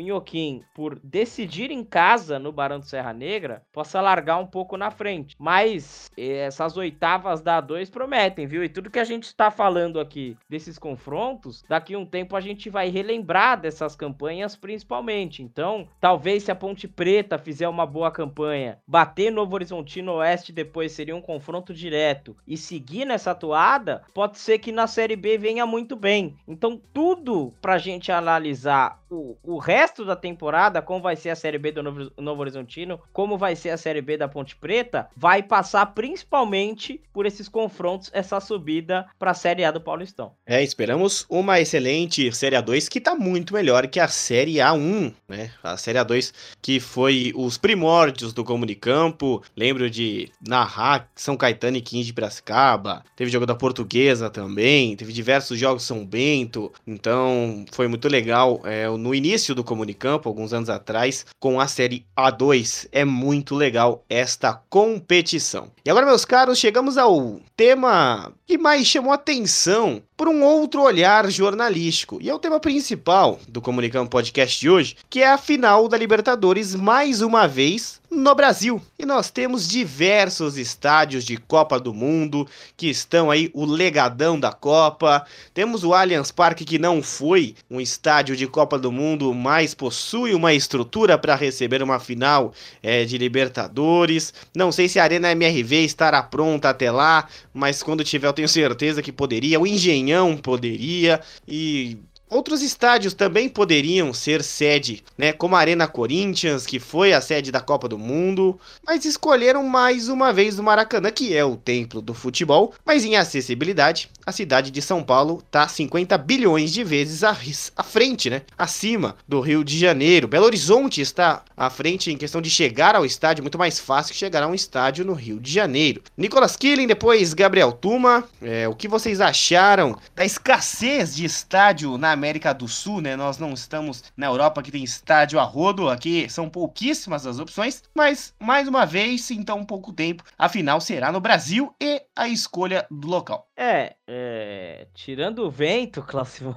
por 0.74 0.98
decidir 1.02 1.70
em 1.70 1.84
casa 1.84 2.38
no 2.38 2.52
Barão 2.52 2.78
do 2.78 2.84
Serra 2.84 3.12
Negra 3.12 3.62
possa 3.72 4.00
largar 4.00 4.38
um 4.38 4.46
pouco 4.46 4.76
na 4.76 4.90
frente. 4.90 5.36
Mas 5.38 6.10
essas 6.16 6.76
oitavas 6.76 7.40
da 7.40 7.62
A2 7.62 7.90
prometem, 7.90 8.46
viu? 8.46 8.64
E 8.64 8.68
tudo 8.68 8.90
que 8.90 8.98
a 8.98 9.04
gente 9.04 9.24
está 9.24 9.50
falando 9.50 10.00
aqui 10.00 10.36
desses 10.48 10.78
confrontos, 10.78 11.64
daqui 11.68 11.96
um 11.96 12.06
tempo 12.06 12.36
a 12.36 12.40
gente 12.40 12.70
vai 12.70 12.88
relembrar 12.88 13.60
dessas 13.60 13.94
campanhas 13.94 14.56
principalmente. 14.56 15.27
Então, 15.42 15.88
talvez 16.00 16.42
se 16.42 16.50
a 16.50 16.54
Ponte 16.54 16.88
Preta 16.88 17.38
fizer 17.38 17.68
uma 17.68 17.84
boa 17.84 18.10
campanha, 18.10 18.78
bater 18.86 19.30
Novo 19.30 19.54
Horizontino 19.54 20.14
Oeste 20.14 20.52
depois 20.52 20.92
seria 20.92 21.14
um 21.14 21.20
confronto 21.20 21.74
direto 21.74 22.36
e 22.46 22.56
seguir 22.56 23.04
nessa 23.04 23.34
toada, 23.34 24.02
pode 24.14 24.38
ser 24.38 24.58
que 24.58 24.72
na 24.72 24.86
Série 24.86 25.16
B 25.16 25.36
venha 25.36 25.66
muito 25.66 25.94
bem. 25.94 26.36
Então, 26.46 26.80
tudo 26.92 27.52
pra 27.60 27.78
gente 27.78 28.10
analisar 28.10 29.02
o, 29.10 29.36
o 29.42 29.58
resto 29.58 30.04
da 30.04 30.16
temporada, 30.16 30.82
como 30.82 31.02
vai 31.02 31.16
ser 31.16 31.30
a 31.30 31.36
Série 31.36 31.58
B 31.58 31.72
do 31.72 31.82
Novo, 31.82 32.10
Novo 32.16 32.40
Horizontino, 32.40 33.00
como 33.12 33.38
vai 33.38 33.56
ser 33.56 33.70
a 33.70 33.76
Série 33.76 34.02
B 34.02 34.16
da 34.16 34.28
Ponte 34.28 34.56
Preta, 34.56 35.08
vai 35.16 35.42
passar 35.42 35.86
principalmente 35.86 37.00
por 37.12 37.26
esses 37.26 37.48
confrontos, 37.48 38.10
essa 38.12 38.40
subida 38.40 39.06
para 39.18 39.30
a 39.30 39.34
Série 39.34 39.64
A 39.64 39.70
do 39.70 39.80
Paulistão. 39.80 40.32
É, 40.46 40.62
esperamos 40.62 41.26
uma 41.28 41.60
excelente 41.60 42.30
Série 42.32 42.56
A2 42.56 42.88
que 42.88 43.00
tá 43.00 43.14
muito 43.14 43.54
melhor 43.54 43.86
que 43.86 44.00
a 44.00 44.08
Série 44.08 44.56
A1, 44.56 45.14
né? 45.28 45.50
A 45.62 45.76
Série 45.76 45.98
A2 45.98 46.32
que 46.60 46.80
foi 46.80 47.32
os 47.34 47.56
primórdios 47.58 48.32
do 48.32 48.44
Comunicampo. 48.44 49.42
Lembro 49.56 49.88
de 49.90 50.30
narrar 50.46 51.08
São 51.14 51.36
Caetano 51.36 51.76
e 51.76 51.80
15 51.80 52.06
de 52.06 52.12
Piracicaba. 52.12 53.04
Teve 53.16 53.30
jogo 53.30 53.46
da 53.46 53.54
Portuguesa 53.54 54.30
também. 54.30 54.96
Teve 54.96 55.12
diversos 55.12 55.58
jogos 55.58 55.82
São 55.84 56.04
Bento. 56.04 56.72
Então 56.86 57.64
foi 57.72 57.88
muito 57.88 58.08
legal. 58.08 58.60
É, 58.64 58.88
no 58.98 59.14
início 59.14 59.54
do 59.54 59.64
Comunicampo, 59.64 60.28
alguns 60.28 60.52
anos 60.52 60.68
atrás, 60.68 61.24
com 61.38 61.60
a 61.60 61.66
Série 61.66 62.04
A2. 62.16 62.88
É 62.92 63.04
muito 63.04 63.54
legal 63.54 64.04
esta 64.08 64.52
competição. 64.68 65.70
E 65.84 65.90
agora, 65.90 66.04
meus 66.04 66.24
caros, 66.24 66.58
chegamos 66.58 66.98
ao 66.98 67.40
tema 67.56 68.32
que 68.46 68.58
mais 68.58 68.86
chamou 68.86 69.12
atenção 69.12 70.02
por 70.16 70.28
um 70.28 70.42
outro 70.42 70.82
olhar 70.82 71.30
jornalístico. 71.30 72.18
E 72.20 72.28
é 72.28 72.34
o 72.34 72.38
tema 72.38 72.58
principal 72.58 73.38
do 73.48 73.60
Comunicando 73.60 74.10
Podcast 74.10 74.60
de 74.60 74.68
hoje, 74.68 74.96
que 75.08 75.22
é 75.22 75.28
a 75.28 75.38
final 75.38 75.88
da 75.88 75.96
Libertadores 75.96 76.74
mais 76.74 77.22
uma 77.22 77.46
vez 77.46 78.00
no 78.10 78.34
Brasil. 78.34 78.80
E 78.98 79.04
nós 79.04 79.30
temos 79.30 79.68
diversos 79.68 80.56
estádios 80.56 81.24
de 81.24 81.36
Copa 81.36 81.78
do 81.78 81.92
Mundo 81.92 82.46
que 82.76 82.88
estão 82.88 83.30
aí 83.30 83.50
o 83.54 83.64
legadão 83.64 84.38
da 84.38 84.52
Copa. 84.52 85.24
Temos 85.52 85.84
o 85.84 85.94
Allianz 85.94 86.30
Parque 86.30 86.64
que 86.64 86.78
não 86.78 87.02
foi 87.02 87.54
um 87.70 87.80
estádio 87.80 88.36
de 88.36 88.46
Copa 88.46 88.78
do 88.78 88.90
Mundo, 88.90 89.32
mas 89.34 89.74
possui 89.74 90.34
uma 90.34 90.54
estrutura 90.54 91.18
para 91.18 91.34
receber 91.34 91.82
uma 91.82 92.00
final 92.00 92.52
é, 92.82 93.04
de 93.04 93.18
Libertadores. 93.18 94.32
Não 94.56 94.72
sei 94.72 94.88
se 94.88 94.98
a 94.98 95.04
Arena 95.04 95.30
MRV 95.32 95.84
estará 95.84 96.22
pronta 96.22 96.70
até 96.70 96.90
lá, 96.90 97.28
mas 97.52 97.82
quando 97.82 98.04
tiver 98.04 98.26
eu 98.26 98.32
tenho 98.32 98.48
certeza 98.48 99.02
que 99.02 99.12
poderia. 99.12 99.60
O 99.60 99.66
Engenhão 99.66 100.36
poderia 100.36 101.20
e 101.46 101.98
Outros 102.30 102.62
estádios 102.62 103.14
também 103.14 103.48
poderiam 103.48 104.12
ser 104.12 104.42
sede, 104.42 105.02
né? 105.16 105.32
Como 105.32 105.56
a 105.56 105.60
Arena 105.60 105.88
Corinthians, 105.88 106.66
que 106.66 106.78
foi 106.78 107.12
a 107.14 107.20
sede 107.20 107.50
da 107.50 107.60
Copa 107.60 107.88
do 107.88 107.96
Mundo, 107.96 108.58
mas 108.86 109.04
escolheram 109.06 109.62
mais 109.64 110.08
uma 110.08 110.32
vez 110.32 110.58
o 110.58 110.62
Maracanã, 110.62 111.10
que 111.10 111.34
é 111.34 111.42
o 111.42 111.56
templo 111.56 112.02
do 112.02 112.12
futebol, 112.12 112.74
mas 112.84 113.04
em 113.04 113.16
acessibilidade, 113.16 114.10
a 114.26 114.32
cidade 114.32 114.70
de 114.70 114.82
São 114.82 115.02
Paulo 115.02 115.42
está 115.46 115.66
50 115.66 116.18
bilhões 116.18 116.70
de 116.70 116.84
vezes 116.84 117.24
à, 117.24 117.34
à 117.76 117.82
frente, 117.82 118.28
né? 118.28 118.42
Acima 118.58 119.16
do 119.26 119.40
Rio 119.40 119.64
de 119.64 119.78
Janeiro. 119.78 120.28
Belo 120.28 120.44
Horizonte 120.44 121.00
está 121.00 121.42
à 121.56 121.70
frente 121.70 122.10
em 122.12 122.16
questão 122.16 122.42
de 122.42 122.50
chegar 122.50 122.94
ao 122.94 123.06
estádio, 123.06 123.42
muito 123.42 123.58
mais 123.58 123.78
fácil 123.78 124.12
que 124.12 124.18
chegar 124.18 124.42
a 124.42 124.48
um 124.48 124.54
estádio 124.54 125.02
no 125.02 125.14
Rio 125.14 125.40
de 125.40 125.50
Janeiro. 125.50 126.02
Nicolas 126.14 126.56
Killing, 126.56 126.86
depois 126.86 127.32
Gabriel 127.32 127.72
Tuma, 127.72 128.24
é, 128.42 128.68
o 128.68 128.74
que 128.74 128.86
vocês 128.86 129.18
acharam 129.20 129.96
da 130.14 130.26
escassez 130.26 131.16
de 131.16 131.24
estádio 131.24 131.96
na 131.96 132.17
América 132.18 132.52
do 132.52 132.68
Sul, 132.68 133.00
né? 133.00 133.16
Nós 133.16 133.38
não 133.38 133.52
estamos 133.54 134.04
na 134.16 134.26
Europa 134.26 134.62
que 134.62 134.72
tem 134.72 134.84
estádio 134.84 135.38
a 135.38 135.44
rodo, 135.44 135.88
aqui 135.88 136.28
são 136.28 136.50
pouquíssimas 136.50 137.26
as 137.26 137.38
opções, 137.38 137.82
mas 137.94 138.34
mais 138.38 138.68
uma 138.68 138.84
vez, 138.84 139.30
em 139.30 139.42
tão 139.42 139.64
pouco 139.64 139.92
tempo, 139.92 140.24
a 140.36 140.48
final 140.48 140.80
será 140.80 141.10
no 141.12 141.20
Brasil 141.20 141.74
e 141.80 142.02
a 142.14 142.28
escolha 142.28 142.86
do 142.90 143.08
local. 143.08 143.47
É, 143.60 143.96
é, 144.06 144.86
tirando 144.94 145.40
o 145.40 145.50
vento, 145.50 146.00
Cláudio 146.06 146.54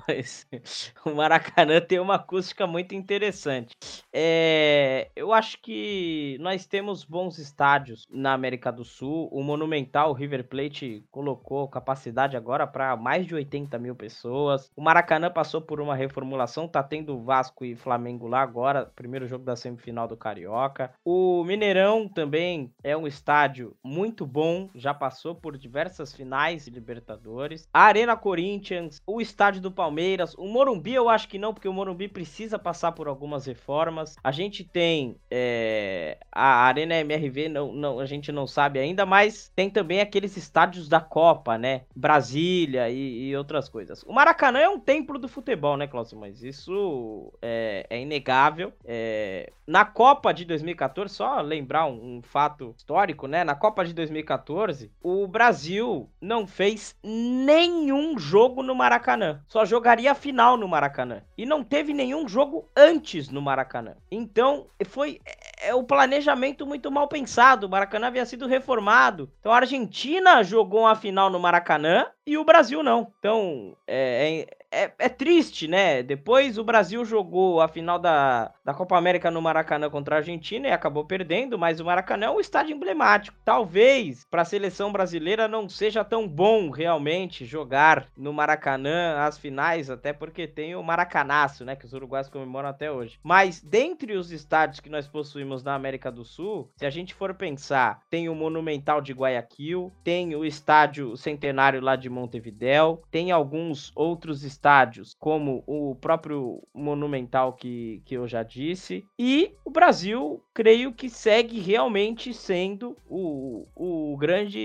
o 1.03 1.15
Maracanã 1.15 1.81
tem 1.81 1.99
uma 1.99 2.13
acústica 2.13 2.67
muito 2.67 2.93
interessante. 2.93 3.75
É, 4.13 5.09
eu 5.15 5.33
acho 5.33 5.59
que 5.63 6.37
nós 6.39 6.67
temos 6.67 7.03
bons 7.03 7.39
estádios 7.39 8.05
na 8.07 8.33
América 8.33 8.71
do 8.71 8.85
Sul. 8.85 9.27
O 9.31 9.41
Monumental 9.41 10.11
o 10.11 10.13
River 10.13 10.47
Plate 10.47 11.03
colocou 11.09 11.67
capacidade 11.67 12.37
agora 12.37 12.67
para 12.67 12.95
mais 12.95 13.25
de 13.25 13.33
80 13.33 13.79
mil 13.79 13.95
pessoas. 13.95 14.69
O 14.75 14.81
Maracanã 14.81 15.31
passou 15.31 15.59
por 15.59 15.81
uma 15.81 15.95
reformulação, 15.95 16.67
tá 16.67 16.83
tendo 16.83 17.23
Vasco 17.23 17.65
e 17.65 17.75
Flamengo 17.75 18.27
lá 18.27 18.41
agora, 18.41 18.85
primeiro 18.95 19.25
jogo 19.25 19.43
da 19.43 19.55
semifinal 19.55 20.07
do 20.07 20.15
Carioca. 20.15 20.93
O 21.03 21.43
Mineirão 21.45 22.07
também 22.07 22.71
é 22.83 22.95
um 22.95 23.07
estádio 23.07 23.75
muito 23.83 24.23
bom, 24.23 24.69
já 24.75 24.93
passou 24.93 25.33
por 25.33 25.57
diversas 25.57 26.13
finais 26.13 26.65
de 26.65 26.90
Libertadores. 26.91 27.67
A 27.73 27.83
Arena 27.83 28.17
Corinthians, 28.17 29.01
o 29.07 29.21
estádio 29.21 29.61
do 29.61 29.71
Palmeiras, 29.71 30.35
o 30.35 30.45
Morumbi 30.47 30.93
eu 30.93 31.07
acho 31.09 31.27
que 31.27 31.39
não, 31.39 31.53
porque 31.53 31.67
o 31.67 31.73
Morumbi 31.73 32.07
precisa 32.07 32.59
passar 32.59 32.91
por 32.91 33.07
algumas 33.07 33.45
reformas. 33.45 34.15
A 34.23 34.31
gente 34.31 34.63
tem 34.63 35.15
é, 35.29 36.17
a 36.31 36.65
Arena 36.65 36.95
MRV, 36.95 37.49
não, 37.49 37.71
não, 37.71 37.99
a 37.99 38.05
gente 38.05 38.31
não 38.31 38.45
sabe 38.45 38.79
ainda, 38.79 39.05
mas 39.05 39.51
tem 39.55 39.69
também 39.69 40.01
aqueles 40.01 40.35
estádios 40.35 40.89
da 40.89 40.99
Copa, 40.99 41.57
né? 41.57 41.83
Brasília 41.95 42.89
e, 42.89 43.29
e 43.29 43.35
outras 43.37 43.69
coisas. 43.69 44.03
O 44.03 44.13
Maracanã 44.13 44.59
é 44.59 44.69
um 44.69 44.79
templo 44.79 45.17
do 45.17 45.27
futebol, 45.27 45.77
né, 45.77 45.87
Cláudio? 45.87 46.19
Mas 46.19 46.43
isso 46.43 47.31
é, 47.41 47.85
é 47.89 48.01
inegável. 48.01 48.73
É... 48.83 49.51
Na 49.71 49.85
Copa 49.85 50.33
de 50.33 50.43
2014, 50.43 51.15
só 51.15 51.39
lembrar 51.39 51.85
um, 51.85 52.17
um 52.17 52.21
fato 52.21 52.75
histórico, 52.77 53.25
né? 53.25 53.45
Na 53.45 53.55
Copa 53.55 53.85
de 53.85 53.93
2014, 53.93 54.91
o 55.01 55.25
Brasil 55.25 56.09
não 56.19 56.45
fez 56.45 56.93
nenhum 57.01 58.19
jogo 58.19 58.61
no 58.61 58.75
Maracanã. 58.75 59.41
Só 59.47 59.63
jogaria 59.63 60.11
a 60.11 60.13
final 60.13 60.57
no 60.57 60.67
Maracanã. 60.67 61.21
E 61.37 61.45
não 61.45 61.63
teve 61.63 61.93
nenhum 61.93 62.27
jogo 62.27 62.69
antes 62.75 63.29
no 63.29 63.41
Maracanã. 63.41 63.95
Então, 64.11 64.67
foi 64.87 65.21
é, 65.25 65.69
é 65.69 65.73
o 65.73 65.85
planejamento 65.85 66.67
muito 66.67 66.91
mal 66.91 67.07
pensado. 67.07 67.65
O 67.65 67.69
Maracanã 67.69 68.07
havia 68.07 68.25
sido 68.25 68.47
reformado. 68.47 69.31
Então, 69.39 69.53
a 69.53 69.57
Argentina 69.59 70.43
jogou 70.43 70.85
a 70.85 70.97
final 70.97 71.29
no 71.29 71.39
Maracanã 71.39 72.07
e 72.31 72.37
o 72.37 72.45
Brasil 72.45 72.81
não. 72.81 73.11
Então, 73.19 73.75
é, 73.85 74.39
é 74.39 74.61
é, 74.71 74.89
é, 74.97 75.09
triste, 75.09 75.67
né? 75.67 76.01
Depois 76.01 76.57
o 76.57 76.63
Brasil 76.63 77.03
jogou 77.03 77.59
a 77.59 77.67
final 77.67 77.99
da, 77.99 78.53
da 78.63 78.73
Copa 78.73 78.97
América 78.97 79.29
no 79.29 79.41
Maracanã 79.41 79.89
contra 79.89 80.15
a 80.15 80.19
Argentina 80.19 80.67
e 80.67 80.71
acabou 80.71 81.03
perdendo, 81.03 81.59
mas 81.59 81.81
o 81.81 81.85
Maracanã 81.85 82.27
é 82.27 82.31
um 82.31 82.39
estádio 82.39 82.73
emblemático. 82.73 83.37
Talvez 83.43 84.25
para 84.31 84.43
a 84.43 84.45
seleção 84.45 84.91
brasileira 84.91 85.47
não 85.47 85.67
seja 85.67 86.05
tão 86.05 86.25
bom 86.25 86.69
realmente 86.69 87.45
jogar 87.45 88.07
no 88.15 88.31
Maracanã 88.31 89.17
as 89.25 89.37
finais, 89.37 89.89
até 89.89 90.13
porque 90.13 90.47
tem 90.47 90.73
o 90.73 90.83
Maracanaço, 90.83 91.65
né? 91.65 91.75
Que 91.75 91.85
os 91.85 91.93
uruguaios 91.93 92.29
comemoram 92.29 92.69
até 92.69 92.89
hoje. 92.89 93.19
Mas 93.21 93.59
dentre 93.61 94.13
os 94.13 94.31
estádios 94.31 94.79
que 94.79 94.89
nós 94.89 95.05
possuímos 95.05 95.63
na 95.63 95.75
América 95.75 96.09
do 96.09 96.23
Sul, 96.23 96.71
se 96.77 96.85
a 96.85 96.89
gente 96.89 97.13
for 97.13 97.33
pensar, 97.33 98.01
tem 98.09 98.29
o 98.29 98.35
Monumental 98.35 99.01
de 99.01 99.11
Guayaquil, 99.11 99.91
tem 100.01 100.33
o 100.33 100.45
Estádio 100.45 101.17
Centenário 101.17 101.81
lá 101.81 101.97
de 101.97 102.09
Montevidéu, 102.21 103.01
tem 103.11 103.31
alguns 103.31 103.91
outros 103.95 104.43
estádios 104.43 104.61
estádios, 104.61 105.15
como 105.19 105.63
o 105.65 105.95
próprio 105.95 106.61
Monumental 106.73 107.53
que, 107.53 108.01
que 108.05 108.15
eu 108.15 108.27
já 108.27 108.43
disse. 108.43 109.05
E 109.17 109.53
o 109.65 109.71
Brasil, 109.71 110.41
creio 110.53 110.93
que 110.93 111.09
segue 111.09 111.59
realmente 111.59 112.33
sendo 112.33 112.95
o, 113.09 113.65
o 113.75 114.15
grande 114.17 114.59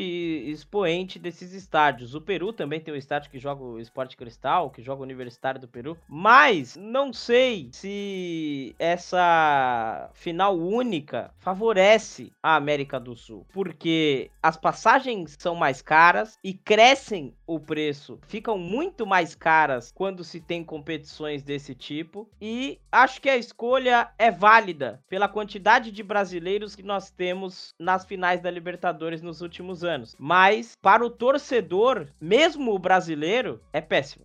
expoente 0.46 1.18
desses 1.18 1.52
estádios. 1.52 2.14
O 2.14 2.20
Peru 2.20 2.52
também 2.52 2.80
tem 2.80 2.92
um 2.92 2.96
estádio 2.96 3.30
que 3.30 3.38
joga 3.38 3.62
o 3.62 3.80
Esporte 3.80 4.16
Cristal, 4.16 4.70
que 4.70 4.82
joga 4.82 5.00
o 5.00 5.04
Universitário 5.04 5.60
do 5.60 5.68
Peru. 5.68 5.96
Mas 6.08 6.76
não 6.76 7.12
sei 7.12 7.68
se 7.72 8.74
essa 8.78 10.10
final 10.12 10.56
única 10.58 11.30
favorece 11.38 12.32
a 12.42 12.56
América 12.56 13.00
do 13.00 13.14
Sul, 13.16 13.46
porque 13.52 14.30
as 14.42 14.56
passagens 14.56 15.36
são 15.38 15.54
mais 15.54 15.82
caras 15.82 16.38
e 16.42 16.52
crescem 16.52 17.34
o 17.46 17.60
preço, 17.60 18.18
ficam 18.26 18.58
muito 18.58 19.06
mais 19.06 19.34
caras 19.34 19.92
quando 19.94 20.24
se 20.24 20.40
tem 20.40 20.64
competições 20.64 21.42
desse 21.42 21.74
tipo. 21.74 22.28
E 22.40 22.78
acho 22.90 23.20
que 23.20 23.28
a 23.28 23.36
escolha 23.36 24.08
é 24.18 24.30
válida 24.30 25.00
pela 25.08 25.28
quantidade 25.28 25.90
de 25.90 26.02
brasileiros 26.02 26.74
que 26.74 26.82
nós 26.82 27.10
temos 27.10 27.74
nas 27.78 28.04
finais 28.04 28.40
da 28.40 28.50
Libertadores 28.50 29.22
nos 29.22 29.40
últimos 29.40 29.84
anos. 29.84 30.16
Mas 30.18 30.72
para 30.80 31.04
o 31.04 31.10
torcedor, 31.10 32.08
mesmo 32.20 32.74
o 32.74 32.78
brasileiro, 32.78 33.60
é 33.72 33.80
péssimo. 33.80 34.24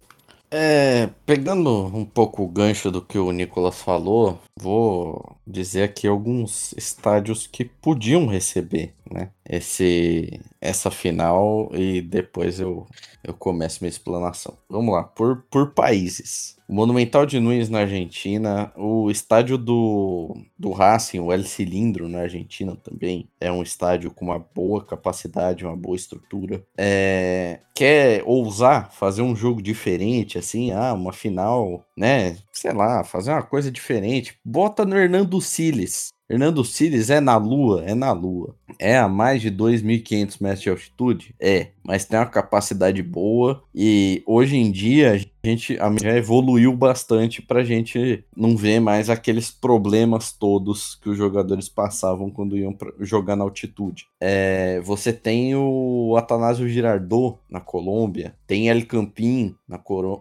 É, 0.53 1.09
pegando 1.25 1.85
um 1.95 2.03
pouco 2.03 2.43
o 2.43 2.47
gancho 2.47 2.91
do 2.91 3.01
que 3.01 3.17
o 3.17 3.31
Nicolas 3.31 3.81
falou, 3.81 4.37
vou 4.59 5.37
dizer 5.47 5.83
aqui 5.83 6.05
alguns 6.05 6.73
estádios 6.73 7.47
que 7.47 7.63
podiam 7.63 8.27
receber, 8.27 8.93
né, 9.11 9.29
esse, 9.47 10.39
essa 10.59 10.89
final 10.89 11.69
e 11.73 12.01
depois 12.01 12.59
eu, 12.59 12.87
eu 13.23 13.33
começo 13.33 13.79
minha 13.81 13.89
explanação. 13.89 14.57
Vamos 14.69 14.93
lá, 14.93 15.03
por, 15.03 15.43
por 15.49 15.73
países. 15.73 16.57
O 16.71 16.73
Monumental 16.73 17.25
de 17.25 17.37
Nunes 17.37 17.69
na 17.69 17.79
Argentina, 17.79 18.71
o 18.77 19.11
estádio 19.11 19.57
do, 19.57 20.33
do 20.57 20.71
Racing, 20.71 21.19
o 21.19 21.33
El 21.33 21.43
Cilindro 21.43 22.07
na 22.07 22.21
Argentina 22.21 22.77
também, 22.77 23.27
é 23.41 23.51
um 23.51 23.61
estádio 23.61 24.09
com 24.09 24.23
uma 24.23 24.39
boa 24.39 24.81
capacidade, 24.81 25.65
uma 25.65 25.75
boa 25.75 25.97
estrutura. 25.97 26.63
É, 26.77 27.59
quer 27.75 28.23
ousar 28.25 28.89
fazer 28.93 29.21
um 29.21 29.35
jogo 29.35 29.61
diferente, 29.61 30.37
assim, 30.37 30.71
ah, 30.71 30.93
uma 30.93 31.11
final, 31.11 31.83
né? 31.97 32.37
Sei 32.53 32.71
lá, 32.71 33.03
fazer 33.03 33.31
uma 33.31 33.43
coisa 33.43 33.69
diferente. 33.69 34.39
Bota 34.45 34.85
no 34.85 34.97
Hernando 34.97 35.41
Siles. 35.41 36.13
Hernando 36.29 36.63
Siles 36.63 37.09
é 37.09 37.19
na 37.19 37.35
Lua? 37.35 37.83
É 37.83 37.93
na 37.93 38.13
Lua. 38.13 38.55
É 38.79 38.97
a 38.97 39.07
mais 39.07 39.41
de 39.41 39.51
2.500 39.51 40.37
metros 40.41 40.61
de 40.61 40.69
altitude? 40.69 41.35
É, 41.39 41.67
mas 41.83 42.05
tem 42.05 42.19
uma 42.19 42.25
capacidade 42.25 43.01
boa 43.01 43.63
e 43.73 44.21
hoje 44.25 44.55
em 44.55 44.71
dia 44.71 45.13
a 45.13 45.47
gente 45.47 45.75
já 45.75 46.15
evoluiu 46.15 46.75
bastante 46.75 47.41
para 47.41 47.61
a 47.61 47.63
gente 47.63 48.23
não 48.35 48.55
ver 48.55 48.79
mais 48.79 49.09
aqueles 49.09 49.49
problemas 49.49 50.31
todos 50.31 50.95
que 50.95 51.09
os 51.09 51.17
jogadores 51.17 51.67
passavam 51.67 52.29
quando 52.29 52.57
iam 52.57 52.75
jogar 52.99 53.35
na 53.35 53.43
altitude. 53.43 54.07
É, 54.19 54.79
você 54.81 55.11
tem 55.11 55.55
o 55.55 56.15
Atanásio 56.15 56.69
Girardot 56.69 57.37
na 57.49 57.59
Colômbia, 57.59 58.35
tem 58.45 58.69
El 58.69 58.85
Campín 58.85 59.55
na, 59.67 59.79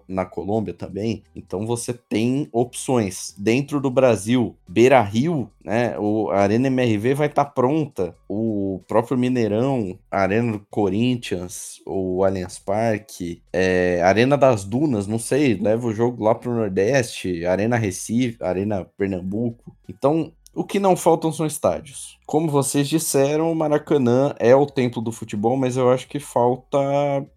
na 0.09 0.25
Colômbia 0.25 0.73
também, 0.73 1.23
então 1.37 1.67
você 1.67 1.93
tem 1.93 2.49
opções. 2.51 3.35
Dentro 3.37 3.81
do 3.81 3.91
Brasil, 3.91 4.57
Beira 4.67 5.03
Rio, 5.03 5.51
né, 5.63 5.99
o, 5.99 6.31
Arena 6.31 6.69
MRV 6.69 7.15
vai 7.15 7.27
estar 7.27 7.45
tá 7.45 7.51
pronta, 7.51 8.15
o 8.29 8.39
próprio 8.86 9.18
Mineirão, 9.18 9.99
Arena 10.11 10.53
do 10.53 10.66
Corinthians, 10.70 11.80
o 11.86 12.24
Allianz 12.24 12.59
Parque, 12.59 13.43
é, 13.53 14.01
Arena 14.03 14.36
das 14.36 14.64
Dunas, 14.64 15.07
não 15.07 15.18
sei, 15.18 15.55
leva 15.55 15.86
o 15.86 15.95
jogo 15.95 16.24
lá 16.24 16.34
pro 16.34 16.55
Nordeste, 16.55 17.45
Arena 17.47 17.76
Recife, 17.76 18.43
Arena 18.43 18.86
Pernambuco. 18.97 19.76
Então, 19.88 20.32
o 20.55 20.64
que 20.64 20.80
não 20.80 20.97
faltam 20.97 21.32
são 21.32 21.47
estádios. 21.47 22.18
Como 22.26 22.51
vocês 22.51 22.88
disseram, 22.88 23.51
o 23.51 23.55
Maracanã 23.55 24.34
é 24.38 24.55
o 24.55 24.66
templo 24.66 25.01
do 25.01 25.12
futebol, 25.12 25.57
mas 25.57 25.76
eu 25.76 25.91
acho 25.91 26.09
que 26.09 26.18
falta, 26.18 26.78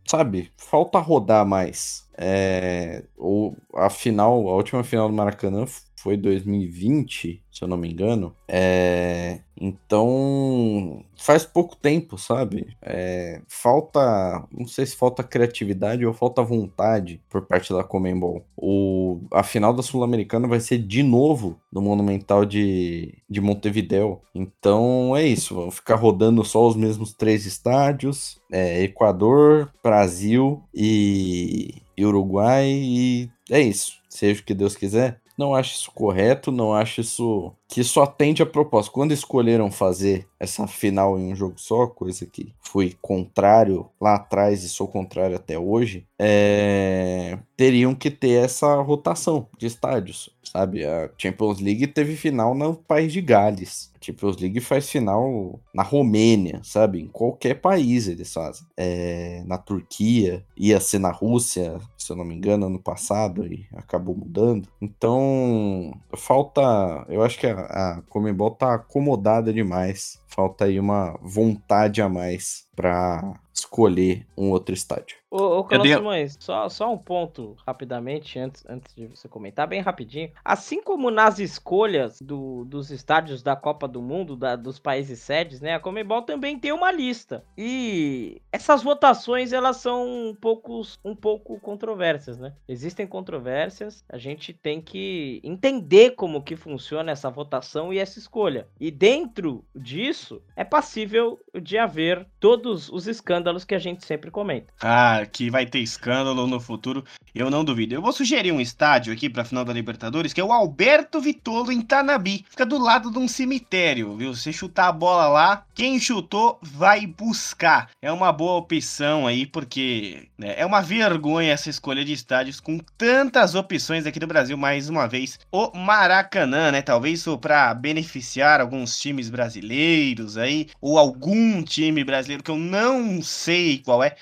sabe, 0.05 0.51
falta 0.57 0.99
rodar 0.99 1.45
mais. 1.45 2.07
É, 2.17 3.03
o, 3.17 3.53
a 3.75 3.89
final, 3.89 4.47
a 4.49 4.55
última 4.55 4.83
final 4.83 5.07
do 5.07 5.13
Maracanã 5.13 5.65
foi 6.03 6.17
2020, 6.17 7.41
se 7.49 7.63
eu 7.63 7.67
não 7.67 7.77
me 7.77 7.89
engano. 7.89 8.35
É, 8.45 9.39
então 9.55 11.01
faz 11.15 11.45
pouco 11.45 11.77
tempo, 11.77 12.17
sabe? 12.17 12.75
É, 12.81 13.41
falta, 13.47 14.45
não 14.51 14.67
sei 14.67 14.85
se 14.85 14.97
falta 14.97 15.23
criatividade 15.23 16.05
ou 16.05 16.13
falta 16.13 16.43
vontade 16.43 17.21
por 17.29 17.43
parte 17.43 17.71
da 17.71 17.85
Comembol. 17.85 18.45
O, 18.57 19.21
a 19.31 19.43
final 19.43 19.73
da 19.73 19.81
Sul-Americana 19.81 20.45
vai 20.45 20.59
ser 20.59 20.79
de 20.79 21.01
novo 21.01 21.57
no 21.71 21.81
Monumental 21.81 22.43
de, 22.43 23.17
de 23.29 23.39
Montevideo. 23.39 24.19
Então 24.35 25.15
é 25.15 25.25
isso, 25.25 25.55
vamos 25.55 25.75
ficar 25.75 25.95
rodando 25.95 26.43
só 26.43 26.67
os 26.67 26.75
mesmos 26.75 27.13
três 27.13 27.45
estádios: 27.45 28.41
é, 28.51 28.83
Equador, 28.83 29.71
Brasil 29.81 30.61
e 30.75 31.81
Uruguai. 31.97 32.67
E 32.67 33.29
é 33.49 33.61
isso. 33.61 34.03
Seja 34.09 34.41
o 34.41 34.43
que 34.43 34.53
Deus 34.53 34.75
quiser. 34.75 35.22
Não 35.37 35.55
acho 35.55 35.73
isso 35.75 35.91
correto, 35.91 36.51
não 36.51 36.73
acho 36.73 37.01
isso 37.01 37.55
que 37.73 37.81
isso 37.81 37.99
atende 37.99 38.43
a 38.43 38.45
propósito. 38.45 38.93
Quando 38.93 39.13
escolheram 39.13 39.71
fazer 39.71 40.27
essa 40.39 40.67
final 40.67 41.17
em 41.17 41.31
um 41.31 41.35
jogo 41.35 41.55
só, 41.57 41.87
coisa 41.87 42.23
que 42.23 42.53
fui 42.61 42.95
contrário 43.01 43.89
lá 43.99 44.13
atrás 44.13 44.63
e 44.63 44.69
sou 44.69 44.87
contrário 44.87 45.35
até 45.35 45.57
hoje, 45.57 46.05
é... 46.19 47.39
teriam 47.57 47.95
que 47.95 48.11
ter 48.11 48.43
essa 48.43 48.75
rotação 48.81 49.47
de 49.57 49.65
estádios, 49.65 50.29
sabe? 50.43 50.85
A 50.85 51.09
Champions 51.17 51.59
League 51.59 51.87
teve 51.87 52.15
final 52.15 52.53
no 52.53 52.75
País 52.75 53.11
de 53.11 53.21
Gales. 53.21 53.91
A 53.99 54.05
Champions 54.05 54.37
League 54.37 54.59
faz 54.59 54.89
final 54.89 55.59
na 55.73 55.81
Romênia, 55.81 56.59
sabe? 56.61 57.01
Em 57.01 57.07
qualquer 57.07 57.55
país 57.55 58.07
eles 58.07 58.31
fazem. 58.31 58.67
É... 58.77 59.41
Na 59.47 59.57
Turquia, 59.57 60.45
ia 60.55 60.79
ser 60.79 60.99
na 60.99 61.09
Rússia, 61.09 61.79
se 61.97 62.11
eu 62.11 62.17
não 62.17 62.25
me 62.25 62.35
engano, 62.35 62.67
ano 62.67 62.79
passado 62.79 63.45
e 63.45 63.65
acabou 63.73 64.15
mudando. 64.15 64.67
Então, 64.81 65.93
falta. 66.17 66.61
Eu 67.07 67.23
acho 67.23 67.39
que 67.39 67.47
a, 67.47 67.62
a 67.69 68.01
Comembol 68.09 68.51
tá 68.51 68.75
acomodada 68.75 69.53
demais. 69.53 70.19
Falta 70.27 70.65
aí 70.65 70.79
uma 70.79 71.17
vontade 71.21 72.01
a 72.01 72.09
mais 72.09 72.65
para 72.75 73.33
escolher 73.53 74.25
um 74.37 74.49
outro 74.49 74.73
estádio. 74.73 75.17
Ô, 75.35 75.61
ô 75.61 75.77
dei- 75.79 75.95
Simões, 75.95 76.37
só, 76.39 76.69
só 76.69 76.93
um 76.93 76.97
ponto 76.97 77.55
rapidamente, 77.65 78.37
antes, 78.37 78.63
antes 78.69 78.93
de 78.93 79.07
você 79.07 79.27
comentar, 79.27 79.67
bem 79.67 79.81
rapidinho. 79.81 80.29
Assim 80.45 80.79
como 80.83 81.09
nas 81.09 81.39
escolhas 81.39 82.21
do- 82.21 82.63
dos 82.65 82.91
estádios 82.91 83.41
da 83.41 83.55
Copa 83.55 83.87
do 83.87 83.99
Mundo, 83.99 84.35
da- 84.35 84.55
dos 84.55 84.77
países 84.77 85.19
sedes, 85.19 85.59
né? 85.59 85.73
A 85.73 85.79
Comebol 85.79 86.21
também 86.21 86.59
tem 86.59 86.71
uma 86.71 86.91
lista. 86.91 87.43
E 87.57 88.41
essas 88.51 88.83
votações, 88.83 89.51
elas 89.51 89.77
são 89.77 90.05
um 90.29 90.35
pouco, 90.35 90.81
um 91.03 91.15
pouco 91.15 91.59
controversas, 91.59 92.37
né? 92.37 92.53
Existem 92.67 93.07
controvérsias, 93.07 94.05
a 94.07 94.19
gente 94.19 94.53
tem 94.53 94.79
que 94.79 95.41
entender 95.43 96.11
como 96.11 96.43
que 96.43 96.55
funciona 96.55 97.11
essa 97.11 97.31
votação 97.31 97.91
e 97.91 97.97
essa 97.97 98.19
escolha. 98.19 98.67
E 98.79 98.91
dentro 98.91 99.65
disso, 99.75 100.43
é 100.55 100.63
passível 100.63 101.39
de 101.59 101.75
haver 101.77 102.27
todos 102.39 102.87
os 102.89 103.07
escândalos 103.07 103.65
que 103.65 103.73
a 103.73 103.79
gente 103.79 104.05
sempre 104.05 104.29
comenta. 104.29 104.71
Ah, 104.79 105.22
que 105.25 105.49
vai 105.49 105.65
ter 105.65 105.79
escândalo 105.79 106.45
no 106.45 106.59
futuro, 106.59 107.03
eu 107.33 107.49
não 107.49 107.63
duvido. 107.63 107.95
Eu 107.95 108.01
vou 108.01 108.11
sugerir 108.13 108.51
um 108.51 108.61
estádio 108.61 109.11
aqui 109.11 109.29
pra 109.29 109.43
final 109.43 109.65
da 109.65 109.73
Libertadores, 109.73 110.33
que 110.33 110.39
é 110.39 110.43
o 110.43 110.53
Alberto 110.53 111.19
Vitolo 111.19 111.71
em 111.71 111.81
Tanabi. 111.81 112.45
Fica 112.47 112.65
do 112.65 112.77
lado 112.77 113.09
de 113.09 113.17
um 113.17 113.27
cemitério, 113.27 114.15
viu? 114.15 114.35
Você 114.35 114.53
chutar 114.53 114.89
a 114.89 114.91
bola 114.91 115.27
lá, 115.27 115.65
quem 115.73 115.99
chutou 115.99 116.59
vai 116.61 117.07
buscar. 117.07 117.89
É 117.99 118.11
uma 118.11 118.31
boa 118.31 118.57
opção 118.59 119.25
aí, 119.25 119.45
porque 119.45 120.27
né, 120.37 120.53
é 120.55 120.65
uma 120.65 120.81
vergonha 120.81 121.51
essa 121.51 121.69
escolha 121.69 122.05
de 122.05 122.13
estádios 122.13 122.59
com 122.59 122.77
tantas 122.97 123.55
opções 123.55 124.05
aqui 124.05 124.19
no 124.19 124.27
Brasil. 124.27 124.55
Mais 124.55 124.87
uma 124.87 125.07
vez, 125.07 125.39
o 125.51 125.75
Maracanã, 125.75 126.71
né? 126.71 126.81
Talvez 126.81 127.23
isso 127.23 127.37
pra 127.37 127.73
beneficiar 127.73 128.59
alguns 128.59 128.99
times 128.99 129.29
brasileiros 129.29 130.37
aí, 130.37 130.67
ou 130.81 130.97
algum 130.97 131.63
time 131.63 132.03
brasileiro 132.03 132.43
que 132.43 132.51
eu 132.51 132.57
não 132.57 133.21
sei 133.21 133.79
qual 133.79 134.03
é. 134.03 134.15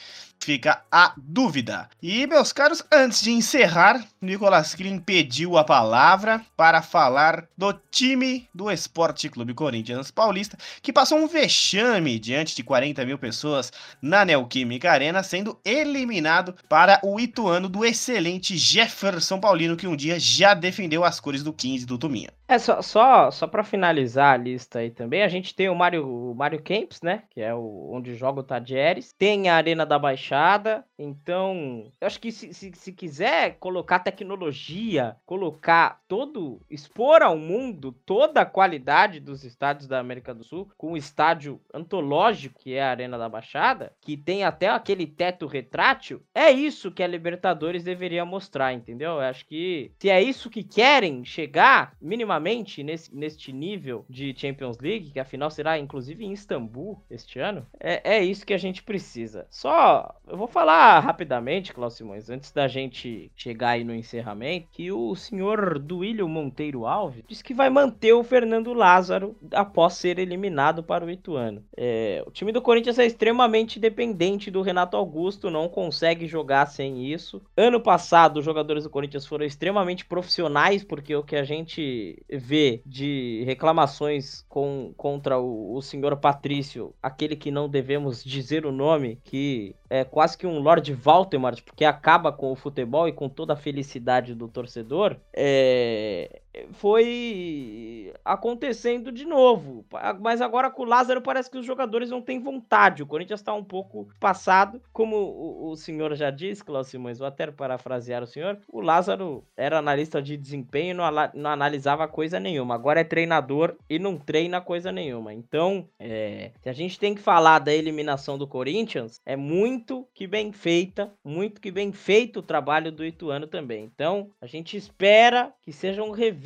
Fica 0.44 0.82
a 0.92 1.14
dúvida. 1.16 1.88
E, 2.02 2.26
meus 2.26 2.52
caros, 2.52 2.84
antes 2.92 3.22
de 3.22 3.32
encerrar, 3.32 4.04
Nicolas 4.20 4.74
Klim 4.74 4.98
pediu 4.98 5.56
a 5.56 5.64
palavra 5.64 6.44
para 6.58 6.82
falar 6.82 7.48
do 7.56 7.72
time 7.92 8.50
do 8.52 8.72
Esporte 8.72 9.30
Clube 9.30 9.54
Corinthians 9.54 10.10
Paulista, 10.10 10.58
que 10.82 10.92
passou 10.92 11.20
um 11.20 11.28
vexame 11.28 12.18
diante 12.18 12.56
de 12.56 12.64
40 12.64 13.06
mil 13.06 13.20
pessoas 13.20 13.72
na 14.02 14.26
Neoquímica 14.26 14.92
Arena, 14.92 15.22
sendo 15.22 15.60
eliminado 15.64 16.56
para 16.68 17.00
o 17.04 17.20
Ituano 17.20 17.70
do 17.70 17.86
excelente 17.86 18.58
Jefferson 18.58 19.40
Paulino, 19.40 19.78
que 19.78 19.88
um 19.88 19.96
dia 19.96 20.20
já 20.20 20.56
defendeu 20.56 21.04
as 21.04 21.20
cores 21.20 21.44
do 21.44 21.54
15 21.54 21.86
do 21.86 22.00
Tuminha. 22.00 22.34
É, 22.52 22.60
só, 22.60 22.82
só, 22.82 23.32
só 23.32 23.48
para 23.48 23.64
finalizar 23.64 24.34
a 24.34 24.38
lista 24.38 24.80
aí 24.80 24.92
também, 24.92 25.24
a 25.24 25.30
gente 25.30 25.56
tem 25.56 25.70
o 25.70 25.74
Mário, 25.74 26.06
o 26.06 26.36
Mário 26.36 26.62
Camps, 26.62 27.02
né? 27.02 27.24
Que 27.30 27.40
é 27.40 27.56
o, 27.56 27.90
onde 27.94 28.14
joga 28.14 28.42
o 28.42 28.44
Tadieres. 28.44 29.16
Tem 29.18 29.48
a 29.48 29.56
Arena 29.56 29.86
da 29.86 29.98
Baixada. 29.98 30.84
Então, 31.00 31.90
eu 32.02 32.06
acho 32.06 32.20
que 32.20 32.30
se, 32.30 32.54
se, 32.54 32.70
se 32.76 32.92
quiser 32.92 33.56
colocar 33.58 34.00
tecnologia, 34.00 35.16
colocar 35.26 36.02
todo, 36.10 36.60
expor 36.70 37.22
ao 37.22 37.38
mundo 37.38 37.94
toda 38.06 38.42
a 38.42 38.46
qualidade 38.46 39.22
dos 39.22 39.46
estádios 39.46 39.88
da 39.88 40.00
América 40.00 40.34
do 40.34 40.44
Sul, 40.44 40.70
com 40.78 40.92
um 40.92 40.98
estádio 40.98 41.58
antológico, 41.74 42.60
que 42.60 42.74
é 42.74 42.84
a 42.84 42.90
Arena 42.90 43.18
da 43.18 43.30
Baixada, 43.30 43.94
que 44.02 44.18
tem 44.18 44.44
até 44.44 44.68
aquele 44.68 45.08
teto 45.08 45.48
retrátil, 45.48 46.22
é 46.36 46.52
isso 46.52 46.92
que 46.92 47.02
a 47.02 47.08
Libertadores 47.08 47.82
deveria 47.82 48.26
mostrar, 48.26 48.74
entendeu? 48.74 49.12
Eu 49.12 49.22
acho 49.22 49.46
que 49.46 49.94
se 49.98 50.10
é 50.10 50.22
isso 50.22 50.50
que 50.50 50.66
querem 50.66 51.24
chegar, 51.24 51.96
minimamente, 52.02 52.41
nesse, 52.42 53.16
neste 53.16 53.52
nível 53.52 54.06
de 54.10 54.34
Champions 54.36 54.78
League, 54.80 55.12
que 55.12 55.20
afinal 55.20 55.50
será 55.50 55.78
inclusive 55.78 56.26
em 56.26 56.34
Istambul 56.34 57.02
este 57.10 57.40
ano, 57.40 57.66
é, 57.80 58.18
é 58.18 58.24
isso 58.24 58.46
que 58.46 58.54
a 58.54 58.58
gente 58.58 58.84
precisa. 58.84 59.46
Só, 59.50 60.14
eu 60.28 60.38
vou 60.38 60.48
falar 60.48 61.00
rapidamente, 61.00 61.74
Cláudio 61.74 61.98
Simões, 61.98 62.30
antes 62.30 62.52
da 62.52 62.68
gente 62.68 63.32
chegar 63.36 63.72
aí 63.72 63.84
no 63.84 63.96
encerramento, 63.96 64.68
que 64.72 64.92
o 64.92 65.16
senhor 65.16 65.80
Duílio 65.80 66.28
Monteiro 66.28 66.86
Alves 66.86 67.24
disse 67.28 67.44
que 67.44 67.54
vai 67.54 67.70
manter 67.70 68.14
o 68.14 68.24
Fernando 68.24 68.74
Lázaro 68.74 69.36
após 69.52 69.94
ser 69.94 70.20
eliminado 70.20 70.84
para 70.84 71.06
o 71.06 71.10
Ituano. 71.10 71.64
É, 71.76 72.24
o 72.26 72.32
time 72.32 72.52
do 72.52 72.62
Corinthians 72.62 73.00
é 73.00 73.06
extremamente 73.06 73.80
dependente 73.80 74.52
do 74.52 74.62
Renato 74.62 74.98
Augusto, 74.98 75.50
não 75.50 75.68
consegue 75.68 76.28
jogar 76.28 76.66
sem 76.68 77.06
isso. 77.06 77.42
Ano 77.56 77.80
passado, 77.80 78.38
os 78.38 78.46
jogadores 78.46 78.84
do 78.84 78.90
Corinthians 78.90 79.26
foram 79.26 79.46
extremamente 79.46 80.06
profissionais, 80.06 80.84
porque 80.84 81.16
o 81.16 81.24
que 81.24 81.36
a 81.36 81.44
gente 81.44 82.22
vê 82.32 82.82
de 82.86 83.44
reclamações 83.46 84.46
com, 84.48 84.94
contra 84.96 85.38
o, 85.38 85.76
o 85.76 85.82
senhor 85.82 86.16
Patrício, 86.18 86.94
aquele 87.02 87.36
que 87.36 87.52
não 87.52 87.68
devemos 87.68 88.24
dizer 88.24 88.66
o 88.66 88.72
nome, 88.72 89.20
que 89.24 89.76
é 89.90 90.04
quase 90.04 90.38
que 90.38 90.48
um 90.48 90.60
Lord 90.60 90.94
Voldemort, 90.94 91.62
porque 91.62 91.84
acaba 91.84 92.32
com 92.32 92.52
o 92.52 92.56
futebol 92.56 93.08
e 93.08 93.14
com 93.14 93.28
toda 93.28 93.54
a 93.54 93.58
felicidade 93.58 94.34
do 94.34 94.48
torcedor, 94.48 95.18
é, 95.34 96.42
foi 96.74 98.14
acontecendo 98.24 99.12
de 99.12 99.26
novo. 99.26 99.86
Mas 100.20 100.42
agora 100.42 100.70
com 100.70 100.84
o 100.84 100.86
Lázaro 100.86 101.22
parece 101.22 101.50
que 101.50 101.58
os 101.58 101.66
jogadores 101.66 102.10
não 102.10 102.22
têm 102.22 102.40
vontade. 102.40 103.04
O 103.04 103.08
Corinthians 103.08 103.40
está 103.40 103.54
um 103.54 103.64
pouco 103.64 104.08
passado, 104.20 104.82
como 104.92 105.70
o, 105.70 105.76
senhor 105.76 106.14
já 106.16 106.30
disse, 106.30 106.64
Cláudio 106.64 106.92
Simões, 106.92 107.20
vou 107.20 107.28
até 107.28 107.50
parafrasear 107.50 108.24
o 108.24 108.28
senhor, 108.28 108.60
o 108.68 108.82
Lázaro 108.82 109.44
era 109.56 109.80
analista 109.80 110.22
de 110.22 110.38
desempenho 110.38 110.92
e 110.92 110.94
não, 110.94 111.50
analisava 111.50 112.08
coisa 112.08 112.40
nenhuma. 112.40 112.76
Agora 112.76 113.00
é 113.00 113.06
treinador 113.06 113.76
e 113.90 113.98
não 113.98 114.18
treina 114.18 114.62
coisa 114.62 114.92
nenhuma. 114.92 115.34
Então, 115.34 115.88
é, 116.00 116.52
se 116.62 116.70
a 116.70 116.74
gente 116.74 117.00
tem 117.00 117.16
que 117.16 117.22
falar 117.22 117.60
da 117.60 117.74
eliminação 117.74 118.38
do 118.38 118.48
Corinthians, 118.48 119.20
é 119.26 119.36
muito 119.36 120.08
que 120.14 120.28
bem 120.28 120.52
feita, 120.52 121.12
muito 121.24 121.62
que 121.62 121.72
bem 121.72 121.92
feito 121.92 122.40
o 122.40 122.44
trabalho 122.44 122.92
do 122.92 123.06
Ituano 123.06 123.48
também. 123.48 123.90
Então, 123.94 124.30
a 124.42 124.46
gente 124.46 124.76
espera 124.76 125.54
que 125.62 125.72
sejam 125.72 126.12
revistas 126.12 126.41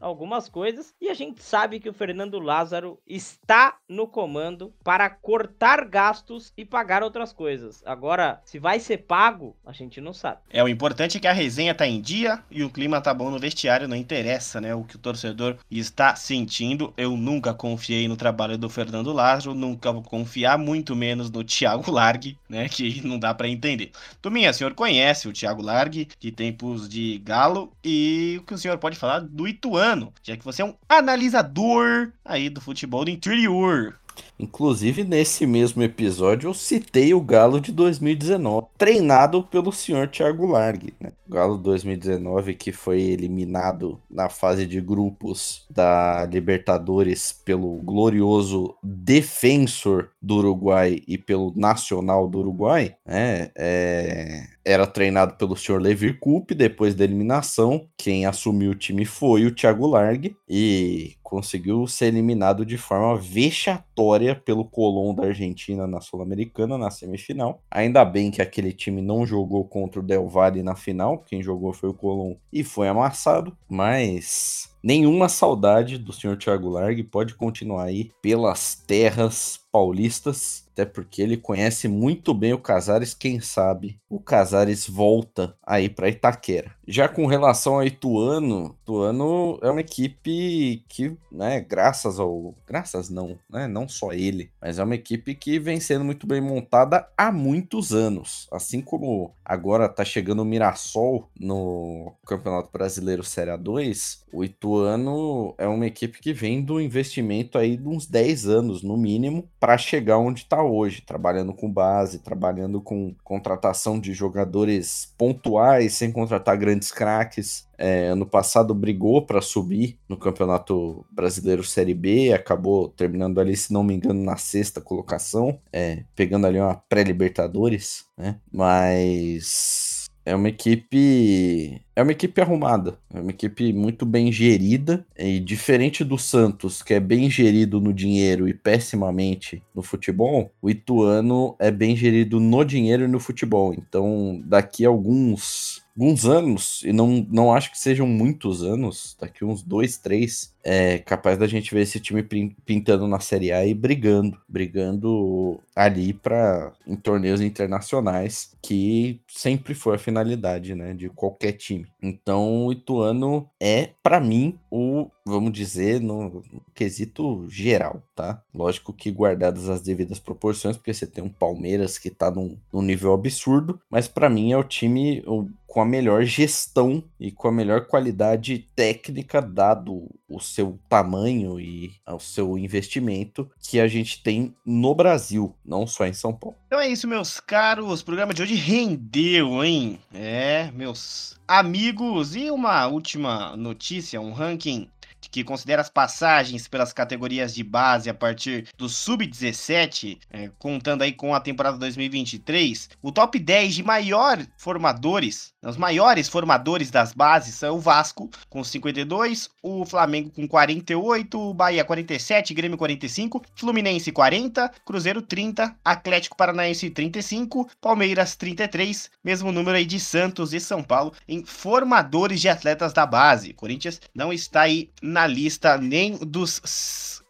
algumas 0.00 0.48
coisas 0.48 0.94
e 1.00 1.08
a 1.08 1.14
gente 1.14 1.42
sabe 1.42 1.80
que 1.80 1.88
o 1.88 1.94
Fernando 1.94 2.38
Lázaro 2.38 2.98
está 3.06 3.76
no 3.88 4.06
comando 4.06 4.72
para 4.82 5.08
cortar 5.08 5.84
gastos 5.84 6.52
e 6.56 6.64
pagar 6.64 7.02
outras 7.02 7.32
coisas. 7.32 7.82
Agora, 7.86 8.40
se 8.44 8.58
vai 8.58 8.80
ser 8.80 8.98
pago, 8.98 9.56
a 9.64 9.72
gente 9.72 10.00
não 10.00 10.12
sabe. 10.12 10.40
É, 10.50 10.62
o 10.62 10.68
importante 10.68 11.16
é 11.16 11.20
que 11.20 11.26
a 11.26 11.32
resenha 11.32 11.74
tá 11.74 11.86
em 11.86 12.00
dia 12.00 12.42
e 12.50 12.62
o 12.64 12.70
clima 12.70 13.00
tá 13.00 13.12
bom 13.12 13.30
no 13.30 13.38
vestiário, 13.38 13.88
não 13.88 13.96
interessa, 13.96 14.60
né? 14.60 14.74
O 14.74 14.84
que 14.84 14.96
o 14.96 14.98
torcedor 14.98 15.56
está 15.70 16.14
sentindo. 16.16 16.92
Eu 16.96 17.16
nunca 17.16 17.54
confiei 17.54 18.08
no 18.08 18.16
trabalho 18.16 18.58
do 18.58 18.68
Fernando 18.68 19.12
Lázaro, 19.12 19.54
nunca 19.54 19.92
vou 19.92 20.02
confiar, 20.02 20.58
muito 20.58 20.96
menos 20.96 21.30
no 21.30 21.44
Thiago 21.44 21.90
Largue, 21.90 22.38
né? 22.48 22.68
Que 22.68 23.06
não 23.06 23.18
dá 23.18 23.34
pra 23.34 23.48
entender. 23.48 23.90
Tuminha, 24.20 24.50
o 24.50 24.54
senhor 24.54 24.74
conhece 24.74 25.28
o 25.28 25.32
Thiago 25.32 25.62
Largue 25.62 26.08
de 26.18 26.30
tempos 26.30 26.88
de 26.88 27.18
Galo 27.18 27.72
e 27.84 28.38
o 28.40 28.44
que 28.44 28.54
o 28.54 28.58
senhor 28.58 28.78
pode 28.78 28.96
falar 28.96 29.19
do 29.20 29.46
Ituano, 29.46 30.12
já 30.22 30.36
que 30.36 30.44
você 30.44 30.62
é 30.62 30.64
um 30.64 30.74
analisador 30.88 32.12
aí 32.24 32.48
do 32.48 32.60
futebol 32.60 33.04
do 33.04 33.10
interior. 33.10 34.00
Inclusive, 34.38 35.04
nesse 35.04 35.46
mesmo 35.46 35.82
episódio, 35.82 36.48
eu 36.48 36.54
citei 36.54 37.12
o 37.12 37.20
Galo 37.20 37.60
de 37.60 37.72
2019, 37.72 38.66
treinado 38.76 39.42
pelo 39.42 39.72
senhor 39.72 40.08
Thiago 40.08 40.46
Largue. 40.46 40.94
Né? 40.98 41.12
Galo 41.28 41.58
2019, 41.58 42.54
que 42.54 42.72
foi 42.72 43.00
eliminado 43.00 44.00
na 44.10 44.28
fase 44.28 44.66
de 44.66 44.80
grupos 44.80 45.66
da 45.70 46.26
Libertadores 46.26 47.32
pelo 47.32 47.76
glorioso 47.76 48.74
defensor 48.82 50.10
do 50.20 50.36
Uruguai 50.36 51.00
e 51.06 51.16
pelo 51.16 51.52
Nacional 51.56 52.28
do 52.28 52.38
Uruguai, 52.40 52.94
né? 53.06 53.50
É, 53.56 54.44
era 54.64 54.86
treinado 54.86 55.34
pelo 55.34 55.56
senhor 55.56 55.80
Levir 55.80 56.18
Coupe, 56.18 56.54
depois 56.54 56.94
da 56.94 57.04
eliminação, 57.04 57.88
quem 57.96 58.26
assumiu 58.26 58.72
o 58.72 58.74
time 58.74 59.04
foi 59.04 59.46
o 59.46 59.54
Thiago 59.54 59.86
Largue 59.86 60.36
e 60.48 61.16
conseguiu 61.22 61.86
ser 61.86 62.06
eliminado 62.06 62.66
de 62.66 62.76
forma 62.76 63.16
vexatória 63.16 64.34
pelo 64.34 64.64
Colón 64.64 65.14
da 65.14 65.26
Argentina 65.26 65.86
na 65.86 66.00
Sul-Americana 66.00 66.76
na 66.76 66.90
semifinal. 66.90 67.62
Ainda 67.70 68.04
bem 68.04 68.30
que 68.30 68.42
aquele 68.42 68.72
time 68.72 69.00
não 69.00 69.24
jogou 69.24 69.64
contra 69.64 70.00
o 70.00 70.02
Del 70.02 70.28
Valle 70.28 70.62
na 70.62 70.74
final, 70.74 71.18
quem 71.18 71.42
jogou 71.42 71.72
foi 71.72 71.88
o 71.88 71.94
Colón 71.94 72.34
e 72.52 72.64
foi 72.64 72.88
amassado, 72.88 73.56
mas 73.68 74.69
nenhuma 74.82 75.28
saudade 75.28 75.98
do 75.98 76.12
senhor 76.12 76.36
Thiago 76.36 76.68
Largue 76.68 77.02
pode 77.02 77.34
continuar 77.34 77.84
aí 77.84 78.10
pelas 78.22 78.74
terras 78.74 79.60
paulistas, 79.70 80.64
até 80.72 80.84
porque 80.84 81.22
ele 81.22 81.36
conhece 81.36 81.86
muito 81.88 82.34
bem 82.34 82.52
o 82.52 82.58
Casares, 82.58 83.14
quem 83.14 83.40
sabe 83.40 84.00
o 84.08 84.18
Casares 84.18 84.88
volta 84.88 85.54
aí 85.64 85.88
para 85.88 86.08
Itaquera. 86.08 86.74
Já 86.90 87.08
com 87.08 87.24
relação 87.24 87.74
ao 87.74 87.84
Ituano, 87.84 88.76
Ituano 88.82 89.60
é 89.62 89.70
uma 89.70 89.80
equipe 89.80 90.84
que, 90.88 91.16
né, 91.30 91.60
graças 91.60 92.18
ao, 92.18 92.52
graças 92.66 93.08
não, 93.08 93.38
né, 93.48 93.68
não 93.68 93.88
só 93.88 94.12
ele, 94.12 94.50
mas 94.60 94.76
é 94.76 94.82
uma 94.82 94.96
equipe 94.96 95.36
que 95.36 95.60
vem 95.60 95.78
sendo 95.78 96.04
muito 96.04 96.26
bem 96.26 96.40
montada 96.40 97.06
há 97.16 97.30
muitos 97.30 97.92
anos, 97.92 98.48
assim 98.50 98.80
como 98.80 99.32
agora 99.44 99.88
tá 99.88 100.04
chegando 100.04 100.42
o 100.42 100.44
Mirassol 100.44 101.28
no 101.38 102.12
Campeonato 102.26 102.70
Brasileiro 102.72 103.22
Série 103.22 103.52
A2, 103.52 104.22
o 104.32 104.44
Ituano 104.44 105.54
é 105.58 105.68
uma 105.68 105.86
equipe 105.86 106.20
que 106.20 106.32
vem 106.32 106.60
do 106.60 106.80
investimento 106.80 107.56
aí 107.56 107.76
de 107.76 107.86
uns 107.86 108.06
10 108.06 108.48
anos 108.48 108.82
no 108.82 108.96
mínimo 108.96 109.48
para 109.60 109.78
chegar 109.78 110.18
onde 110.18 110.40
está 110.40 110.60
hoje, 110.60 111.02
trabalhando 111.02 111.52
com 111.52 111.70
base, 111.70 112.18
trabalhando 112.18 112.80
com 112.80 113.14
contratação 113.22 114.00
de 114.00 114.12
jogadores 114.12 115.14
pontuais, 115.16 115.94
sem 115.94 116.10
contratar 116.10 116.56
grandes 116.56 116.79
craques. 116.88 117.68
É, 117.76 118.08
ano 118.08 118.24
passado 118.24 118.72
brigou 118.72 119.26
para 119.26 119.40
subir 119.40 119.98
no 120.08 120.16
Campeonato 120.16 121.04
Brasileiro 121.10 121.64
Série 121.64 121.94
B, 121.94 122.32
acabou 122.32 122.88
terminando 122.88 123.40
ali, 123.40 123.56
se 123.56 123.72
não 123.72 123.82
me 123.82 123.94
engano, 123.94 124.22
na 124.22 124.36
sexta 124.36 124.80
colocação, 124.80 125.58
é, 125.72 126.04
pegando 126.14 126.46
ali 126.46 126.60
uma 126.60 126.76
pré-Libertadores, 126.76 128.04
né? 128.16 128.36
Mas 128.52 130.00
é 130.24 130.34
uma 130.34 130.48
equipe. 130.48 131.80
É 131.96 132.02
uma 132.02 132.12
equipe 132.12 132.40
arrumada. 132.40 132.98
É 133.12 133.20
uma 133.20 133.30
equipe 133.30 133.72
muito 133.72 134.06
bem 134.06 134.30
gerida. 134.30 135.04
E 135.18 135.40
diferente 135.40 136.04
do 136.04 136.18
Santos, 136.18 136.82
que 136.82 136.94
é 136.94 137.00
bem 137.00 137.30
gerido 137.30 137.80
no 137.80 137.92
dinheiro 137.92 138.48
e 138.48 138.54
pessimamente 138.54 139.62
no 139.74 139.82
futebol, 139.82 140.50
o 140.62 140.70
Ituano 140.70 141.56
é 141.58 141.70
bem 141.70 141.96
gerido 141.96 142.38
no 142.38 142.64
dinheiro 142.64 143.04
e 143.04 143.08
no 143.08 143.18
futebol. 143.18 143.74
Então, 143.74 144.40
daqui 144.44 144.84
a 144.84 144.88
alguns 144.88 145.69
alguns 145.96 146.24
anos, 146.24 146.82
e 146.84 146.92
não, 146.92 147.26
não 147.30 147.52
acho 147.52 147.70
que 147.70 147.78
sejam 147.78 148.06
muitos 148.06 148.62
anos, 148.62 149.16
daqui 149.20 149.44
uns 149.44 149.62
dois, 149.62 149.98
três, 149.98 150.54
é 150.62 150.98
capaz 150.98 151.38
da 151.38 151.46
gente 151.46 151.72
ver 151.72 151.82
esse 151.82 151.98
time 152.00 152.22
pintando 152.64 153.06
na 153.06 153.18
Série 153.18 153.52
A 153.52 153.64
e 153.64 153.74
brigando, 153.74 154.38
brigando 154.48 155.58
ali 155.74 156.12
para 156.12 156.72
em 156.86 156.96
torneios 156.96 157.40
internacionais, 157.40 158.52
que 158.60 159.20
sempre 159.26 159.74
foi 159.74 159.96
a 159.96 159.98
finalidade, 159.98 160.74
né, 160.74 160.92
de 160.92 161.08
qualquer 161.08 161.52
time. 161.52 161.86
Então, 162.02 162.66
o 162.66 162.72
Ituano 162.72 163.48
é 163.58 163.90
para 164.02 164.20
mim 164.20 164.58
o, 164.70 165.08
vamos 165.24 165.52
dizer, 165.52 166.00
no 166.00 166.42
quesito 166.74 167.46
geral, 167.48 168.02
tá? 168.14 168.42
Lógico 168.54 168.92
que 168.92 169.10
guardadas 169.10 169.68
as 169.68 169.80
devidas 169.80 170.18
proporções, 170.18 170.76
porque 170.76 170.92
você 170.92 171.06
tem 171.06 171.24
um 171.24 171.28
Palmeiras 171.28 171.96
que 171.96 172.10
tá 172.10 172.30
num, 172.30 172.58
num 172.72 172.82
nível 172.82 173.14
absurdo, 173.14 173.80
mas 173.90 174.06
para 174.06 174.28
mim 174.28 174.52
é 174.52 174.58
o 174.58 174.64
time 174.64 175.22
o, 175.26 175.48
com 175.70 175.80
a 175.80 175.84
melhor 175.86 176.24
gestão 176.24 177.00
e 177.18 177.30
com 177.30 177.46
a 177.46 177.52
melhor 177.52 177.86
qualidade 177.86 178.68
técnica, 178.74 179.40
dado 179.40 180.08
o 180.28 180.40
seu 180.40 180.80
tamanho 180.88 181.60
e 181.60 181.92
o 182.08 182.18
seu 182.18 182.58
investimento 182.58 183.48
que 183.62 183.78
a 183.78 183.86
gente 183.86 184.20
tem 184.20 184.52
no 184.66 184.92
Brasil, 184.96 185.54
não 185.64 185.86
só 185.86 186.06
em 186.06 186.12
São 186.12 186.32
Paulo. 186.32 186.56
Então 186.66 186.80
é 186.80 186.88
isso, 186.88 187.06
meus 187.06 187.38
caros. 187.38 188.00
O 188.00 188.04
programa 188.04 188.34
de 188.34 188.42
hoje 188.42 188.56
rendeu, 188.56 189.62
hein? 189.62 190.00
É, 190.12 190.72
meus 190.72 191.38
amigos. 191.46 192.34
E 192.34 192.50
uma 192.50 192.88
última 192.88 193.56
notícia, 193.56 194.20
um 194.20 194.32
ranking 194.32 194.88
que 195.30 195.44
considera 195.44 195.82
as 195.82 195.88
passagens 195.88 196.66
pelas 196.66 196.92
categorias 196.92 197.54
de 197.54 197.62
base 197.62 198.10
a 198.10 198.14
partir 198.14 198.66
do 198.76 198.88
sub-17, 198.88 200.18
é, 200.30 200.50
contando 200.58 201.02
aí 201.02 201.12
com 201.12 201.34
a 201.34 201.40
temporada 201.40 201.78
2023, 201.78 202.90
o 203.02 203.12
top 203.12 203.38
10 203.38 203.74
de 203.74 203.82
maior 203.82 204.38
formadores, 204.56 205.52
os 205.62 205.76
maiores 205.76 206.28
formadores 206.28 206.90
das 206.90 207.12
bases 207.12 207.54
são 207.54 207.76
o 207.76 207.80
Vasco 207.80 208.30
com 208.48 208.64
52, 208.64 209.50
o 209.62 209.84
Flamengo 209.84 210.30
com 210.30 210.48
48, 210.48 211.38
o 211.38 211.54
Bahia 211.54 211.84
47, 211.84 212.54
Grêmio 212.54 212.78
45, 212.78 213.42
Fluminense 213.54 214.10
40, 214.10 214.70
Cruzeiro 214.84 215.22
30, 215.22 215.76
Atlético 215.84 216.36
Paranaense 216.36 216.90
35, 216.90 217.70
Palmeiras 217.80 218.36
33, 218.36 219.10
mesmo 219.22 219.52
número 219.52 219.76
aí 219.76 219.84
de 219.84 220.00
Santos 220.00 220.52
e 220.52 220.60
São 220.60 220.82
Paulo 220.82 221.12
em 221.28 221.44
formadores 221.44 222.40
de 222.40 222.48
atletas 222.48 222.92
da 222.92 223.06
base. 223.06 223.52
Corinthians 223.52 224.00
não 224.14 224.32
está 224.32 224.62
aí 224.62 224.90
na 225.02 225.19
lista 225.26 225.76
nem 225.78 226.16
dos 226.16 226.60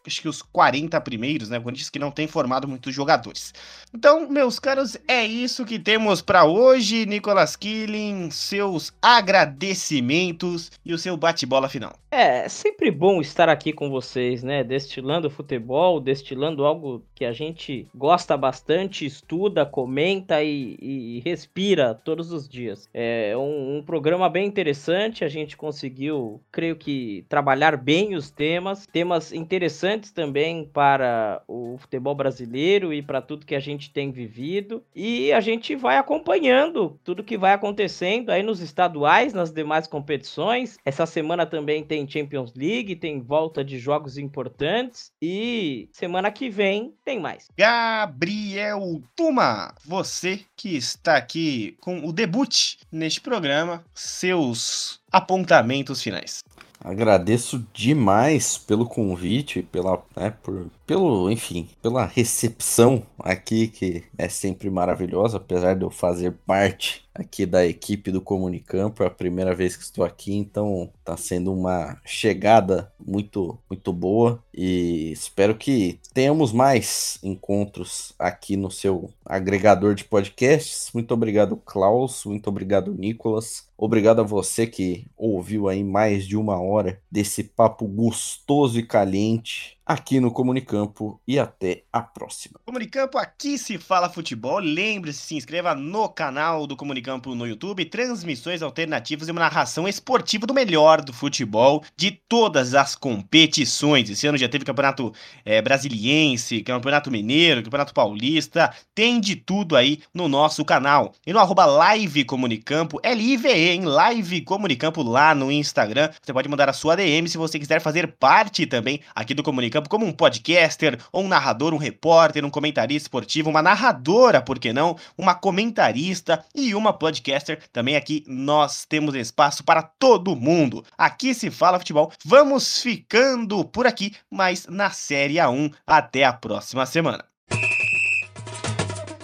acho 0.05 0.21
que 0.21 0.27
os 0.27 0.41
40 0.41 0.99
primeiros, 1.01 1.49
né? 1.49 1.59
Corinthians 1.59 1.89
que 1.89 1.99
não 1.99 2.11
tem 2.11 2.27
formado 2.27 2.67
muitos 2.67 2.93
jogadores. 2.93 3.53
Então, 3.93 4.29
meus 4.29 4.59
caros, 4.59 4.97
é 5.07 5.25
isso 5.25 5.65
que 5.65 5.77
temos 5.77 6.21
para 6.21 6.45
hoje. 6.45 7.05
Nicolas 7.05 7.55
Killing, 7.55 8.31
seus 8.31 8.93
agradecimentos 9.01 10.71
e 10.85 10.93
o 10.93 10.97
seu 10.97 11.15
bate-bola 11.17 11.69
final. 11.69 11.93
É 12.09 12.49
sempre 12.49 12.91
bom 12.91 13.21
estar 13.21 13.47
aqui 13.47 13.71
com 13.71 13.89
vocês, 13.89 14.43
né? 14.43 14.63
Destilando 14.63 15.29
futebol, 15.29 15.99
destilando 15.99 16.65
algo 16.65 17.03
que 17.15 17.23
a 17.23 17.31
gente 17.31 17.87
gosta 17.95 18.35
bastante, 18.35 19.05
estuda, 19.05 19.65
comenta 19.65 20.43
e, 20.43 20.77
e 20.81 21.21
respira 21.23 21.93
todos 21.93 22.33
os 22.33 22.49
dias. 22.49 22.89
É 22.93 23.35
um, 23.37 23.77
um 23.77 23.83
programa 23.83 24.29
bem 24.29 24.45
interessante. 24.45 25.23
A 25.23 25.29
gente 25.29 25.55
conseguiu, 25.55 26.41
creio 26.51 26.75
que, 26.75 27.25
trabalhar 27.29 27.77
bem 27.77 28.15
os 28.15 28.29
temas, 28.29 28.85
temas 28.87 29.31
interessantes 29.31 29.90
interessantes 29.91 30.11
também 30.11 30.65
para 30.65 31.41
o 31.47 31.77
futebol 31.77 32.15
brasileiro 32.15 32.93
e 32.93 33.01
para 33.01 33.21
tudo 33.21 33.45
que 33.45 33.55
a 33.55 33.59
gente 33.59 33.91
tem 33.91 34.11
vivido. 34.11 34.83
E 34.95 35.31
a 35.33 35.41
gente 35.41 35.75
vai 35.75 35.97
acompanhando 35.97 36.99
tudo 37.03 37.23
que 37.23 37.37
vai 37.37 37.53
acontecendo 37.53 38.29
aí 38.29 38.43
nos 38.43 38.59
estaduais, 38.59 39.33
nas 39.33 39.51
demais 39.51 39.87
competições. 39.87 40.77
Essa 40.85 41.05
semana 41.05 41.45
também 41.45 41.83
tem 41.83 42.07
Champions 42.07 42.53
League, 42.55 42.95
tem 42.95 43.19
volta 43.19 43.63
de 43.63 43.77
jogos 43.79 44.17
importantes 44.17 45.11
e 45.21 45.89
semana 45.91 46.31
que 46.31 46.49
vem 46.49 46.93
tem 47.03 47.19
mais. 47.19 47.47
Gabriel 47.57 49.01
Tuma, 49.15 49.73
você 49.85 50.41
que 50.55 50.75
está 50.75 51.17
aqui 51.17 51.75
com 51.79 52.05
o 52.05 52.13
debut 52.13 52.75
neste 52.91 53.21
programa, 53.21 53.83
seus 53.93 54.99
apontamentos 55.11 56.01
finais. 56.01 56.41
Agradeço 56.83 57.65
demais 57.73 58.57
pelo 58.57 58.87
convite, 58.87 59.61
pela, 59.61 60.03
né, 60.15 60.31
por, 60.41 60.65
pelo, 60.91 61.31
enfim, 61.31 61.69
pela 61.81 62.05
recepção 62.05 63.03
aqui 63.17 63.69
que 63.69 64.03
é 64.17 64.27
sempre 64.27 64.69
maravilhosa, 64.69 65.37
apesar 65.37 65.73
de 65.73 65.85
eu 65.85 65.89
fazer 65.89 66.33
parte 66.45 67.05
aqui 67.13 67.45
da 67.45 67.65
equipe 67.65 68.11
do 68.11 68.21
Comunicampo, 68.21 69.03
é 69.03 69.07
a 69.07 69.09
primeira 69.09 69.53
vez 69.55 69.77
que 69.77 69.83
estou 69.83 70.03
aqui, 70.03 70.33
então 70.33 70.91
está 70.99 71.15
sendo 71.15 71.53
uma 71.53 71.97
chegada 72.05 72.91
muito 72.99 73.57
muito 73.69 73.91
boa 73.93 74.43
e 74.53 75.11
espero 75.11 75.55
que 75.55 75.99
tenhamos 76.13 76.51
mais 76.51 77.19
encontros 77.23 78.13
aqui 78.17 78.55
no 78.55 78.71
seu 78.71 79.09
agregador 79.25 79.93
de 79.93 80.03
podcasts. 80.03 80.89
Muito 80.93 81.13
obrigado, 81.13 81.57
Klaus, 81.57 82.25
muito 82.25 82.47
obrigado, 82.47 82.93
Nicolas. 82.93 83.69
Obrigado 83.77 84.21
a 84.21 84.23
você 84.23 84.67
que 84.67 85.07
ouviu 85.17 85.67
aí 85.67 85.83
mais 85.83 86.27
de 86.27 86.37
uma 86.37 86.61
hora 86.61 87.01
desse 87.11 87.43
papo 87.43 87.87
gostoso 87.87 88.77
e 88.77 88.83
caliente 88.83 89.79
aqui 89.85 90.19
no 90.19 90.31
Comunicampo 90.31 91.19
e 91.27 91.39
até 91.39 91.83
a 91.91 92.01
próxima. 92.01 92.59
Comunicampo, 92.65 93.17
aqui 93.17 93.57
se 93.57 93.77
fala 93.77 94.09
futebol. 94.09 94.59
Lembre-se, 94.59 95.19
se 95.19 95.35
inscreva 95.35 95.73
no 95.75 96.07
canal 96.09 96.67
do 96.67 96.75
Comunicampo 96.75 97.33
no 97.35 97.47
YouTube. 97.47 97.85
Transmissões 97.85 98.61
alternativas 98.61 99.27
e 99.27 99.31
uma 99.31 99.41
narração 99.41 99.87
esportiva 99.87 100.45
do 100.45 100.53
melhor 100.53 101.01
do 101.01 101.11
futebol 101.11 101.83
de 101.97 102.11
todas 102.11 102.73
as 102.73 102.95
competições. 102.95 104.09
Esse 104.09 104.27
ano 104.27 104.37
já 104.37 104.47
teve 104.47 104.65
campeonato 104.65 105.13
é, 105.43 105.61
brasiliense, 105.61 106.61
campeonato 106.61 107.11
mineiro, 107.11 107.63
campeonato 107.63 107.93
paulista. 107.93 108.73
Tem 108.93 109.19
de 109.19 109.35
tudo 109.35 109.75
aí 109.75 109.99
no 110.13 110.27
nosso 110.27 110.63
canal. 110.63 111.13
E 111.25 111.33
no 111.33 111.39
arroba 111.39 111.65
live 111.65 112.23
Comunicampo, 112.23 112.99
L-I-V-E, 113.03 113.71
em 113.71 113.85
live 113.85 114.41
Comunicampo 114.41 115.01
lá 115.01 115.33
no 115.33 115.51
Instagram. 115.51 116.09
Você 116.21 116.31
pode 116.31 116.47
mandar 116.47 116.69
a 116.69 116.73
sua 116.73 116.95
DM 116.95 117.27
se 117.27 117.37
você 117.37 117.57
quiser 117.57 117.81
fazer 117.81 118.15
parte 118.19 118.65
também 118.65 119.01
aqui 119.15 119.33
do 119.33 119.43
Comunicampo 119.43 119.70
como 119.89 120.05
um 120.05 120.11
podcaster, 120.11 120.99
ou 121.11 121.23
um 121.23 121.27
narrador, 121.27 121.73
um 121.73 121.77
repórter, 121.77 122.43
um 122.43 122.49
comentarista 122.49 123.05
esportivo, 123.07 123.49
uma 123.49 123.61
narradora, 123.61 124.41
por 124.41 124.59
que 124.59 124.73
não? 124.73 124.97
Uma 125.17 125.35
comentarista 125.35 126.43
e 126.53 126.75
uma 126.75 126.91
podcaster. 126.91 127.59
Também 127.71 127.95
aqui 127.95 128.23
nós 128.27 128.85
temos 128.85 129.15
espaço 129.15 129.63
para 129.63 129.81
todo 129.81 130.35
mundo. 130.35 130.83
Aqui 130.97 131.33
se 131.33 131.49
fala 131.49 131.79
futebol. 131.79 132.11
Vamos 132.25 132.81
ficando 132.81 133.63
por 133.63 133.87
aqui, 133.87 134.13
mas 134.29 134.67
na 134.67 134.89
Série 134.89 135.35
A1. 135.35 135.73
Até 135.85 136.23
a 136.23 136.33
próxima 136.33 136.85
semana. 136.85 137.23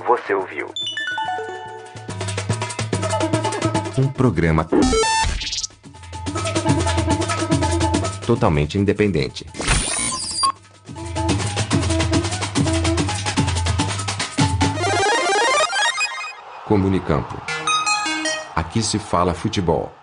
Você 0.07 0.33
ouviu? 0.33 0.71
Um 3.97 4.07
programa 4.07 4.67
totalmente 8.27 8.77
independente. 8.77 9.45
Comunicampo. 16.67 17.41
Aqui 18.53 18.83
se 18.83 18.99
fala 18.99 19.33
futebol. 19.33 19.96